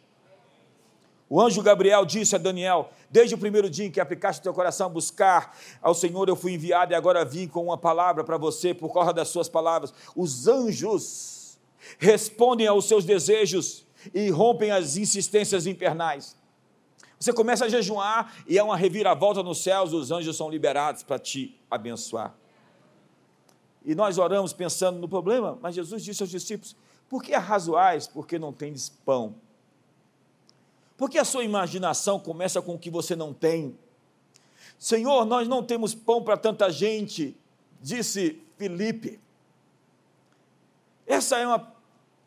O 1.35 1.41
anjo 1.41 1.63
Gabriel 1.63 2.05
disse 2.05 2.37
a 2.37 2.39
Daniel: 2.39 2.91
Desde 3.09 3.35
o 3.35 3.39
primeiro 3.39 3.71
dia 3.71 3.87
em 3.87 3.91
que 3.91 3.99
aplicaste 3.99 4.43
teu 4.43 4.53
coração 4.53 4.89
a 4.89 4.91
buscar 4.91 5.57
ao 5.81 5.95
Senhor, 5.95 6.29
eu 6.29 6.37
fui 6.37 6.53
enviado 6.53 6.93
e 6.93 6.95
agora 6.95 7.25
vim 7.25 7.49
com 7.49 7.65
uma 7.65 7.79
palavra 7.79 8.23
para 8.23 8.37
você 8.37 8.75
por 8.75 8.93
causa 8.93 9.15
das 9.15 9.29
suas 9.29 9.49
palavras. 9.49 9.95
Os 10.15 10.47
anjos 10.47 11.59
respondem 11.99 12.67
aos 12.67 12.85
seus 12.85 13.07
desejos 13.07 13.87
e 14.13 14.29
rompem 14.29 14.73
as 14.73 14.99
insistências 14.99 15.67
infernais. 15.67 16.37
Você 17.19 17.33
começa 17.33 17.65
a 17.65 17.69
jejuar 17.71 18.35
e 18.47 18.59
é 18.59 18.63
uma 18.63 18.77
reviravolta 18.77 19.43
nos 19.43 19.63
céus, 19.63 19.95
os 19.95 20.11
anjos 20.11 20.37
são 20.37 20.51
liberados 20.51 21.03
para 21.03 21.19
te 21.19 21.59
abençoar. 21.71 22.35
E 23.83 23.95
nós 23.95 24.19
oramos 24.19 24.53
pensando 24.53 24.99
no 24.99 25.09
problema, 25.09 25.59
mas 25.63 25.75
Jesus 25.75 26.05
disse 26.05 26.23
aos 26.23 26.31
discípulos: 26.31 26.77
Por 27.09 27.23
que 27.23 27.33
arrazoais? 27.33 28.07
Porque 28.07 28.39
não 28.39 28.53
tendes 28.53 28.91
pão. 28.91 29.35
Porque 31.03 31.19
a 31.19 31.25
sua 31.25 31.43
imaginação 31.43 32.21
começa 32.21 32.63
com 32.63 32.77
o 32.77 32.79
que 32.79 32.89
você 32.89 33.17
não 33.17 33.35
tem. 33.35 33.77
Senhor, 34.79 35.25
nós 35.25 35.49
não 35.49 35.61
temos 35.61 35.97
pão 35.97 36.23
para 36.23 36.37
tanta 36.37 36.71
gente, 36.71 37.37
disse 37.81 38.41
Felipe. 38.57 39.19
Essa 41.05 41.39
é 41.39 41.45
uma 41.45 41.75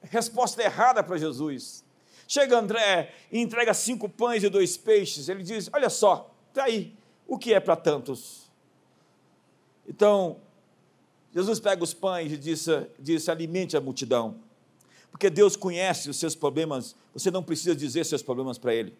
resposta 0.01 0.61
errada 0.61 1.01
para 1.01 1.17
Jesus. 1.17 1.85
Chega 2.27 2.59
André 2.59 3.13
e 3.31 3.39
entrega 3.39 3.73
cinco 3.73 4.09
pães 4.09 4.43
e 4.43 4.49
dois 4.49 4.75
peixes. 4.75 5.29
Ele 5.29 5.41
diz: 5.41 5.69
Olha 5.71 5.89
só, 5.89 6.29
está 6.49 6.65
aí, 6.65 6.93
o 7.25 7.37
que 7.37 7.53
é 7.53 7.61
para 7.61 7.77
tantos? 7.77 8.51
Então, 9.87 10.35
Jesus 11.33 11.61
pega 11.61 11.81
os 11.81 11.93
pães 11.93 12.29
e 12.29 12.37
disse, 12.37 12.71
disse: 12.99 13.31
Alimente 13.31 13.77
a 13.77 13.79
multidão. 13.79 14.35
Porque 15.15 15.29
Deus 15.29 15.55
conhece 15.55 16.09
os 16.09 16.17
seus 16.17 16.35
problemas, 16.35 16.93
você 17.13 17.31
não 17.31 17.41
precisa 17.41 17.73
dizer 17.73 18.05
seus 18.05 18.21
problemas 18.21 18.57
para 18.57 18.75
Ele. 18.75 18.93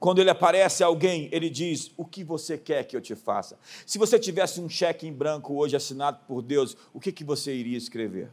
Quando 0.00 0.20
ele 0.20 0.30
aparece 0.30 0.82
a 0.82 0.88
alguém, 0.88 1.28
ele 1.30 1.48
diz: 1.48 1.92
O 1.96 2.04
que 2.04 2.24
você 2.24 2.58
quer 2.58 2.82
que 2.82 2.96
eu 2.96 3.00
te 3.00 3.14
faça? 3.14 3.56
Se 3.86 3.98
você 3.98 4.18
tivesse 4.18 4.60
um 4.60 4.68
cheque 4.68 5.06
em 5.06 5.12
branco 5.12 5.54
hoje 5.54 5.76
assinado 5.76 6.18
por 6.26 6.42
Deus, 6.42 6.76
o 6.92 6.98
que, 6.98 7.12
que 7.12 7.22
você 7.22 7.54
iria 7.54 7.78
escrever? 7.78 8.30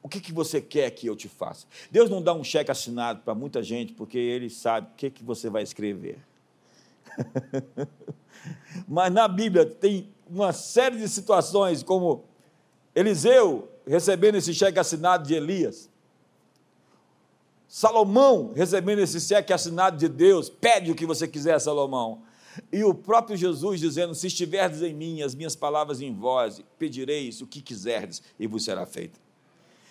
O 0.00 0.08
que, 0.08 0.20
que 0.20 0.32
você 0.32 0.60
quer 0.60 0.88
que 0.92 1.08
eu 1.08 1.16
te 1.16 1.28
faça? 1.28 1.66
Deus 1.90 2.08
não 2.08 2.22
dá 2.22 2.32
um 2.32 2.44
cheque 2.44 2.70
assinado 2.70 3.20
para 3.22 3.34
muita 3.34 3.64
gente, 3.64 3.92
porque 3.94 4.16
Ele 4.16 4.48
sabe 4.48 4.92
o 4.92 4.96
que, 4.96 5.10
que 5.10 5.24
você 5.24 5.50
vai 5.50 5.64
escrever. 5.64 6.18
Mas 8.86 9.12
na 9.12 9.26
Bíblia 9.26 9.66
tem 9.66 10.08
uma 10.30 10.52
série 10.52 10.98
de 10.98 11.08
situações, 11.08 11.82
como 11.82 12.22
Eliseu 12.94 13.73
recebendo 13.86 14.36
esse 14.36 14.54
cheque 14.54 14.78
assinado 14.78 15.26
de 15.26 15.34
Elias. 15.34 15.90
Salomão 17.68 18.52
recebendo 18.54 19.00
esse 19.00 19.20
cheque 19.20 19.52
assinado 19.52 19.96
de 19.96 20.08
Deus, 20.08 20.48
pede 20.48 20.90
o 20.90 20.94
que 20.94 21.06
você 21.06 21.26
quiser, 21.26 21.58
Salomão. 21.58 22.22
E 22.72 22.84
o 22.84 22.94
próprio 22.94 23.36
Jesus 23.36 23.80
dizendo: 23.80 24.14
Se 24.14 24.28
estiverdes 24.28 24.80
em 24.82 24.94
mim, 24.94 25.22
as 25.22 25.34
minhas 25.34 25.56
palavras 25.56 26.00
em 26.00 26.14
vós, 26.14 26.62
pedireis 26.78 27.40
o 27.40 27.46
que 27.46 27.60
quiserdes 27.60 28.22
e 28.38 28.46
vos 28.46 28.64
será 28.64 28.86
feito. 28.86 29.18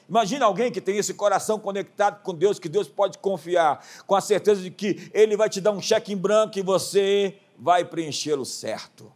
Imagina 0.08 0.46
alguém 0.46 0.72
que 0.72 0.82
tem 0.82 0.98
esse 0.98 1.14
coração 1.14 1.58
conectado 1.60 2.22
com 2.22 2.34
Deus, 2.34 2.60
que 2.60 2.70
Deus 2.70 2.88
pode 2.88 3.18
confiar, 3.18 3.86
com 4.06 4.16
a 4.16 4.22
certeza 4.22 4.62
de 4.62 4.70
que 4.70 5.10
Ele 5.14 5.36
vai 5.36 5.50
te 5.50 5.62
dar 5.62 5.72
um 5.72 5.82
cheque 5.82 6.14
em 6.14 6.18
branco 6.18 6.58
e 6.58 6.62
você 6.62 7.38
vai 7.58 7.86
preenchê-lo 7.86 8.46
certo. 8.46 9.12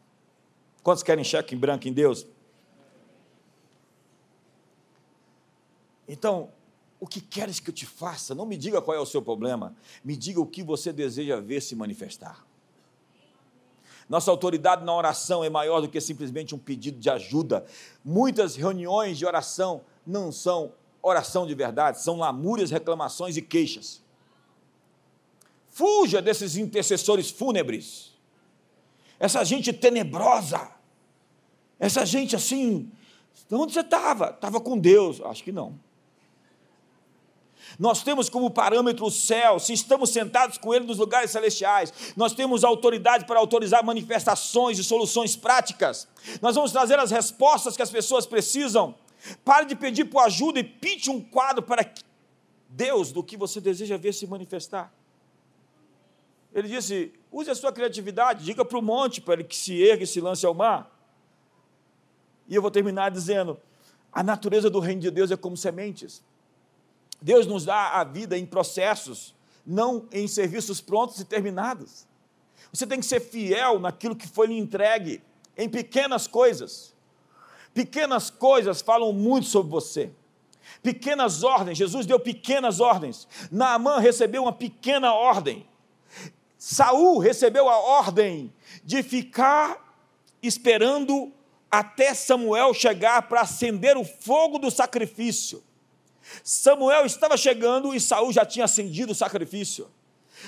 Quantos 0.83 1.03
querem 1.03 1.23
cheque 1.23 1.53
em 1.53 1.57
branco 1.57 1.87
em 1.87 1.93
Deus? 1.93 2.25
Então, 6.07 6.49
o 6.99 7.07
que 7.07 7.21
queres 7.21 7.59
que 7.59 7.69
eu 7.69 7.73
te 7.73 7.85
faça? 7.85 8.33
Não 8.33 8.45
me 8.45 8.57
diga 8.57 8.81
qual 8.81 8.95
é 8.95 8.99
o 8.99 9.05
seu 9.05 9.21
problema, 9.21 9.75
me 10.03 10.15
diga 10.15 10.39
o 10.39 10.45
que 10.45 10.63
você 10.63 10.91
deseja 10.91 11.39
ver 11.39 11.61
se 11.61 11.75
manifestar. 11.75 12.45
Nossa 14.09 14.31
autoridade 14.31 14.85
na 14.85 14.95
oração 14.95 15.43
é 15.43 15.49
maior 15.49 15.81
do 15.81 15.89
que 15.89 15.99
simplesmente 15.99 16.55
um 16.55 16.57
pedido 16.57 16.97
de 16.97 17.09
ajuda. 17.09 17.65
Muitas 18.03 18.55
reuniões 18.55 19.17
de 19.17 19.25
oração 19.25 19.81
não 20.05 20.31
são 20.31 20.71
oração 21.01 21.45
de 21.45 21.53
verdade, 21.53 22.01
são 22.01 22.17
lamúrias, 22.17 22.71
reclamações 22.71 23.35
e 23.37 23.41
queixas. 23.41 24.01
Fuja 25.67 26.21
desses 26.21 26.55
intercessores 26.55 27.29
fúnebres, 27.29 28.13
essa 29.19 29.43
gente 29.43 29.71
tenebrosa, 29.73 30.71
essa 31.79 32.05
gente 32.05 32.35
assim. 32.35 32.91
Onde 33.51 33.73
você 33.73 33.81
estava? 33.81 34.31
Estava 34.31 34.59
com 34.59 34.77
Deus? 34.77 35.21
Acho 35.21 35.43
que 35.43 35.51
não. 35.51 35.79
Nós 37.77 38.03
temos 38.03 38.29
como 38.29 38.49
parâmetro 38.49 39.05
o 39.05 39.11
céu, 39.11 39.59
se 39.59 39.73
estamos 39.73 40.09
sentados 40.09 40.57
com 40.57 40.73
Ele 40.73 40.85
nos 40.85 40.97
lugares 40.97 41.31
celestiais, 41.31 41.93
nós 42.15 42.33
temos 42.33 42.63
autoridade 42.63 43.25
para 43.25 43.39
autorizar 43.39 43.83
manifestações 43.83 44.79
e 44.79 44.83
soluções 44.83 45.35
práticas. 45.35 46.07
Nós 46.41 46.55
vamos 46.55 46.71
trazer 46.71 46.97
as 46.99 47.11
respostas 47.11 47.75
que 47.75 47.81
as 47.81 47.89
pessoas 47.89 48.25
precisam. 48.25 48.95
Pare 49.43 49.65
de 49.65 49.75
pedir 49.75 50.05
por 50.05 50.19
ajuda 50.21 50.59
e 50.59 50.63
pinte 50.63 51.09
um 51.09 51.21
quadro 51.21 51.61
para 51.61 51.89
Deus 52.69 53.11
do 53.11 53.23
que 53.23 53.35
você 53.35 53.59
deseja 53.59 53.97
ver 53.97 54.13
se 54.13 54.27
manifestar. 54.27 54.93
Ele 56.53 56.67
disse: 56.67 57.13
use 57.31 57.49
a 57.49 57.55
sua 57.55 57.71
criatividade, 57.71 58.43
diga 58.43 58.63
para 58.63 58.77
o 58.77 58.81
monte 58.81 59.21
para 59.21 59.35
ele 59.35 59.43
que 59.43 59.55
se 59.55 59.81
ergue 59.81 60.03
e 60.03 60.07
se 60.07 60.21
lance 60.21 60.45
ao 60.45 60.53
mar. 60.53 60.91
E 62.47 62.55
eu 62.55 62.61
vou 62.61 62.71
terminar 62.71 63.11
dizendo: 63.11 63.59
a 64.11 64.23
natureza 64.23 64.69
do 64.69 64.79
reino 64.79 65.01
de 65.01 65.11
Deus 65.11 65.29
é 65.31 65.37
como 65.37 65.57
sementes. 65.57 66.23
Deus 67.21 67.45
nos 67.45 67.65
dá 67.65 67.99
a 67.99 68.03
vida 68.03 68.37
em 68.37 68.45
processos, 68.45 69.35
não 69.65 70.07
em 70.11 70.27
serviços 70.27 70.79
prontos 70.79 71.19
e 71.19 71.25
terminados. 71.25 72.05
Você 72.71 72.85
tem 72.85 72.99
que 72.99 73.05
ser 73.05 73.19
fiel 73.19 73.79
naquilo 73.79 74.15
que 74.15 74.27
foi 74.27 74.47
lhe 74.47 74.57
entregue, 74.57 75.21
em 75.57 75.67
pequenas 75.67 76.27
coisas. 76.27 76.93
Pequenas 77.73 78.29
coisas 78.29 78.81
falam 78.81 79.11
muito 79.13 79.47
sobre 79.47 79.71
você. 79.71 80.11
Pequenas 80.81 81.43
ordens, 81.43 81.77
Jesus 81.77 82.05
deu 82.05 82.19
pequenas 82.19 82.79
ordens. 82.79 83.27
Naamã 83.51 83.99
recebeu 83.99 84.43
uma 84.43 84.53
pequena 84.53 85.13
ordem. 85.13 85.67
Saul 86.57 87.19
recebeu 87.19 87.69
a 87.69 87.77
ordem 87.77 88.53
de 88.83 89.03
ficar 89.03 89.85
esperando 90.41 91.31
até 91.69 92.13
Samuel 92.13 92.73
chegar 92.73 93.27
para 93.27 93.41
acender 93.41 93.97
o 93.97 94.03
fogo 94.03 94.57
do 94.57 94.71
sacrifício. 94.71 95.63
Samuel 96.43 97.05
estava 97.05 97.37
chegando 97.37 97.93
e 97.93 97.99
Saul 97.99 98.31
já 98.31 98.45
tinha 98.45 98.65
acendido 98.65 99.11
o 99.11 99.15
sacrifício. 99.15 99.89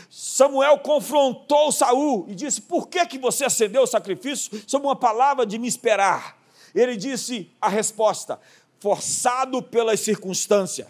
Samuel 0.09 0.79
confrontou 0.79 1.71
Saul 1.71 2.25
e 2.27 2.35
disse: 2.35 2.61
Por 2.61 2.87
que, 2.87 3.05
que 3.05 3.17
você 3.17 3.45
acendeu 3.45 3.83
o 3.83 3.87
sacrifício 3.87 4.61
sob 4.67 4.85
uma 4.85 4.95
palavra 4.95 5.45
de 5.45 5.57
me 5.57 5.67
esperar? 5.67 6.37
Ele 6.75 6.95
disse 6.95 7.51
a 7.59 7.67
resposta: 7.67 8.39
forçado 8.79 9.61
pelas 9.61 9.99
circunstâncias. 9.99 10.87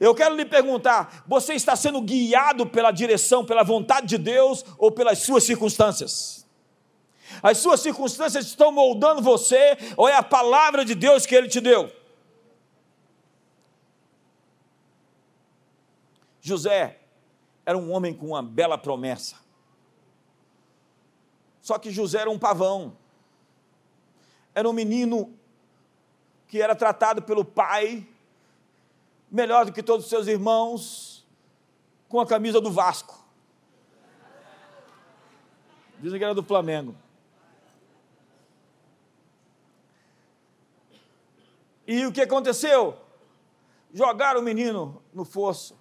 Eu 0.00 0.14
quero 0.14 0.34
lhe 0.34 0.44
perguntar: 0.44 1.24
você 1.26 1.54
está 1.54 1.76
sendo 1.76 2.00
guiado 2.00 2.66
pela 2.66 2.90
direção, 2.90 3.44
pela 3.44 3.62
vontade 3.62 4.06
de 4.06 4.18
Deus 4.18 4.64
ou 4.78 4.90
pelas 4.90 5.18
suas 5.18 5.44
circunstâncias? 5.44 6.46
As 7.42 7.58
suas 7.58 7.80
circunstâncias 7.80 8.46
estão 8.46 8.70
moldando 8.70 9.22
você 9.22 9.78
ou 9.96 10.08
é 10.08 10.14
a 10.14 10.22
palavra 10.22 10.84
de 10.84 10.94
Deus 10.94 11.24
que 11.24 11.34
ele 11.34 11.48
te 11.48 11.60
deu? 11.60 11.90
José 16.42 16.98
era 17.64 17.78
um 17.78 17.92
homem 17.92 18.12
com 18.12 18.26
uma 18.26 18.42
bela 18.42 18.76
promessa. 18.76 19.36
Só 21.60 21.78
que 21.78 21.92
José 21.92 22.20
era 22.20 22.30
um 22.30 22.38
pavão. 22.38 22.96
Era 24.52 24.68
um 24.68 24.72
menino 24.72 25.32
que 26.48 26.60
era 26.60 26.74
tratado 26.74 27.22
pelo 27.22 27.44
pai 27.44 28.06
melhor 29.30 29.64
do 29.64 29.72
que 29.72 29.82
todos 29.82 30.04
os 30.04 30.10
seus 30.10 30.26
irmãos, 30.26 31.24
com 32.08 32.20
a 32.20 32.26
camisa 32.26 32.60
do 32.60 32.70
Vasco. 32.70 33.24
Dizem 36.00 36.18
que 36.18 36.24
era 36.24 36.34
do 36.34 36.42
Flamengo. 36.42 36.94
E 41.86 42.04
o 42.04 42.12
que 42.12 42.20
aconteceu? 42.20 42.98
Jogaram 43.94 44.40
o 44.40 44.42
menino 44.42 45.00
no 45.14 45.24
fosso 45.24 45.80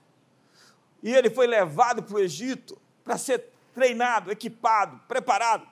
e 1.01 1.13
ele 1.13 1.29
foi 1.29 1.47
levado 1.47 2.03
para 2.03 2.15
o 2.15 2.19
Egito 2.19 2.77
para 3.03 3.17
ser 3.17 3.43
treinado, 3.73 4.31
equipado, 4.31 4.99
preparado. 5.07 5.67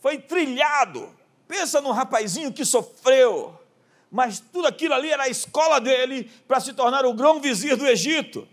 Foi 0.00 0.18
trilhado. 0.18 1.14
Pensa 1.46 1.80
num 1.80 1.92
rapazinho 1.92 2.52
que 2.52 2.64
sofreu, 2.64 3.58
mas 4.10 4.38
tudo 4.40 4.68
aquilo 4.68 4.94
ali 4.94 5.10
era 5.10 5.24
a 5.24 5.28
escola 5.28 5.80
dele 5.80 6.30
para 6.46 6.60
se 6.60 6.72
tornar 6.72 7.04
o 7.06 7.14
grão 7.14 7.40
vizir 7.40 7.76
do 7.76 7.86
Egito. 7.86 8.46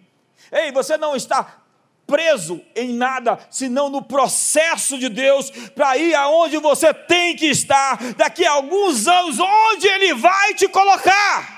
Ei, 0.52 0.72
você 0.72 0.98
não 0.98 1.16
está 1.16 1.62
preso 2.08 2.62
em 2.76 2.94
nada, 2.94 3.40
senão 3.50 3.90
no 3.90 4.02
processo 4.02 4.98
de 4.98 5.10
Deus 5.10 5.50
para 5.74 5.98
ir 5.98 6.14
aonde 6.14 6.58
você 6.58 6.94
tem 6.94 7.36
que 7.36 7.48
estar 7.48 7.98
daqui 8.14 8.46
a 8.46 8.52
alguns 8.52 9.08
anos, 9.08 9.40
onde 9.40 9.88
Ele 9.88 10.14
vai 10.14 10.54
te 10.54 10.68
colocar. 10.68 11.55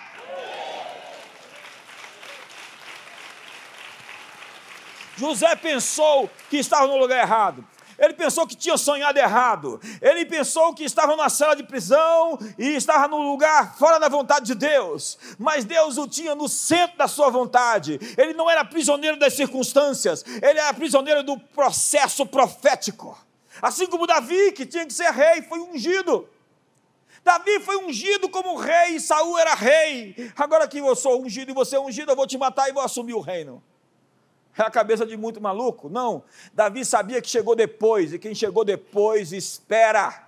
José 5.17 5.55
pensou 5.55 6.29
que 6.49 6.57
estava 6.57 6.87
no 6.87 6.97
lugar 6.97 7.19
errado. 7.19 7.65
Ele 7.97 8.13
pensou 8.13 8.45
que 8.45 8.55
tinha 8.55 8.77
sonhado 8.77 9.17
errado. 9.17 9.81
Ele 10.01 10.25
pensou 10.25 10.73
que 10.73 10.83
estava 10.83 11.15
numa 11.15 11.29
cela 11.29 11.55
de 11.55 11.63
prisão 11.63 12.37
e 12.57 12.75
estava 12.75 13.07
num 13.07 13.31
lugar 13.31 13.75
fora 13.75 13.99
da 13.99 14.07
vontade 14.07 14.45
de 14.45 14.55
Deus. 14.55 15.17
Mas 15.39 15.65
Deus 15.65 15.97
o 15.97 16.07
tinha 16.07 16.35
no 16.35 16.47
centro 16.47 16.95
da 16.97 17.07
sua 17.07 17.29
vontade. 17.29 17.99
Ele 18.15 18.33
não 18.33 18.49
era 18.49 18.63
prisioneiro 18.63 19.17
das 19.17 19.33
circunstâncias, 19.33 20.23
ele 20.27 20.59
era 20.59 20.73
prisioneiro 20.73 21.23
do 21.23 21.39
processo 21.39 22.25
profético. 22.25 23.17
Assim 23.59 23.87
como 23.87 24.05
Davi, 24.05 24.51
que 24.51 24.67
tinha 24.67 24.85
que 24.85 24.93
ser 24.93 25.09
rei, 25.11 25.41
foi 25.41 25.59
ungido. 25.59 26.29
Davi 27.23 27.59
foi 27.59 27.77
ungido 27.77 28.29
como 28.29 28.55
rei 28.55 28.99
Saul 28.99 29.37
era 29.39 29.55
rei. 29.55 30.31
Agora 30.35 30.67
que 30.67 30.77
eu 30.77 30.95
sou 30.95 31.21
ungido 31.21 31.51
e 31.51 31.53
você 31.53 31.75
é 31.75 31.79
ungido, 31.79 32.11
eu 32.11 32.15
vou 32.15 32.27
te 32.27 32.37
matar 32.37 32.69
e 32.69 32.71
vou 32.71 32.83
assumir 32.83 33.15
o 33.15 33.19
reino. 33.19 33.61
É 34.57 34.63
a 34.63 34.71
cabeça 34.71 35.05
de 35.05 35.15
muito 35.15 35.39
maluco? 35.39 35.87
Não. 35.87 36.23
Davi 36.53 36.83
sabia 36.83 37.21
que 37.21 37.29
chegou 37.29 37.55
depois, 37.55 38.13
e 38.13 38.19
quem 38.19 38.33
chegou 38.33 38.65
depois 38.65 39.31
espera. 39.31 40.27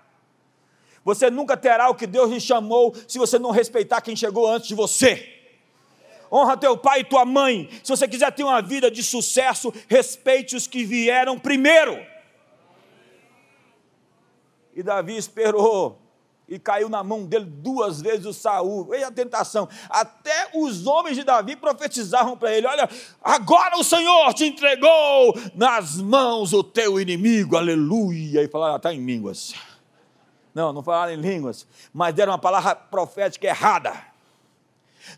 Você 1.04 1.30
nunca 1.30 1.58
terá 1.58 1.90
o 1.90 1.96
que 1.96 2.06
Deus 2.06 2.30
lhe 2.30 2.40
chamou 2.40 2.94
se 3.08 3.18
você 3.18 3.40
não 3.40 3.52
respeitar 3.52 4.02
quem 4.02 4.16
chegou 4.16 4.48
antes 4.48 4.68
de 4.68 4.76
você. 4.76 5.36
Honra 6.32 6.56
teu 6.56 6.78
pai 6.78 7.00
e 7.00 7.04
tua 7.04 7.26
mãe. 7.26 7.70
Se 7.84 7.90
você 7.90 8.08
quiser 8.08 8.32
ter 8.32 8.44
uma 8.44 8.62
vida 8.62 8.92
de 8.92 9.02
sucesso, 9.02 9.74
respeite 9.88 10.56
os 10.56 10.68
que 10.68 10.84
vieram 10.84 11.40
primeiro. 11.40 11.98
E 14.76 14.84
Davi 14.84 15.18
esperou 15.18 16.00
e 16.50 16.58
caiu 16.58 16.90
na 16.90 17.04
mão 17.04 17.26
dele 17.26 17.46
duas 17.46 18.02
vezes 18.02 18.26
o 18.26 18.34
Saul. 18.34 18.86
Veja 18.86 19.08
a 19.08 19.12
tentação. 19.12 19.70
Até 19.90 20.50
os 20.56 20.88
homens 20.88 21.16
de 21.16 21.24
Davi 21.24 21.56
profetizavam 21.56 22.36
para 22.36 22.54
ele: 22.54 22.66
Olha, 22.66 22.90
agora 23.22 23.78
o 23.78 23.84
Senhor 23.84 24.34
te 24.34 24.46
entregou 24.46 25.38
nas 25.54 25.98
mãos 25.98 26.52
o 26.52 26.64
teu 26.64 27.00
inimigo, 27.00 27.56
aleluia. 27.56 28.44
E 28.44 28.48
falaram, 28.48 28.78
está 28.78 28.94
em 28.94 29.06
línguas. 29.06 29.54
Não, 30.54 30.74
não 30.74 30.82
falaram 30.82 31.14
em 31.14 31.22
línguas, 31.22 31.68
mas 31.94 32.16
deram 32.16 32.34
uma 32.34 32.40
palavra 32.40 32.76
profética 32.76 33.48
errada. 33.48 33.94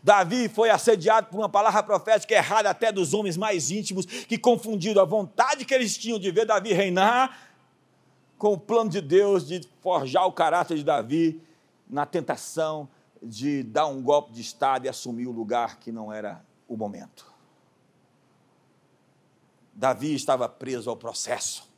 Davi 0.02 0.48
foi 0.48 0.70
assediado 0.70 1.28
por 1.28 1.38
uma 1.38 1.48
palavra 1.48 1.82
profética 1.82 2.34
errada 2.34 2.70
até 2.70 2.92
dos 2.92 3.12
homens 3.14 3.36
mais 3.36 3.70
íntimos, 3.70 4.04
que 4.06 4.38
confundiram 4.38 5.02
a 5.02 5.04
vontade 5.04 5.64
que 5.64 5.74
eles 5.74 5.96
tinham 5.96 6.18
de 6.18 6.30
ver 6.30 6.46
Davi 6.46 6.72
reinar 6.72 7.51
com 8.42 8.54
o 8.54 8.58
plano 8.58 8.90
de 8.90 9.00
Deus 9.00 9.46
de 9.46 9.60
forjar 9.80 10.26
o 10.26 10.32
caráter 10.32 10.76
de 10.76 10.82
Davi 10.82 11.40
na 11.88 12.04
tentação 12.04 12.88
de 13.22 13.62
dar 13.62 13.86
um 13.86 14.02
golpe 14.02 14.32
de 14.32 14.40
Estado 14.40 14.84
e 14.84 14.88
assumir 14.88 15.28
o 15.28 15.30
lugar 15.30 15.78
que 15.78 15.92
não 15.92 16.12
era 16.12 16.44
o 16.66 16.76
momento. 16.76 17.32
Davi 19.72 20.12
estava 20.12 20.48
preso 20.48 20.90
ao 20.90 20.96
processo. 20.96 21.70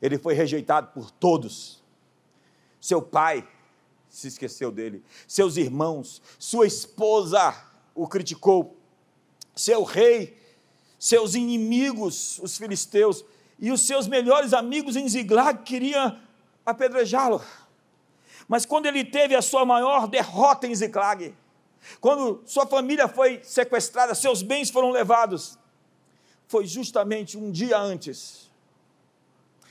Ele 0.00 0.16
foi 0.16 0.32
rejeitado 0.34 0.92
por 0.92 1.10
todos. 1.10 1.82
Seu 2.80 3.02
pai 3.02 3.44
se 4.08 4.28
esqueceu 4.28 4.70
dele. 4.70 5.02
Seus 5.26 5.56
irmãos, 5.56 6.22
sua 6.38 6.68
esposa 6.68 7.52
o 7.96 8.06
criticou. 8.06 8.76
Seu 9.56 9.82
rei, 9.82 10.40
seus 11.00 11.34
inimigos, 11.34 12.38
os 12.38 12.56
filisteus, 12.56 13.24
e 13.58 13.70
os 13.70 13.86
seus 13.86 14.06
melhores 14.06 14.52
amigos 14.52 14.96
em 14.96 15.08
Ziglag 15.08 15.62
queriam 15.62 16.18
apedrejá-lo. 16.64 17.42
Mas 18.48 18.66
quando 18.66 18.86
ele 18.86 19.04
teve 19.04 19.34
a 19.34 19.42
sua 19.42 19.64
maior 19.64 20.06
derrota 20.06 20.66
em 20.66 20.74
Ziklag, 20.74 21.34
quando 22.00 22.42
sua 22.46 22.66
família 22.66 23.08
foi 23.08 23.40
sequestrada, 23.42 24.14
seus 24.14 24.42
bens 24.42 24.70
foram 24.70 24.90
levados, 24.90 25.58
foi 26.46 26.66
justamente 26.66 27.36
um 27.36 27.50
dia 27.50 27.78
antes. 27.78 28.50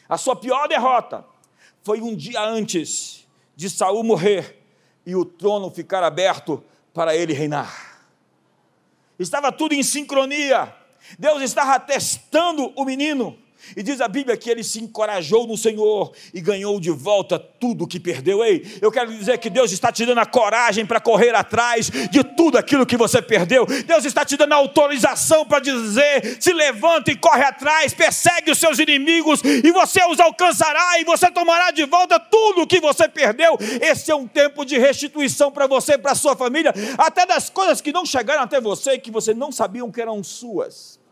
A 0.08 0.18
sua 0.18 0.36
pior 0.36 0.68
derrota 0.68 1.26
foi 1.82 2.02
um 2.02 2.16
dia 2.16 2.42
antes 2.42 3.28
de 3.56 3.70
Saul 3.70 4.04
morrer 4.04 4.60
e 5.06 5.16
o 5.16 5.26
trono 5.26 5.70
ficar 5.70 6.04
aberto 6.04 6.64
para 6.94 7.16
ele 7.16 7.34
reinar. 7.34 7.94
Estava 9.18 9.52
tudo 9.52 9.74
em 9.74 9.84
sincronia. 9.84 10.76
Deus 11.20 11.42
estava 11.42 11.80
testando 11.80 12.74
o 12.76 12.86
menino. 12.86 13.38
E 13.76 13.84
diz 13.84 14.02
a 14.02 14.08
Bíblia 14.08 14.38
que 14.38 14.50
ele 14.50 14.64
se 14.64 14.80
encorajou 14.80 15.48
no 15.48 15.58
Senhor 15.58 16.14
e 16.34 16.42
ganhou 16.42 16.80
de 16.80 16.92
volta 16.92 17.40
tudo 17.40 17.88
que 17.88 18.00
perdeu. 18.00 18.44
Ei, 18.44 18.66
eu 18.82 18.92
quero 18.92 19.16
dizer 19.16 19.38
que 19.38 19.50
Deus 19.50 19.72
está 19.72 19.92
te 19.92 20.06
dando 20.06 20.20
a 20.20 20.26
coragem 20.26 20.86
para 20.86 21.00
correr 21.00 21.34
atrás 21.36 21.90
de 21.90 22.24
tudo 22.24 22.58
aquilo 22.58 22.86
que 22.86 22.98
você 22.98 23.22
perdeu. 23.22 23.66
Deus 23.66 24.06
está 24.06 24.26
te 24.26 24.36
dando 24.36 24.54
a 24.54 24.58
autorização 24.58 25.46
para 25.46 25.60
dizer: 25.60 26.42
se 26.42 26.54
levanta 26.54 27.12
e 27.12 27.16
corre 27.16 27.44
atrás, 27.44 27.94
persegue 27.94 28.52
os 28.52 28.58
seus 28.58 28.80
inimigos 28.80 29.42
e 29.44 29.72
você 29.72 30.04
os 30.06 30.20
alcançará 30.20 31.00
e 31.00 31.04
você 31.04 31.32
tomará 31.32 31.72
de 31.72 31.86
volta 31.86 32.20
tudo 32.20 32.68
que 32.68 32.80
você 32.80 33.08
perdeu. 33.08 33.58
Esse 33.82 34.12
é 34.12 34.16
um 34.16 34.28
tempo 34.28 34.66
de 34.66 34.78
restituição 34.78 35.52
para 35.52 35.68
você, 35.68 35.98
para 35.98 36.16
sua 36.16 36.36
família, 36.36 36.74
até 36.98 37.26
das 37.26 37.50
coisas 37.50 37.82
que 37.82 37.92
não 37.92 38.06
chegaram 38.06 38.44
até 38.44 38.60
você 38.60 38.98
que 38.98 39.12
você 39.12 39.34
não 39.34 39.52
sabiam 39.52 39.92
que 39.92 40.02
eram 40.02 40.24
suas. 40.24 41.03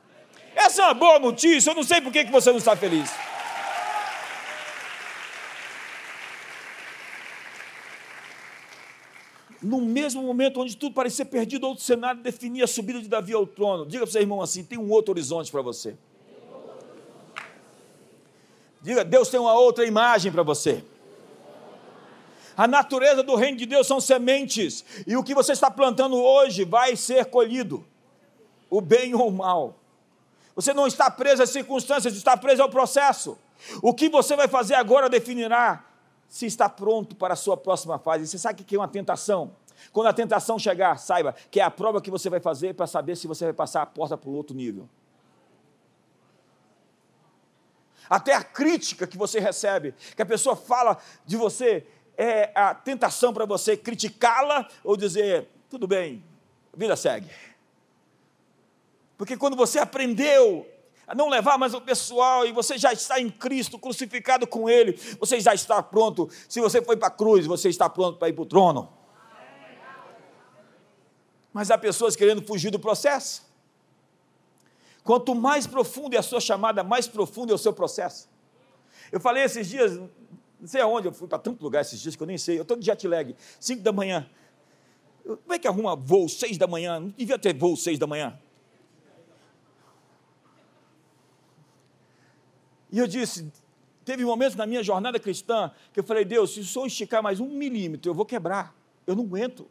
Essa 0.55 0.81
é 0.81 0.85
uma 0.85 0.93
boa 0.93 1.19
notícia, 1.19 1.71
eu 1.71 1.75
não 1.75 1.83
sei 1.83 2.01
por 2.01 2.11
que 2.11 2.23
você 2.25 2.49
não 2.49 2.57
está 2.57 2.75
feliz. 2.75 3.09
No 9.61 9.79
mesmo 9.79 10.23
momento 10.23 10.59
onde 10.59 10.75
tudo 10.75 10.93
parecia 10.93 11.23
perdido, 11.23 11.67
outro 11.67 11.83
cenário 11.83 12.21
definia 12.21 12.63
a 12.63 12.67
subida 12.67 12.99
de 12.99 13.07
Davi 13.07 13.33
ao 13.33 13.45
trono. 13.45 13.85
Diga 13.85 14.03
para 14.03 14.11
seu 14.11 14.21
irmão 14.21 14.41
assim: 14.41 14.63
tem 14.63 14.77
um 14.77 14.89
outro 14.89 15.11
horizonte 15.11 15.51
para 15.51 15.61
você. 15.61 15.95
Diga, 18.81 19.05
Deus 19.05 19.29
tem 19.29 19.39
uma 19.39 19.53
outra 19.53 19.85
imagem 19.85 20.31
para 20.31 20.41
você. 20.41 20.83
A 22.57 22.67
natureza 22.67 23.21
do 23.21 23.35
reino 23.35 23.57
de 23.57 23.65
Deus 23.65 23.85
são 23.85 24.01
sementes, 24.01 24.83
e 25.05 25.15
o 25.15 25.23
que 25.23 25.35
você 25.35 25.51
está 25.51 25.69
plantando 25.69 26.15
hoje 26.15 26.65
vai 26.65 26.95
ser 26.95 27.25
colhido, 27.25 27.85
o 28.69 28.81
bem 28.81 29.13
ou 29.13 29.29
o 29.29 29.31
mal. 29.31 29.80
Você 30.55 30.73
não 30.73 30.87
está 30.87 31.09
preso 31.09 31.43
às 31.43 31.49
circunstâncias, 31.49 32.15
está 32.15 32.35
preso 32.35 32.61
ao 32.61 32.69
processo. 32.69 33.37
O 33.81 33.93
que 33.93 34.09
você 34.09 34.35
vai 34.35 34.47
fazer 34.47 34.75
agora 34.75 35.09
definirá 35.09 35.85
se 36.27 36.45
está 36.45 36.69
pronto 36.69 37.15
para 37.15 37.33
a 37.33 37.37
sua 37.37 37.57
próxima 37.57 37.99
fase. 37.99 38.27
Você 38.27 38.37
sabe 38.37 38.61
o 38.61 38.65
que 38.65 38.75
é 38.75 38.79
uma 38.79 38.87
tentação? 38.87 39.55
Quando 39.91 40.07
a 40.07 40.13
tentação 40.13 40.59
chegar, 40.59 40.97
saiba 40.97 41.35
que 41.49 41.59
é 41.59 41.63
a 41.63 41.71
prova 41.71 42.01
que 42.01 42.11
você 42.11 42.29
vai 42.29 42.39
fazer 42.39 42.73
para 42.73 42.87
saber 42.87 43.15
se 43.15 43.27
você 43.27 43.45
vai 43.45 43.53
passar 43.53 43.81
a 43.81 43.85
porta 43.85 44.17
para 44.17 44.29
o 44.29 44.33
outro 44.33 44.55
nível. 44.55 44.87
Até 48.09 48.33
a 48.33 48.43
crítica 48.43 49.07
que 49.07 49.17
você 49.17 49.39
recebe, 49.39 49.93
que 50.15 50.21
a 50.21 50.25
pessoa 50.25 50.55
fala 50.55 50.97
de 51.25 51.37
você, 51.37 51.85
é 52.17 52.51
a 52.53 52.75
tentação 52.75 53.33
para 53.33 53.45
você 53.45 53.75
criticá-la 53.77 54.67
ou 54.83 54.97
dizer: 54.97 55.47
tudo 55.69 55.87
bem, 55.87 56.23
vida 56.75 56.95
segue. 56.95 57.29
Porque 59.21 59.37
quando 59.37 59.55
você 59.55 59.77
aprendeu 59.77 60.67
a 61.05 61.13
não 61.13 61.29
levar 61.29 61.55
mais 61.55 61.75
o 61.75 61.79
pessoal 61.79 62.43
e 62.43 62.51
você 62.51 62.75
já 62.75 62.91
está 62.91 63.19
em 63.19 63.29
Cristo, 63.29 63.77
crucificado 63.77 64.47
com 64.47 64.67
Ele, 64.67 64.93
você 65.19 65.39
já 65.39 65.53
está 65.53 65.83
pronto. 65.83 66.27
Se 66.49 66.59
você 66.59 66.81
foi 66.81 66.97
para 66.97 67.09
a 67.09 67.11
cruz, 67.11 67.45
você 67.45 67.69
está 67.69 67.87
pronto 67.87 68.17
para 68.17 68.29
ir 68.29 68.33
para 68.33 68.41
o 68.41 68.45
trono. 68.47 68.91
Mas 71.53 71.69
há 71.69 71.77
pessoas 71.77 72.15
querendo 72.15 72.41
fugir 72.41 72.71
do 72.71 72.79
processo. 72.79 73.45
Quanto 75.03 75.35
mais 75.35 75.67
profundo 75.67 76.15
é 76.15 76.17
a 76.17 76.23
sua 76.23 76.41
chamada, 76.41 76.83
mais 76.83 77.07
profundo 77.07 77.51
é 77.51 77.53
o 77.53 77.59
seu 77.59 77.73
processo. 77.73 78.27
Eu 79.11 79.19
falei 79.19 79.43
esses 79.43 79.69
dias, 79.69 79.97
não 79.97 80.09
sei 80.65 80.81
aonde, 80.81 81.09
eu 81.09 81.13
fui 81.13 81.27
para 81.27 81.37
tanto 81.37 81.63
lugar 81.63 81.81
esses 81.81 81.99
dias 81.99 82.15
que 82.15 82.23
eu 82.23 82.27
nem 82.27 82.39
sei. 82.39 82.57
Eu 82.57 82.63
estou 82.63 82.75
de 82.75 82.87
jet 82.87 83.07
lag, 83.07 83.35
5 83.59 83.83
da 83.83 83.91
manhã. 83.91 84.27
Como 85.23 85.53
é 85.53 85.59
que 85.59 85.67
arruma 85.67 85.95
voo 85.95 86.27
6 86.27 86.57
da 86.57 86.65
manhã? 86.65 86.99
Não 86.99 87.09
devia 87.09 87.37
ter 87.37 87.53
voo 87.53 87.77
6 87.77 87.99
da 87.99 88.07
manhã. 88.07 88.35
E 92.91 92.99
eu 92.99 93.07
disse, 93.07 93.51
teve 94.03 94.25
momentos 94.25 94.55
na 94.55 94.65
minha 94.65 94.83
jornada 94.83 95.19
cristã 95.19 95.71
que 95.93 95.99
eu 95.99 96.03
falei, 96.03 96.25
Deus, 96.25 96.53
se 96.53 96.59
o 96.59 96.65
Senhor 96.65 96.85
esticar 96.85 97.23
mais 97.23 97.39
um 97.39 97.47
milímetro, 97.47 98.09
eu 98.09 98.15
vou 98.15 98.25
quebrar. 98.25 98.75
Eu 99.07 99.15
não 99.15 99.23
aguento. 99.23 99.67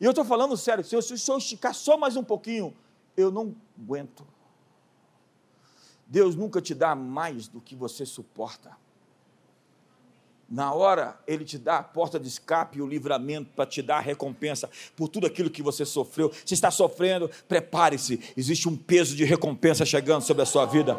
E 0.00 0.04
eu 0.04 0.10
estou 0.10 0.24
falando 0.24 0.56
sério, 0.56 0.84
se 0.84 0.94
o 0.96 1.02
Senhor 1.02 1.38
esticar 1.38 1.74
só 1.74 1.96
mais 1.96 2.16
um 2.16 2.22
pouquinho, 2.22 2.74
eu 3.16 3.30
não 3.30 3.54
aguento. 3.78 4.26
Deus 6.06 6.36
nunca 6.36 6.60
te 6.60 6.74
dá 6.74 6.94
mais 6.94 7.48
do 7.48 7.60
que 7.60 7.74
você 7.74 8.06
suporta. 8.06 8.76
Na 10.48 10.72
hora, 10.72 11.18
Ele 11.26 11.44
te 11.44 11.58
dá 11.58 11.78
a 11.78 11.82
porta 11.82 12.20
de 12.20 12.28
escape 12.28 12.78
e 12.78 12.82
o 12.82 12.86
livramento 12.86 13.50
para 13.56 13.66
te 13.66 13.82
dar 13.82 13.96
a 13.96 14.00
recompensa 14.00 14.70
por 14.94 15.08
tudo 15.08 15.26
aquilo 15.26 15.50
que 15.50 15.62
você 15.62 15.84
sofreu. 15.84 16.32
Se 16.44 16.54
está 16.54 16.70
sofrendo, 16.70 17.28
prepare-se, 17.48 18.20
existe 18.36 18.68
um 18.68 18.76
peso 18.76 19.16
de 19.16 19.24
recompensa 19.24 19.84
chegando 19.84 20.22
sobre 20.22 20.44
a 20.44 20.46
sua 20.46 20.64
vida. 20.64 20.96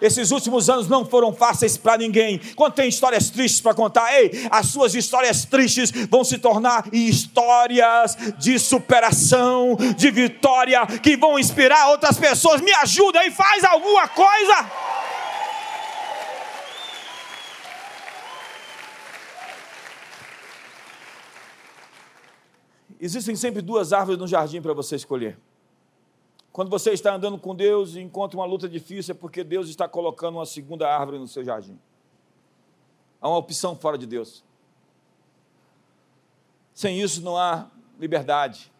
Esses 0.00 0.30
últimos 0.30 0.70
anos 0.70 0.88
não 0.88 1.04
foram 1.04 1.32
fáceis 1.32 1.76
para 1.76 1.98
ninguém. 1.98 2.40
Quando 2.56 2.74
tem 2.74 2.88
histórias 2.88 3.30
tristes 3.30 3.60
para 3.60 3.74
contar, 3.74 4.12
ei, 4.14 4.48
as 4.50 4.66
suas 4.66 4.94
histórias 4.94 5.44
tristes 5.44 5.90
vão 6.08 6.24
se 6.24 6.38
tornar 6.38 6.88
histórias 6.92 8.16
de 8.38 8.58
superação, 8.58 9.76
de 9.96 10.10
vitória, 10.10 10.86
que 10.86 11.16
vão 11.16 11.38
inspirar 11.38 11.90
outras 11.90 12.18
pessoas. 12.18 12.60
Me 12.60 12.72
ajuda 12.72 13.24
e 13.26 13.30
faz 13.30 13.64
alguma 13.64 14.08
coisa. 14.08 14.70
Existem 23.00 23.34
sempre 23.34 23.62
duas 23.62 23.94
árvores 23.94 24.18
no 24.18 24.26
jardim 24.26 24.60
para 24.60 24.74
você 24.74 24.94
escolher. 24.94 25.38
Quando 26.52 26.68
você 26.68 26.90
está 26.90 27.14
andando 27.14 27.38
com 27.38 27.54
Deus 27.54 27.94
e 27.94 28.00
encontra 28.00 28.36
uma 28.36 28.46
luta 28.46 28.68
difícil, 28.68 29.12
é 29.12 29.14
porque 29.14 29.44
Deus 29.44 29.68
está 29.68 29.88
colocando 29.88 30.36
uma 30.36 30.46
segunda 30.46 30.88
árvore 30.88 31.18
no 31.18 31.28
seu 31.28 31.44
jardim. 31.44 31.78
Há 33.20 33.28
uma 33.28 33.38
opção 33.38 33.76
fora 33.76 33.96
de 33.96 34.06
Deus. 34.06 34.42
Sem 36.74 37.00
isso 37.00 37.20
não 37.20 37.36
há 37.36 37.70
liberdade. 37.98 38.72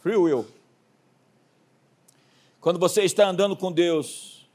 Free 0.00 0.16
will. 0.16 0.46
Quando 2.60 2.78
você 2.78 3.02
está 3.02 3.28
andando 3.28 3.56
com 3.56 3.70
Deus, 3.70 4.48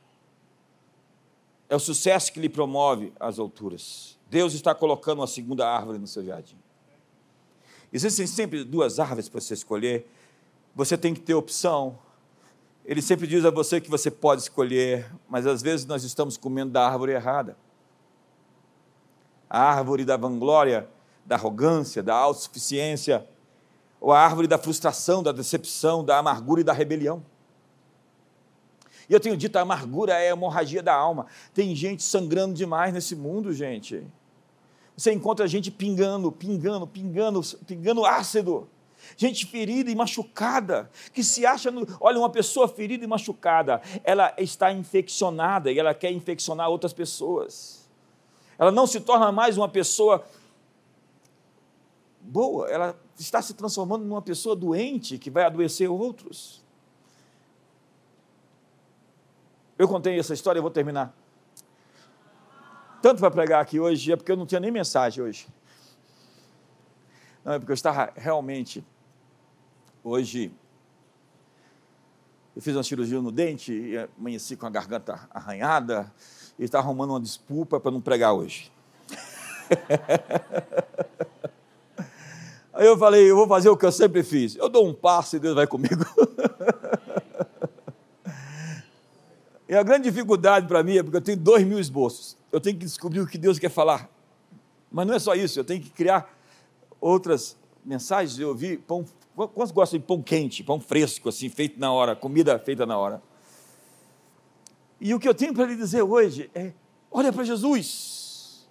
é 1.70 1.76
o 1.76 1.80
sucesso 1.80 2.32
que 2.34 2.40
lhe 2.40 2.50
promove 2.50 3.14
as 3.20 3.40
alturas. 3.40 4.18
Deus 4.30 4.54
está 4.54 4.76
colocando 4.76 5.20
uma 5.20 5.28
segunda 5.28 5.68
árvore 5.68 5.98
no 5.98 6.08
seu 6.08 6.24
jardim. 6.24 6.58
Existem 7.92 8.28
sempre 8.28 8.64
duas 8.64 9.00
árvores 9.00 9.30
para 9.30 9.42
você 9.42 9.54
escolher 9.54 10.08
você 10.76 10.98
tem 10.98 11.14
que 11.14 11.20
ter 11.20 11.34
opção. 11.34 11.98
Ele 12.86 13.02
sempre 13.02 13.28
diz 13.28 13.46
a 13.46 13.52
você 13.52 13.80
que 13.80 13.90
você 13.90 14.10
pode 14.10 14.42
escolher, 14.42 15.12
mas 15.28 15.46
às 15.46 15.62
vezes 15.62 15.86
nós 15.86 16.04
estamos 16.04 16.38
comendo 16.38 16.72
da 16.72 16.88
árvore 16.88 17.12
errada. 17.12 17.58
A 19.50 19.62
árvore 19.62 20.06
da 20.06 20.18
vanglória, 20.18 20.88
da 21.26 21.36
arrogância, 21.36 22.02
da 22.02 22.16
autossuficiência, 22.16 23.28
ou 24.02 24.12
a 24.12 24.20
árvore 24.20 24.48
da 24.48 24.58
frustração, 24.58 25.22
da 25.22 25.32
decepção, 25.32 26.04
da 26.04 26.18
amargura 26.18 26.62
e 26.62 26.64
da 26.64 26.74
rebelião. 26.74 27.24
E 29.10 29.14
eu 29.14 29.20
tenho 29.20 29.36
dito, 29.36 29.56
a 29.58 29.62
amargura 29.62 30.14
é 30.14 30.30
a 30.30 30.32
hemorragia 30.32 30.84
da 30.84 30.94
alma. 30.94 31.26
Tem 31.54 31.76
gente 31.76 32.04
sangrando 32.04 32.54
demais 32.54 32.94
nesse 32.94 33.16
mundo, 33.16 33.52
gente. 33.52 34.06
Você 34.96 35.12
encontra 35.12 35.48
gente 35.48 35.72
pingando, 35.72 36.32
pingando, 36.32 36.86
pingando, 36.86 37.42
pingando 37.66 38.06
ácido 38.06 38.68
gente 39.18 39.46
ferida 39.46 39.90
e 39.90 39.96
machucada, 39.96 40.90
que 41.14 41.24
se 41.24 41.46
acha, 41.46 41.72
no, 41.72 41.88
olha, 42.00 42.20
uma 42.20 42.30
pessoa 42.30 42.68
ferida 42.68 43.04
e 43.04 43.08
machucada, 43.08 43.82
ela 44.04 44.34
está 44.38 44.72
infeccionada 44.72 45.72
e 45.72 45.80
ela 45.80 45.94
quer 45.94 46.12
infeccionar 46.12 46.70
outras 46.70 46.94
pessoas. 46.94 47.90
Ela 48.58 48.72
não 48.72 48.86
se 48.86 49.00
torna 49.00 49.32
mais 49.32 49.58
uma 49.58 49.70
pessoa 49.70 50.26
boa, 52.22 52.70
ela 52.70 53.00
está 53.18 53.42
se 53.42 53.54
transformando 53.54 54.06
numa 54.06 54.22
pessoa 54.22 54.56
doente 54.56 55.18
que 55.18 55.30
vai 55.30 55.46
adoecer 55.46 55.90
outros. 55.90 56.64
Eu 59.78 59.88
contei 59.88 60.20
essa 60.20 60.34
história, 60.34 60.60
eu 60.60 60.64
vou 60.64 60.72
terminar. 60.72 61.16
Tanto 63.02 63.20
para 63.20 63.32
pregar 63.32 63.62
aqui 63.62 63.80
hoje, 63.80 64.12
é 64.12 64.16
porque 64.18 64.32
eu 64.32 64.36
não 64.36 64.46
tinha 64.46 64.60
nem 64.60 64.72
mensagem 64.72 65.24
hoje. 65.24 65.48
Não, 67.46 67.54
é 67.54 67.60
porque 67.60 67.72
eu 67.72 67.76
estava 67.76 68.12
realmente 68.16 68.84
Hoje, 70.04 70.52
Eu 72.56 72.62
fiz 72.62 72.76
uma 72.76 72.84
cirurgia 72.84 73.22
no 73.22 73.32
dente 73.32 73.74
e 73.74 73.98
amanheci 74.18 74.56
com 74.56 74.66
a 74.66 74.70
garganta 74.70 75.28
arranhada 75.30 76.12
e 76.58 76.64
está 76.64 76.80
arrumando 76.80 77.12
uma 77.12 77.20
desculpa 77.20 77.80
para 77.80 77.92
não 77.92 78.02
pregar 78.02 78.34
hoje. 78.34 78.72
Aí 82.74 82.88
eu 82.88 82.98
falei, 82.98 83.30
eu 83.30 83.36
vou 83.36 83.48
fazer 83.48 83.70
o 83.70 83.76
que 83.76 83.86
eu 83.86 83.92
sempre 83.92 84.24
fiz. 84.24 84.56
Eu 84.56 84.70
dou 84.70 84.88
um 84.88 84.94
passo 84.94 85.36
e 85.36 85.40
Deus 85.40 85.56
vai 85.56 85.68
comigo. 85.68 85.96
e 89.68 89.76
a 89.76 89.84
grande 89.84 90.10
dificuldade 90.10 90.66
para 90.66 90.82
mim 90.82 90.98
é 90.98 91.04
porque 91.04 91.18
eu 91.18 91.22
tenho 91.22 91.38
dois 91.38 91.66
mil 91.66 91.80
esboços. 91.80 92.38
Eu 92.52 92.62
tenho 92.62 92.78
que 92.78 92.86
descobrir 92.86 93.20
o 93.20 93.28
que 93.28 93.38
Deus 93.38 93.60
quer 93.60 93.70
falar. 93.70 94.10
Mas 94.90 95.06
não 95.06 95.14
é 95.14 95.20
só 95.20 95.36
isso, 95.36 95.60
eu 95.60 95.64
tenho 95.64 95.82
que 95.82 95.90
criar 95.90 96.34
outras 97.02 97.58
mensagens. 97.86 98.40
Eu 98.40 98.50
ouvi 98.50 98.78
pão. 98.78 99.06
Quantos 99.48 99.72
gostam 99.72 100.00
de 100.00 100.06
pão 100.06 100.22
quente, 100.22 100.64
pão 100.64 100.82
fresco, 100.82 101.30
assim, 101.30 101.48
feito 101.48 101.80
na 101.80 101.94
hora, 101.94 102.16
comida 102.16 102.60
feita 102.60 102.86
na 102.86 102.98
hora? 102.98 103.22
E 105.00 105.14
o 105.14 105.20
que 105.20 105.30
eu 105.30 105.34
tenho 105.34 105.54
para 105.54 105.66
lhe 105.66 105.78
dizer 105.78 106.02
hoje 106.02 106.52
é: 106.54 106.74
olha 107.10 107.32
para 107.32 107.44
Jesus. 107.46 108.68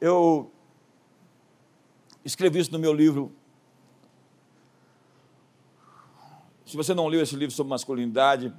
Eu 0.00 0.50
escrevi 2.24 2.60
isso 2.60 2.72
no 2.72 2.78
meu 2.78 2.94
livro. 2.94 3.30
Se 6.64 6.74
você 6.76 6.94
não 6.94 7.08
leu 7.08 7.20
esse 7.20 7.36
livro 7.36 7.54
sobre 7.54 7.68
masculinidade, 7.68 8.54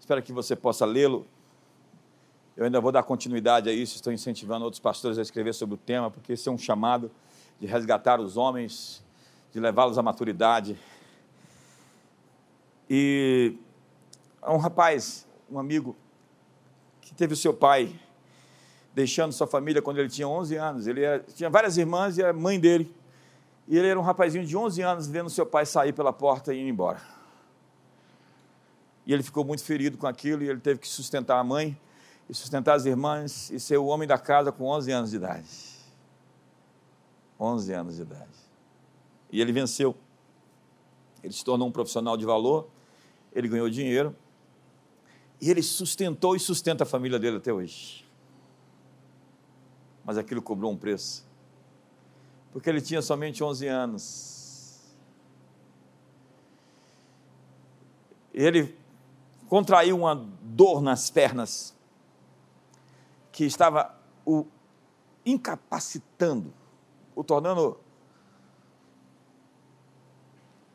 espero 0.00 0.22
que 0.22 0.32
você 0.32 0.56
possa 0.56 0.86
lê-lo. 0.86 1.26
Eu 2.56 2.64
ainda 2.64 2.80
vou 2.80 2.90
dar 2.90 3.02
continuidade 3.02 3.68
a 3.68 3.72
isso, 3.72 3.96
estou 3.96 4.10
incentivando 4.10 4.64
outros 4.64 4.80
pastores 4.80 5.18
a 5.18 5.22
escrever 5.22 5.52
sobre 5.52 5.74
o 5.74 5.78
tema, 5.78 6.10
porque 6.10 6.32
esse 6.32 6.48
é 6.48 6.52
um 6.52 6.56
chamado 6.56 7.10
de 7.60 7.66
resgatar 7.66 8.20
os 8.20 8.36
homens, 8.36 9.02
de 9.52 9.60
levá-los 9.60 9.98
à 9.98 10.02
maturidade. 10.02 10.78
E 12.88 13.56
um 14.46 14.58
rapaz, 14.58 15.26
um 15.50 15.58
amigo, 15.58 15.96
que 17.00 17.14
teve 17.14 17.34
o 17.34 17.36
seu 17.36 17.54
pai 17.54 17.98
deixando 18.94 19.32
sua 19.32 19.46
família 19.46 19.82
quando 19.82 19.98
ele 19.98 20.08
tinha 20.08 20.26
11 20.26 20.56
anos. 20.56 20.86
Ele 20.86 21.02
era, 21.02 21.22
tinha 21.34 21.50
várias 21.50 21.76
irmãs 21.76 22.16
e 22.16 22.24
a 22.24 22.32
mãe 22.32 22.58
dele. 22.58 22.94
E 23.68 23.76
ele 23.76 23.88
era 23.88 23.98
um 23.98 24.02
rapazinho 24.02 24.44
de 24.46 24.56
11 24.56 24.80
anos 24.82 25.06
vendo 25.06 25.28
seu 25.28 25.44
pai 25.44 25.66
sair 25.66 25.92
pela 25.92 26.12
porta 26.12 26.54
e 26.54 26.58
ir 26.58 26.68
embora. 26.68 27.00
E 29.04 29.12
ele 29.12 29.22
ficou 29.22 29.44
muito 29.44 29.62
ferido 29.62 29.98
com 29.98 30.06
aquilo 30.06 30.42
e 30.42 30.48
ele 30.48 30.60
teve 30.60 30.80
que 30.80 30.88
sustentar 30.88 31.38
a 31.38 31.44
mãe 31.44 31.78
e 32.28 32.34
sustentar 32.34 32.74
as 32.74 32.86
irmãs 32.86 33.50
e 33.50 33.60
ser 33.60 33.76
o 33.76 33.86
homem 33.86 34.08
da 34.08 34.18
casa 34.18 34.50
com 34.50 34.64
11 34.64 34.92
anos 34.92 35.10
de 35.10 35.16
idade. 35.16 35.46
11 37.38 37.72
anos 37.72 37.96
de 37.96 38.02
idade. 38.02 38.36
E 39.30 39.40
ele 39.40 39.52
venceu. 39.52 39.94
Ele 41.22 41.32
se 41.32 41.44
tornou 41.44 41.68
um 41.68 41.72
profissional 41.72 42.16
de 42.16 42.24
valor, 42.24 42.68
ele 43.32 43.48
ganhou 43.48 43.68
dinheiro 43.68 44.14
e 45.40 45.50
ele 45.50 45.62
sustentou 45.62 46.36
e 46.36 46.40
sustenta 46.40 46.84
a 46.84 46.86
família 46.86 47.18
dele 47.18 47.36
até 47.38 47.52
hoje. 47.52 48.06
Mas 50.04 50.16
aquilo 50.16 50.40
cobrou 50.40 50.70
um 50.70 50.76
preço. 50.76 51.26
Porque 52.52 52.70
ele 52.70 52.80
tinha 52.80 53.02
somente 53.02 53.42
11 53.42 53.66
anos. 53.66 54.80
Ele 58.32 58.74
contraiu 59.48 59.96
uma 59.96 60.14
dor 60.42 60.80
nas 60.80 61.10
pernas 61.10 61.74
que 63.32 63.44
estava 63.44 63.94
o 64.24 64.46
incapacitando, 65.24 66.52
o 67.16 67.24
tornando 67.24 67.80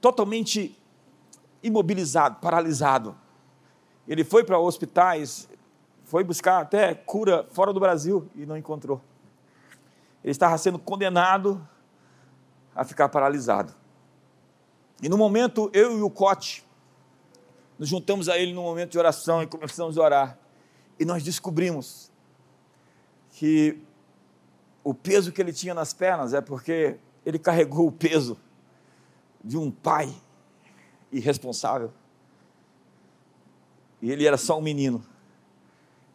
totalmente 0.01 0.75
imobilizado, 1.61 2.37
paralisado. 2.41 3.15
Ele 4.07 4.23
foi 4.23 4.43
para 4.43 4.57
hospitais, 4.57 5.47
foi 6.03 6.23
buscar 6.23 6.59
até 6.59 6.95
cura 6.95 7.47
fora 7.51 7.71
do 7.71 7.79
Brasil 7.79 8.27
e 8.35 8.45
não 8.45 8.57
encontrou. 8.57 8.99
Ele 10.23 10.31
estava 10.31 10.57
sendo 10.57 10.79
condenado 10.79 11.65
a 12.75 12.83
ficar 12.83 13.07
paralisado. 13.09 13.73
E 15.01 15.07
no 15.07 15.17
momento, 15.17 15.69
eu 15.73 15.97
e 15.97 16.01
o 16.01 16.09
Cote, 16.09 16.65
nos 17.77 17.89
juntamos 17.89 18.27
a 18.27 18.37
ele 18.37 18.53
no 18.53 18.63
momento 18.63 18.91
de 18.91 18.99
oração 18.99 19.41
e 19.41 19.47
começamos 19.47 19.97
a 19.97 20.01
orar. 20.01 20.37
E 20.99 21.05
nós 21.05 21.23
descobrimos 21.23 22.11
que 23.31 23.81
o 24.83 24.93
peso 24.93 25.31
que 25.31 25.41
ele 25.41 25.53
tinha 25.53 25.73
nas 25.73 25.93
pernas 25.93 26.33
é 26.33 26.41
porque 26.41 26.97
ele 27.25 27.37
carregou 27.37 27.87
o 27.87 27.91
peso 27.91 28.37
de 29.43 29.57
um 29.57 29.69
pai 29.69 30.13
irresponsável. 31.11 31.91
E 34.01 34.11
ele 34.11 34.25
era 34.25 34.37
só 34.37 34.57
um 34.57 34.61
menino. 34.61 35.03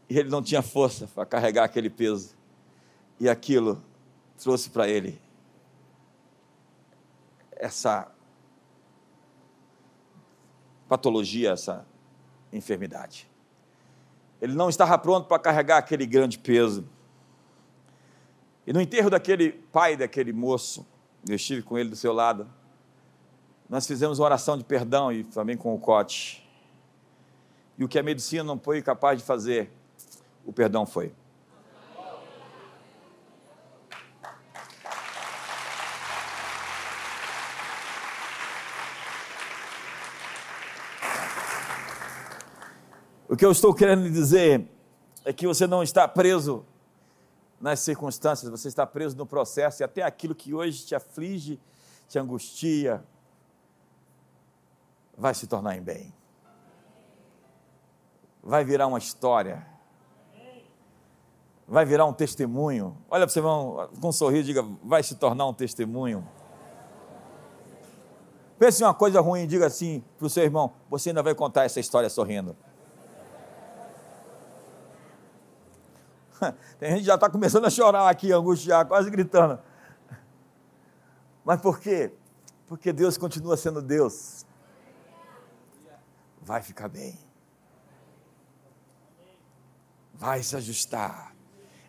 E 0.09 0.19
ele 0.19 0.29
não 0.29 0.43
tinha 0.43 0.63
força 0.63 1.07
para 1.15 1.25
carregar 1.25 1.65
aquele 1.65 1.91
peso. 1.91 2.35
E 3.21 3.29
aquilo 3.29 3.83
trouxe 4.37 4.71
para 4.71 4.89
ele 4.89 5.21
essa 7.53 8.11
patologia, 10.89 11.53
essa 11.53 11.87
enfermidade. 12.53 13.29
Ele 14.41 14.55
não 14.55 14.69
estava 14.69 14.97
pronto 14.99 15.27
para 15.27 15.39
carregar 15.39 15.79
aquele 15.79 16.07
grande 16.07 16.39
peso. 16.39 16.87
E 18.67 18.73
no 18.73 18.81
enterro 18.81 19.09
daquele 19.09 19.53
pai, 19.53 19.97
daquele 19.97 20.33
moço, 20.33 20.85
eu 21.29 21.37
estive 21.37 21.63
com 21.63 21.79
ele 21.79 21.91
do 21.91 21.97
seu 21.97 22.13
lado, 22.13 22.49
nós 23.69 23.87
fizemos 23.87 24.19
uma 24.19 24.25
oração 24.25 24.59
de 24.59 24.65
perdão 24.65 25.13
e 25.13 25.23
também 25.23 25.57
com 25.57 25.73
o 25.73 25.79
cote. 25.79 26.45
E 27.79 27.85
o 27.85 27.89
que 27.89 27.99
a 27.99 28.03
medicina 28.03 28.43
não 28.43 28.59
foi 28.59 28.83
capaz 28.83 29.21
de 29.21 29.25
fazer, 29.25 29.71
o 30.45 30.53
perdão 30.53 30.85
foi. 30.85 31.13
O 43.29 43.37
que 43.37 43.45
eu 43.45 43.51
estou 43.53 43.75
querendo 43.75 44.09
dizer 44.11 44.67
é 45.25 45.33
que 45.33 45.47
você 45.47 45.67
não 45.67 45.83
está 45.83 46.09
preso 46.09 46.65
nas 47.61 47.81
circunstâncias, 47.81 48.51
você 48.51 48.69
está 48.69 48.87
preso 48.87 49.17
no 49.17 49.27
processo 49.27 49.83
e 49.83 49.85
até 49.85 50.03
aquilo 50.03 50.35
que 50.35 50.53
hoje 50.53 50.85
te 50.85 50.95
aflige, 50.95 51.59
te 52.09 52.19
angustia, 52.19 53.03
vai 55.17 55.35
se 55.35 55.47
tornar 55.47 55.77
em 55.77 55.83
bem. 55.83 56.15
Vai 58.43 58.65
virar 58.65 58.87
uma 58.87 58.99
história. 58.99 59.67
Vai 61.67 61.85
virar 61.85 62.05
um 62.05 62.13
testemunho. 62.13 62.97
Olha 63.11 63.27
para 63.27 63.33
você, 63.33 63.41
com 64.01 64.09
um 64.09 64.13
sorriso, 64.13 64.45
diga: 64.45 64.65
vai 64.85 65.03
se 65.03 65.17
tornar 65.17 65.47
um 65.47 65.55
testemunho. 65.55 66.27
Pense 68.59 68.83
em 68.83 68.87
uma 68.87 68.95
coisa 68.95 69.21
ruim 69.21 69.43
e 69.43 69.47
diga 69.47 69.67
assim 69.67 70.05
para 70.17 70.27
o 70.27 70.31
seu 70.31 70.45
irmão: 70.45 70.73
você 70.89 71.11
ainda 71.11 71.23
vai 71.23 71.35
contar 71.35 71.65
essa 71.65 71.81
história 71.81 72.09
sorrindo. 72.09 72.57
Tem 76.79 76.91
gente 76.91 77.01
que 77.01 77.07
já 77.07 77.15
está 77.15 77.29
começando 77.29 77.65
a 77.65 77.71
chorar 77.71 78.09
aqui, 78.09 78.33
angustiar, 78.33 78.87
quase 78.87 79.11
gritando. 79.11 79.59
Mas 81.45 81.61
por 81.61 81.79
quê? 81.79 82.13
Porque 82.67 82.93
Deus 82.93 83.17
continua 83.17 83.57
sendo 83.57 83.81
Deus. 83.81 84.45
Vai 86.43 86.63
ficar 86.63 86.89
bem. 86.89 87.19
Vai 90.15 90.43
se 90.43 90.57
ajustar. 90.57 91.35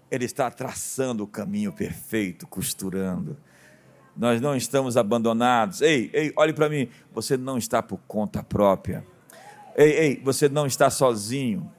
Ele 0.10 0.26
está 0.26 0.50
traçando 0.50 1.24
o 1.24 1.28
caminho 1.28 1.74
perfeito, 1.74 2.48
costurando. 2.48 3.38
Nós 4.16 4.42
não 4.42 4.56
estamos 4.56 4.98
abandonados. 4.98 5.82
Ei, 5.82 6.10
ei, 6.14 6.34
olhe 6.36 6.54
para 6.54 6.70
mim. 6.70 6.90
Você 7.14 7.38
não 7.38 7.58
está 7.58 7.84
por 7.84 8.00
conta 8.08 8.42
própria. 8.42 9.06
Ei, 9.76 9.92
ei, 9.92 10.22
você 10.24 10.50
não 10.50 10.66
está 10.66 10.90
sozinho. 10.90 11.72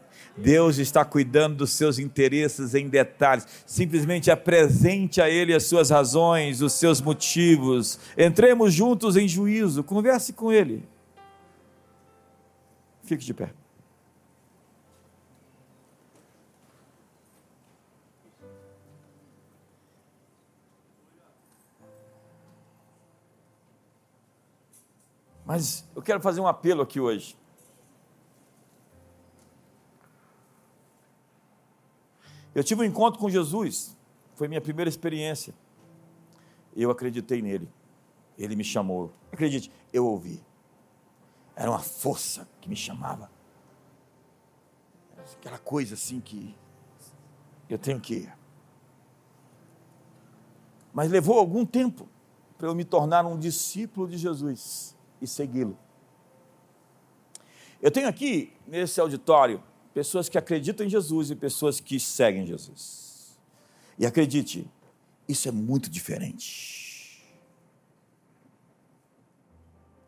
Deus 0.42 0.78
está 0.78 1.04
cuidando 1.04 1.56
dos 1.56 1.72
seus 1.72 1.98
interesses 1.98 2.74
em 2.74 2.88
detalhes. 2.88 3.46
Simplesmente 3.66 4.30
apresente 4.30 5.20
a 5.20 5.28
Ele 5.28 5.54
as 5.54 5.64
suas 5.64 5.90
razões, 5.90 6.62
os 6.62 6.72
seus 6.72 7.00
motivos. 7.00 7.98
Entremos 8.16 8.72
juntos 8.72 9.16
em 9.16 9.26
juízo. 9.26 9.82
Converse 9.82 10.32
com 10.32 10.52
Ele. 10.52 10.84
Fique 13.02 13.24
de 13.24 13.34
pé. 13.34 13.50
Mas 25.48 25.88
eu 25.96 26.02
quero 26.02 26.20
fazer 26.20 26.42
um 26.42 26.46
apelo 26.46 26.82
aqui 26.82 27.00
hoje. 27.00 27.34
Eu 32.58 32.64
tive 32.64 32.80
um 32.80 32.84
encontro 32.84 33.20
com 33.20 33.30
Jesus, 33.30 33.96
foi 34.34 34.48
minha 34.48 34.60
primeira 34.60 34.88
experiência. 34.88 35.54
Eu 36.74 36.90
acreditei 36.90 37.40
nele, 37.40 37.70
ele 38.36 38.56
me 38.56 38.64
chamou. 38.64 39.12
Acredite, 39.30 39.70
eu 39.92 40.04
ouvi. 40.04 40.44
Era 41.54 41.70
uma 41.70 41.78
força 41.78 42.48
que 42.60 42.68
me 42.68 42.74
chamava. 42.74 43.30
Aquela 45.34 45.58
coisa 45.58 45.94
assim 45.94 46.18
que 46.18 46.52
eu 47.70 47.78
tenho 47.78 48.00
que 48.00 48.14
ir. 48.14 48.38
Mas 50.92 51.12
levou 51.12 51.38
algum 51.38 51.64
tempo 51.64 52.08
para 52.56 52.66
eu 52.66 52.74
me 52.74 52.84
tornar 52.84 53.24
um 53.24 53.38
discípulo 53.38 54.08
de 54.08 54.18
Jesus 54.18 54.96
e 55.22 55.28
segui-lo. 55.28 55.78
Eu 57.80 57.92
tenho 57.92 58.08
aqui, 58.08 58.52
nesse 58.66 59.00
auditório, 59.00 59.62
pessoas 59.98 60.28
que 60.28 60.38
acreditam 60.38 60.86
em 60.86 60.88
Jesus 60.88 61.32
e 61.32 61.34
pessoas 61.34 61.80
que 61.80 61.98
seguem 61.98 62.46
Jesus. 62.46 63.36
E 63.98 64.06
acredite, 64.06 64.70
isso 65.28 65.48
é 65.48 65.50
muito 65.50 65.90
diferente. 65.90 67.28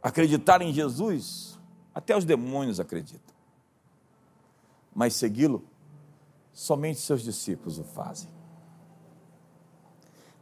Acreditar 0.01 0.63
em 0.63 0.73
Jesus, 0.73 1.59
até 1.93 2.17
os 2.17 2.25
demônios 2.25 2.79
acreditam. 2.79 3.35
Mas 4.95 5.15
segui-lo, 5.15 5.65
somente 6.53 7.01
seus 7.01 7.23
discípulos 7.25 7.81
o 7.81 7.83
fazem. 7.83 8.31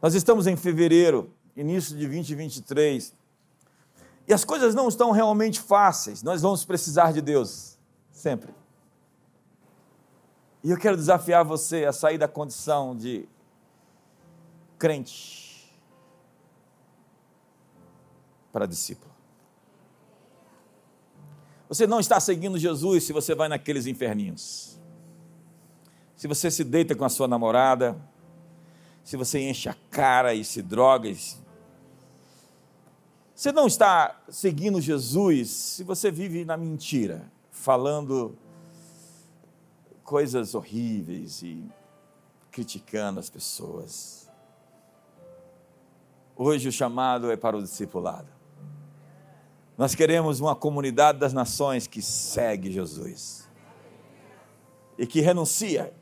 Nós 0.03 0.13
estamos 0.13 0.47
em 0.47 0.57
fevereiro, 0.57 1.33
início 1.57 1.97
de 1.97 2.07
2023, 2.07 3.15
e 4.29 4.35
as 4.35 4.45
coisas 4.45 4.75
não 4.75 4.89
estão 4.89 5.11
realmente 5.11 5.59
fáceis, 5.59 6.23
nós 6.23 6.43
vamos 6.43 6.67
precisar 6.67 7.15
de 7.15 7.23
Deus, 7.23 7.79
sempre. 8.13 8.58
E 10.63 10.71
eu 10.71 10.77
quero 10.77 10.97
desafiar 10.97 11.45
você 11.45 11.85
a 11.85 11.93
sair 11.93 12.19
da 12.19 12.27
condição 12.27 12.97
de 12.97 13.29
crente 14.79 15.73
para 18.53 18.67
discípulo. 18.67 19.13
Você 21.69 21.87
não 21.87 22.01
está 22.01 22.19
seguindo 22.19 22.59
Jesus 22.59 23.05
se 23.05 23.13
você 23.13 23.35
vai 23.35 23.49
naqueles 23.49 23.87
inferninhos. 23.87 24.79
Se 26.17 26.27
você 26.27 26.51
se 26.51 26.65
deita 26.65 26.95
com 26.95 27.05
a 27.05 27.09
sua 27.09 27.29
namorada, 27.29 27.97
se 29.05 29.17
você 29.17 29.39
enche 29.39 29.69
a 29.69 29.77
cara 29.91 30.35
e 30.35 30.45
se 30.45 30.63
droga, 30.63 31.09
e 31.09 31.15
se 31.15 31.37
você 33.35 33.53
não 33.53 33.69
está 33.69 34.21
seguindo 34.29 34.81
Jesus 34.81 35.51
se 35.51 35.85
você 35.85 36.11
vive 36.11 36.45
na 36.45 36.57
mentira, 36.57 37.31
falando 37.53 38.37
coisas 40.09 40.55
horríveis 40.55 41.43
e 41.43 41.63
criticando 42.51 43.21
as 43.21 43.29
pessoas. 43.29 44.27
Hoje 46.35 46.67
o 46.67 46.73
chamado 46.73 47.31
é 47.31 47.37
para 47.37 47.59
o 47.59 47.63
discipulado. 47.63 48.27
Nós 49.77 49.95
queremos 49.95 50.41
uma 50.41 50.57
comunidade 50.57 51.19
das 51.19 51.35
nações 51.35 51.87
que 51.87 52.01
segue 52.01 52.73
Jesus 52.73 53.47
e 54.97 55.07
que 55.07 55.21
renuncia 55.21 55.93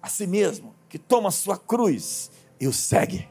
a 0.00 0.08
si 0.08 0.24
mesmo, 0.24 0.72
que 0.88 0.96
toma 0.96 1.32
sua 1.32 1.58
cruz 1.58 2.30
e 2.60 2.68
o 2.68 2.72
segue. 2.72 3.28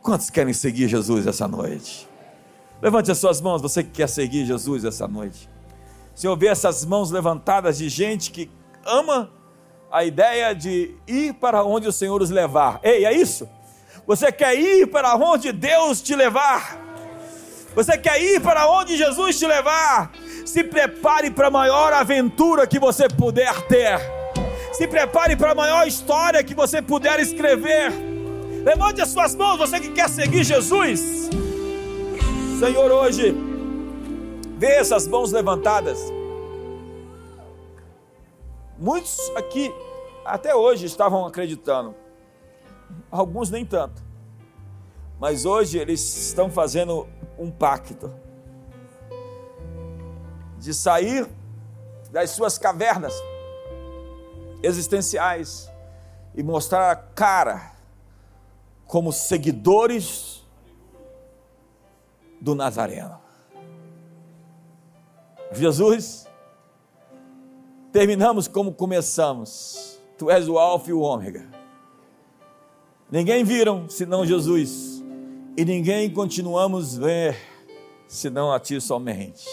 Quantos 0.00 0.30
querem 0.30 0.54
seguir 0.54 0.86
Jesus 0.86 1.26
essa 1.26 1.48
noite? 1.48 2.08
Levante 2.80 3.10
as 3.10 3.18
suas 3.18 3.40
mãos, 3.40 3.60
você 3.60 3.82
que 3.82 3.90
quer 3.90 4.08
seguir 4.08 4.46
Jesus 4.46 4.84
essa 4.84 5.08
noite. 5.08 5.50
Se 6.14 6.28
eu 6.28 6.36
ver 6.36 6.52
essas 6.52 6.84
mãos 6.84 7.10
levantadas 7.10 7.78
de 7.78 7.88
gente 7.88 8.30
que 8.30 8.48
ama 8.86 9.30
a 9.90 10.04
ideia 10.04 10.54
de 10.54 10.94
ir 11.06 11.34
para 11.34 11.62
onde 11.64 11.88
o 11.88 11.92
Senhor 11.92 12.20
os 12.22 12.30
levar. 12.30 12.80
Ei, 12.82 13.04
é 13.04 13.12
isso? 13.12 13.48
Você 14.06 14.30
quer 14.32 14.54
ir 14.54 14.86
para 14.86 15.14
onde 15.16 15.52
Deus 15.52 16.00
te 16.00 16.14
levar? 16.14 16.78
Você 17.74 17.98
quer 17.98 18.20
ir 18.22 18.40
para 18.40 18.70
onde 18.70 18.96
Jesus 18.96 19.38
te 19.38 19.46
levar? 19.46 20.12
Se 20.44 20.64
prepare 20.64 21.30
para 21.30 21.48
a 21.48 21.50
maior 21.50 21.92
aventura 21.92 22.66
que 22.66 22.78
você 22.78 23.08
puder 23.08 23.62
ter. 23.62 24.00
Se 24.72 24.86
prepare 24.86 25.36
para 25.36 25.52
a 25.52 25.54
maior 25.54 25.86
história 25.86 26.42
que 26.42 26.54
você 26.54 26.80
puder 26.80 27.18
escrever 27.20 27.92
Levante 28.66 29.00
as 29.00 29.10
suas 29.10 29.32
mãos, 29.32 29.58
você 29.58 29.78
que 29.78 29.92
quer 29.92 30.08
seguir 30.08 30.42
Jesus. 30.42 31.30
Senhor, 32.58 32.90
hoje, 32.90 33.32
vê 34.58 34.72
essas 34.72 35.06
mãos 35.06 35.30
levantadas. 35.30 36.00
Muitos 38.78 39.30
aqui, 39.34 39.74
até 40.24 40.54
hoje, 40.54 40.84
estavam 40.84 41.24
acreditando, 41.24 41.94
alguns 43.10 43.50
nem 43.50 43.64
tanto, 43.64 44.02
mas 45.18 45.46
hoje 45.46 45.78
eles 45.78 46.00
estão 46.00 46.50
fazendo 46.50 47.08
um 47.38 47.50
pacto 47.50 48.14
de 50.58 50.74
sair 50.74 51.26
das 52.10 52.30
suas 52.30 52.58
cavernas 52.58 53.14
existenciais 54.62 55.70
e 56.34 56.42
mostrar 56.42 56.90
a 56.90 56.96
cara 56.96 57.72
como 58.86 59.10
seguidores 59.12 60.44
do 62.40 62.54
Nazareno. 62.54 63.18
Jesus, 65.52 66.25
terminamos 67.96 68.46
como 68.46 68.74
começamos. 68.74 69.98
Tu 70.18 70.30
és 70.30 70.46
o 70.46 70.58
Alfa 70.58 70.90
e 70.90 70.92
o 70.92 71.00
Ômega. 71.00 71.46
Ninguém 73.10 73.42
viram 73.42 73.88
senão 73.88 74.26
Jesus, 74.26 75.02
e 75.56 75.64
ninguém 75.64 76.10
continuamos 76.10 76.94
ver 76.94 77.34
senão 78.06 78.52
a 78.52 78.60
Ti 78.60 78.82
somente. 78.82 79.46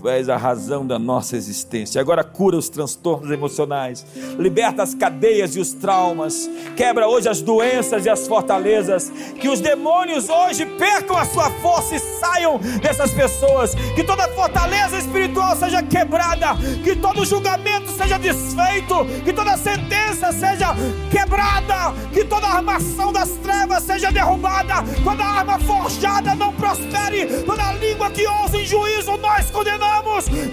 Tu 0.00 0.08
és 0.08 0.28
a 0.28 0.36
razão 0.36 0.86
da 0.86 0.96
nossa 0.96 1.36
existência. 1.36 2.00
Agora 2.00 2.22
cura 2.22 2.56
os 2.56 2.68
transtornos 2.68 3.32
emocionais, 3.32 4.06
liberta 4.38 4.80
as 4.80 4.94
cadeias 4.94 5.56
e 5.56 5.60
os 5.60 5.72
traumas, 5.72 6.48
quebra 6.76 7.08
hoje 7.08 7.28
as 7.28 7.42
doenças 7.42 8.06
e 8.06 8.08
as 8.08 8.28
fortalezas. 8.28 9.10
Que 9.40 9.48
os 9.48 9.60
demônios 9.60 10.28
hoje 10.28 10.64
percam 10.64 11.16
a 11.16 11.24
sua 11.24 11.50
força 11.50 11.96
e 11.96 11.98
saiam 11.98 12.58
dessas 12.80 13.10
pessoas. 13.10 13.74
Que 13.96 14.04
toda 14.04 14.28
fortaleza 14.28 14.98
espiritual 14.98 15.56
seja 15.56 15.82
quebrada, 15.82 16.54
que 16.84 16.94
todo 16.94 17.26
julgamento 17.26 17.90
seja 17.90 18.18
desfeito, 18.18 19.04
que 19.24 19.32
toda 19.32 19.56
sentença 19.56 20.30
seja 20.30 20.76
quebrada, 21.10 21.92
que 22.12 22.24
toda 22.24 22.46
armação 22.46 23.12
das 23.12 23.30
trevas 23.30 23.82
seja 23.82 24.12
derrubada, 24.12 24.74
toda 25.02 25.24
arma 25.24 25.58
forjada 25.58 26.36
não 26.36 26.52
prospere, 26.52 27.42
toda 27.44 27.72
língua 27.72 28.10
que 28.12 28.24
ousa 28.28 28.58
em 28.58 28.64
juízo 28.64 29.16
nós 29.16 29.50
condenamos 29.50 29.77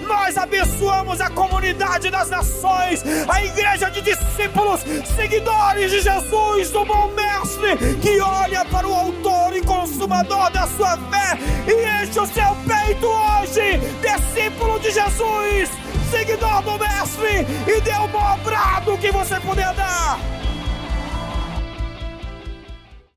nós 0.06 0.36
abençoamos 0.36 1.20
a 1.20 1.28
comunidade 1.30 2.10
das 2.10 2.30
nações, 2.30 3.02
a 3.28 3.44
igreja 3.44 3.90
de 3.90 4.00
discípulos, 4.00 4.80
seguidores 5.14 5.90
de 5.90 6.00
Jesus, 6.00 6.70
do 6.70 6.84
bom 6.84 7.08
mestre, 7.08 7.96
que 8.00 8.20
olha 8.20 8.64
para 8.64 8.86
o 8.86 8.94
autor 8.94 9.56
e 9.56 9.62
consumador 9.62 10.50
da 10.50 10.66
sua 10.66 10.96
fé 10.96 11.38
e 11.66 12.02
enche 12.02 12.20
o 12.20 12.26
seu 12.26 12.56
peito 12.66 13.06
hoje, 13.06 13.78
discípulo 14.00 14.78
de 14.78 14.90
Jesus, 14.90 15.70
seguidor 16.10 16.62
do 16.62 16.78
mestre, 16.78 17.46
e 17.66 17.80
dê 17.80 17.92
o 17.92 18.08
maior 18.08 18.38
brado 18.38 18.98
que 18.98 19.10
você 19.10 19.40
puder 19.40 19.74
dar. 19.74 20.18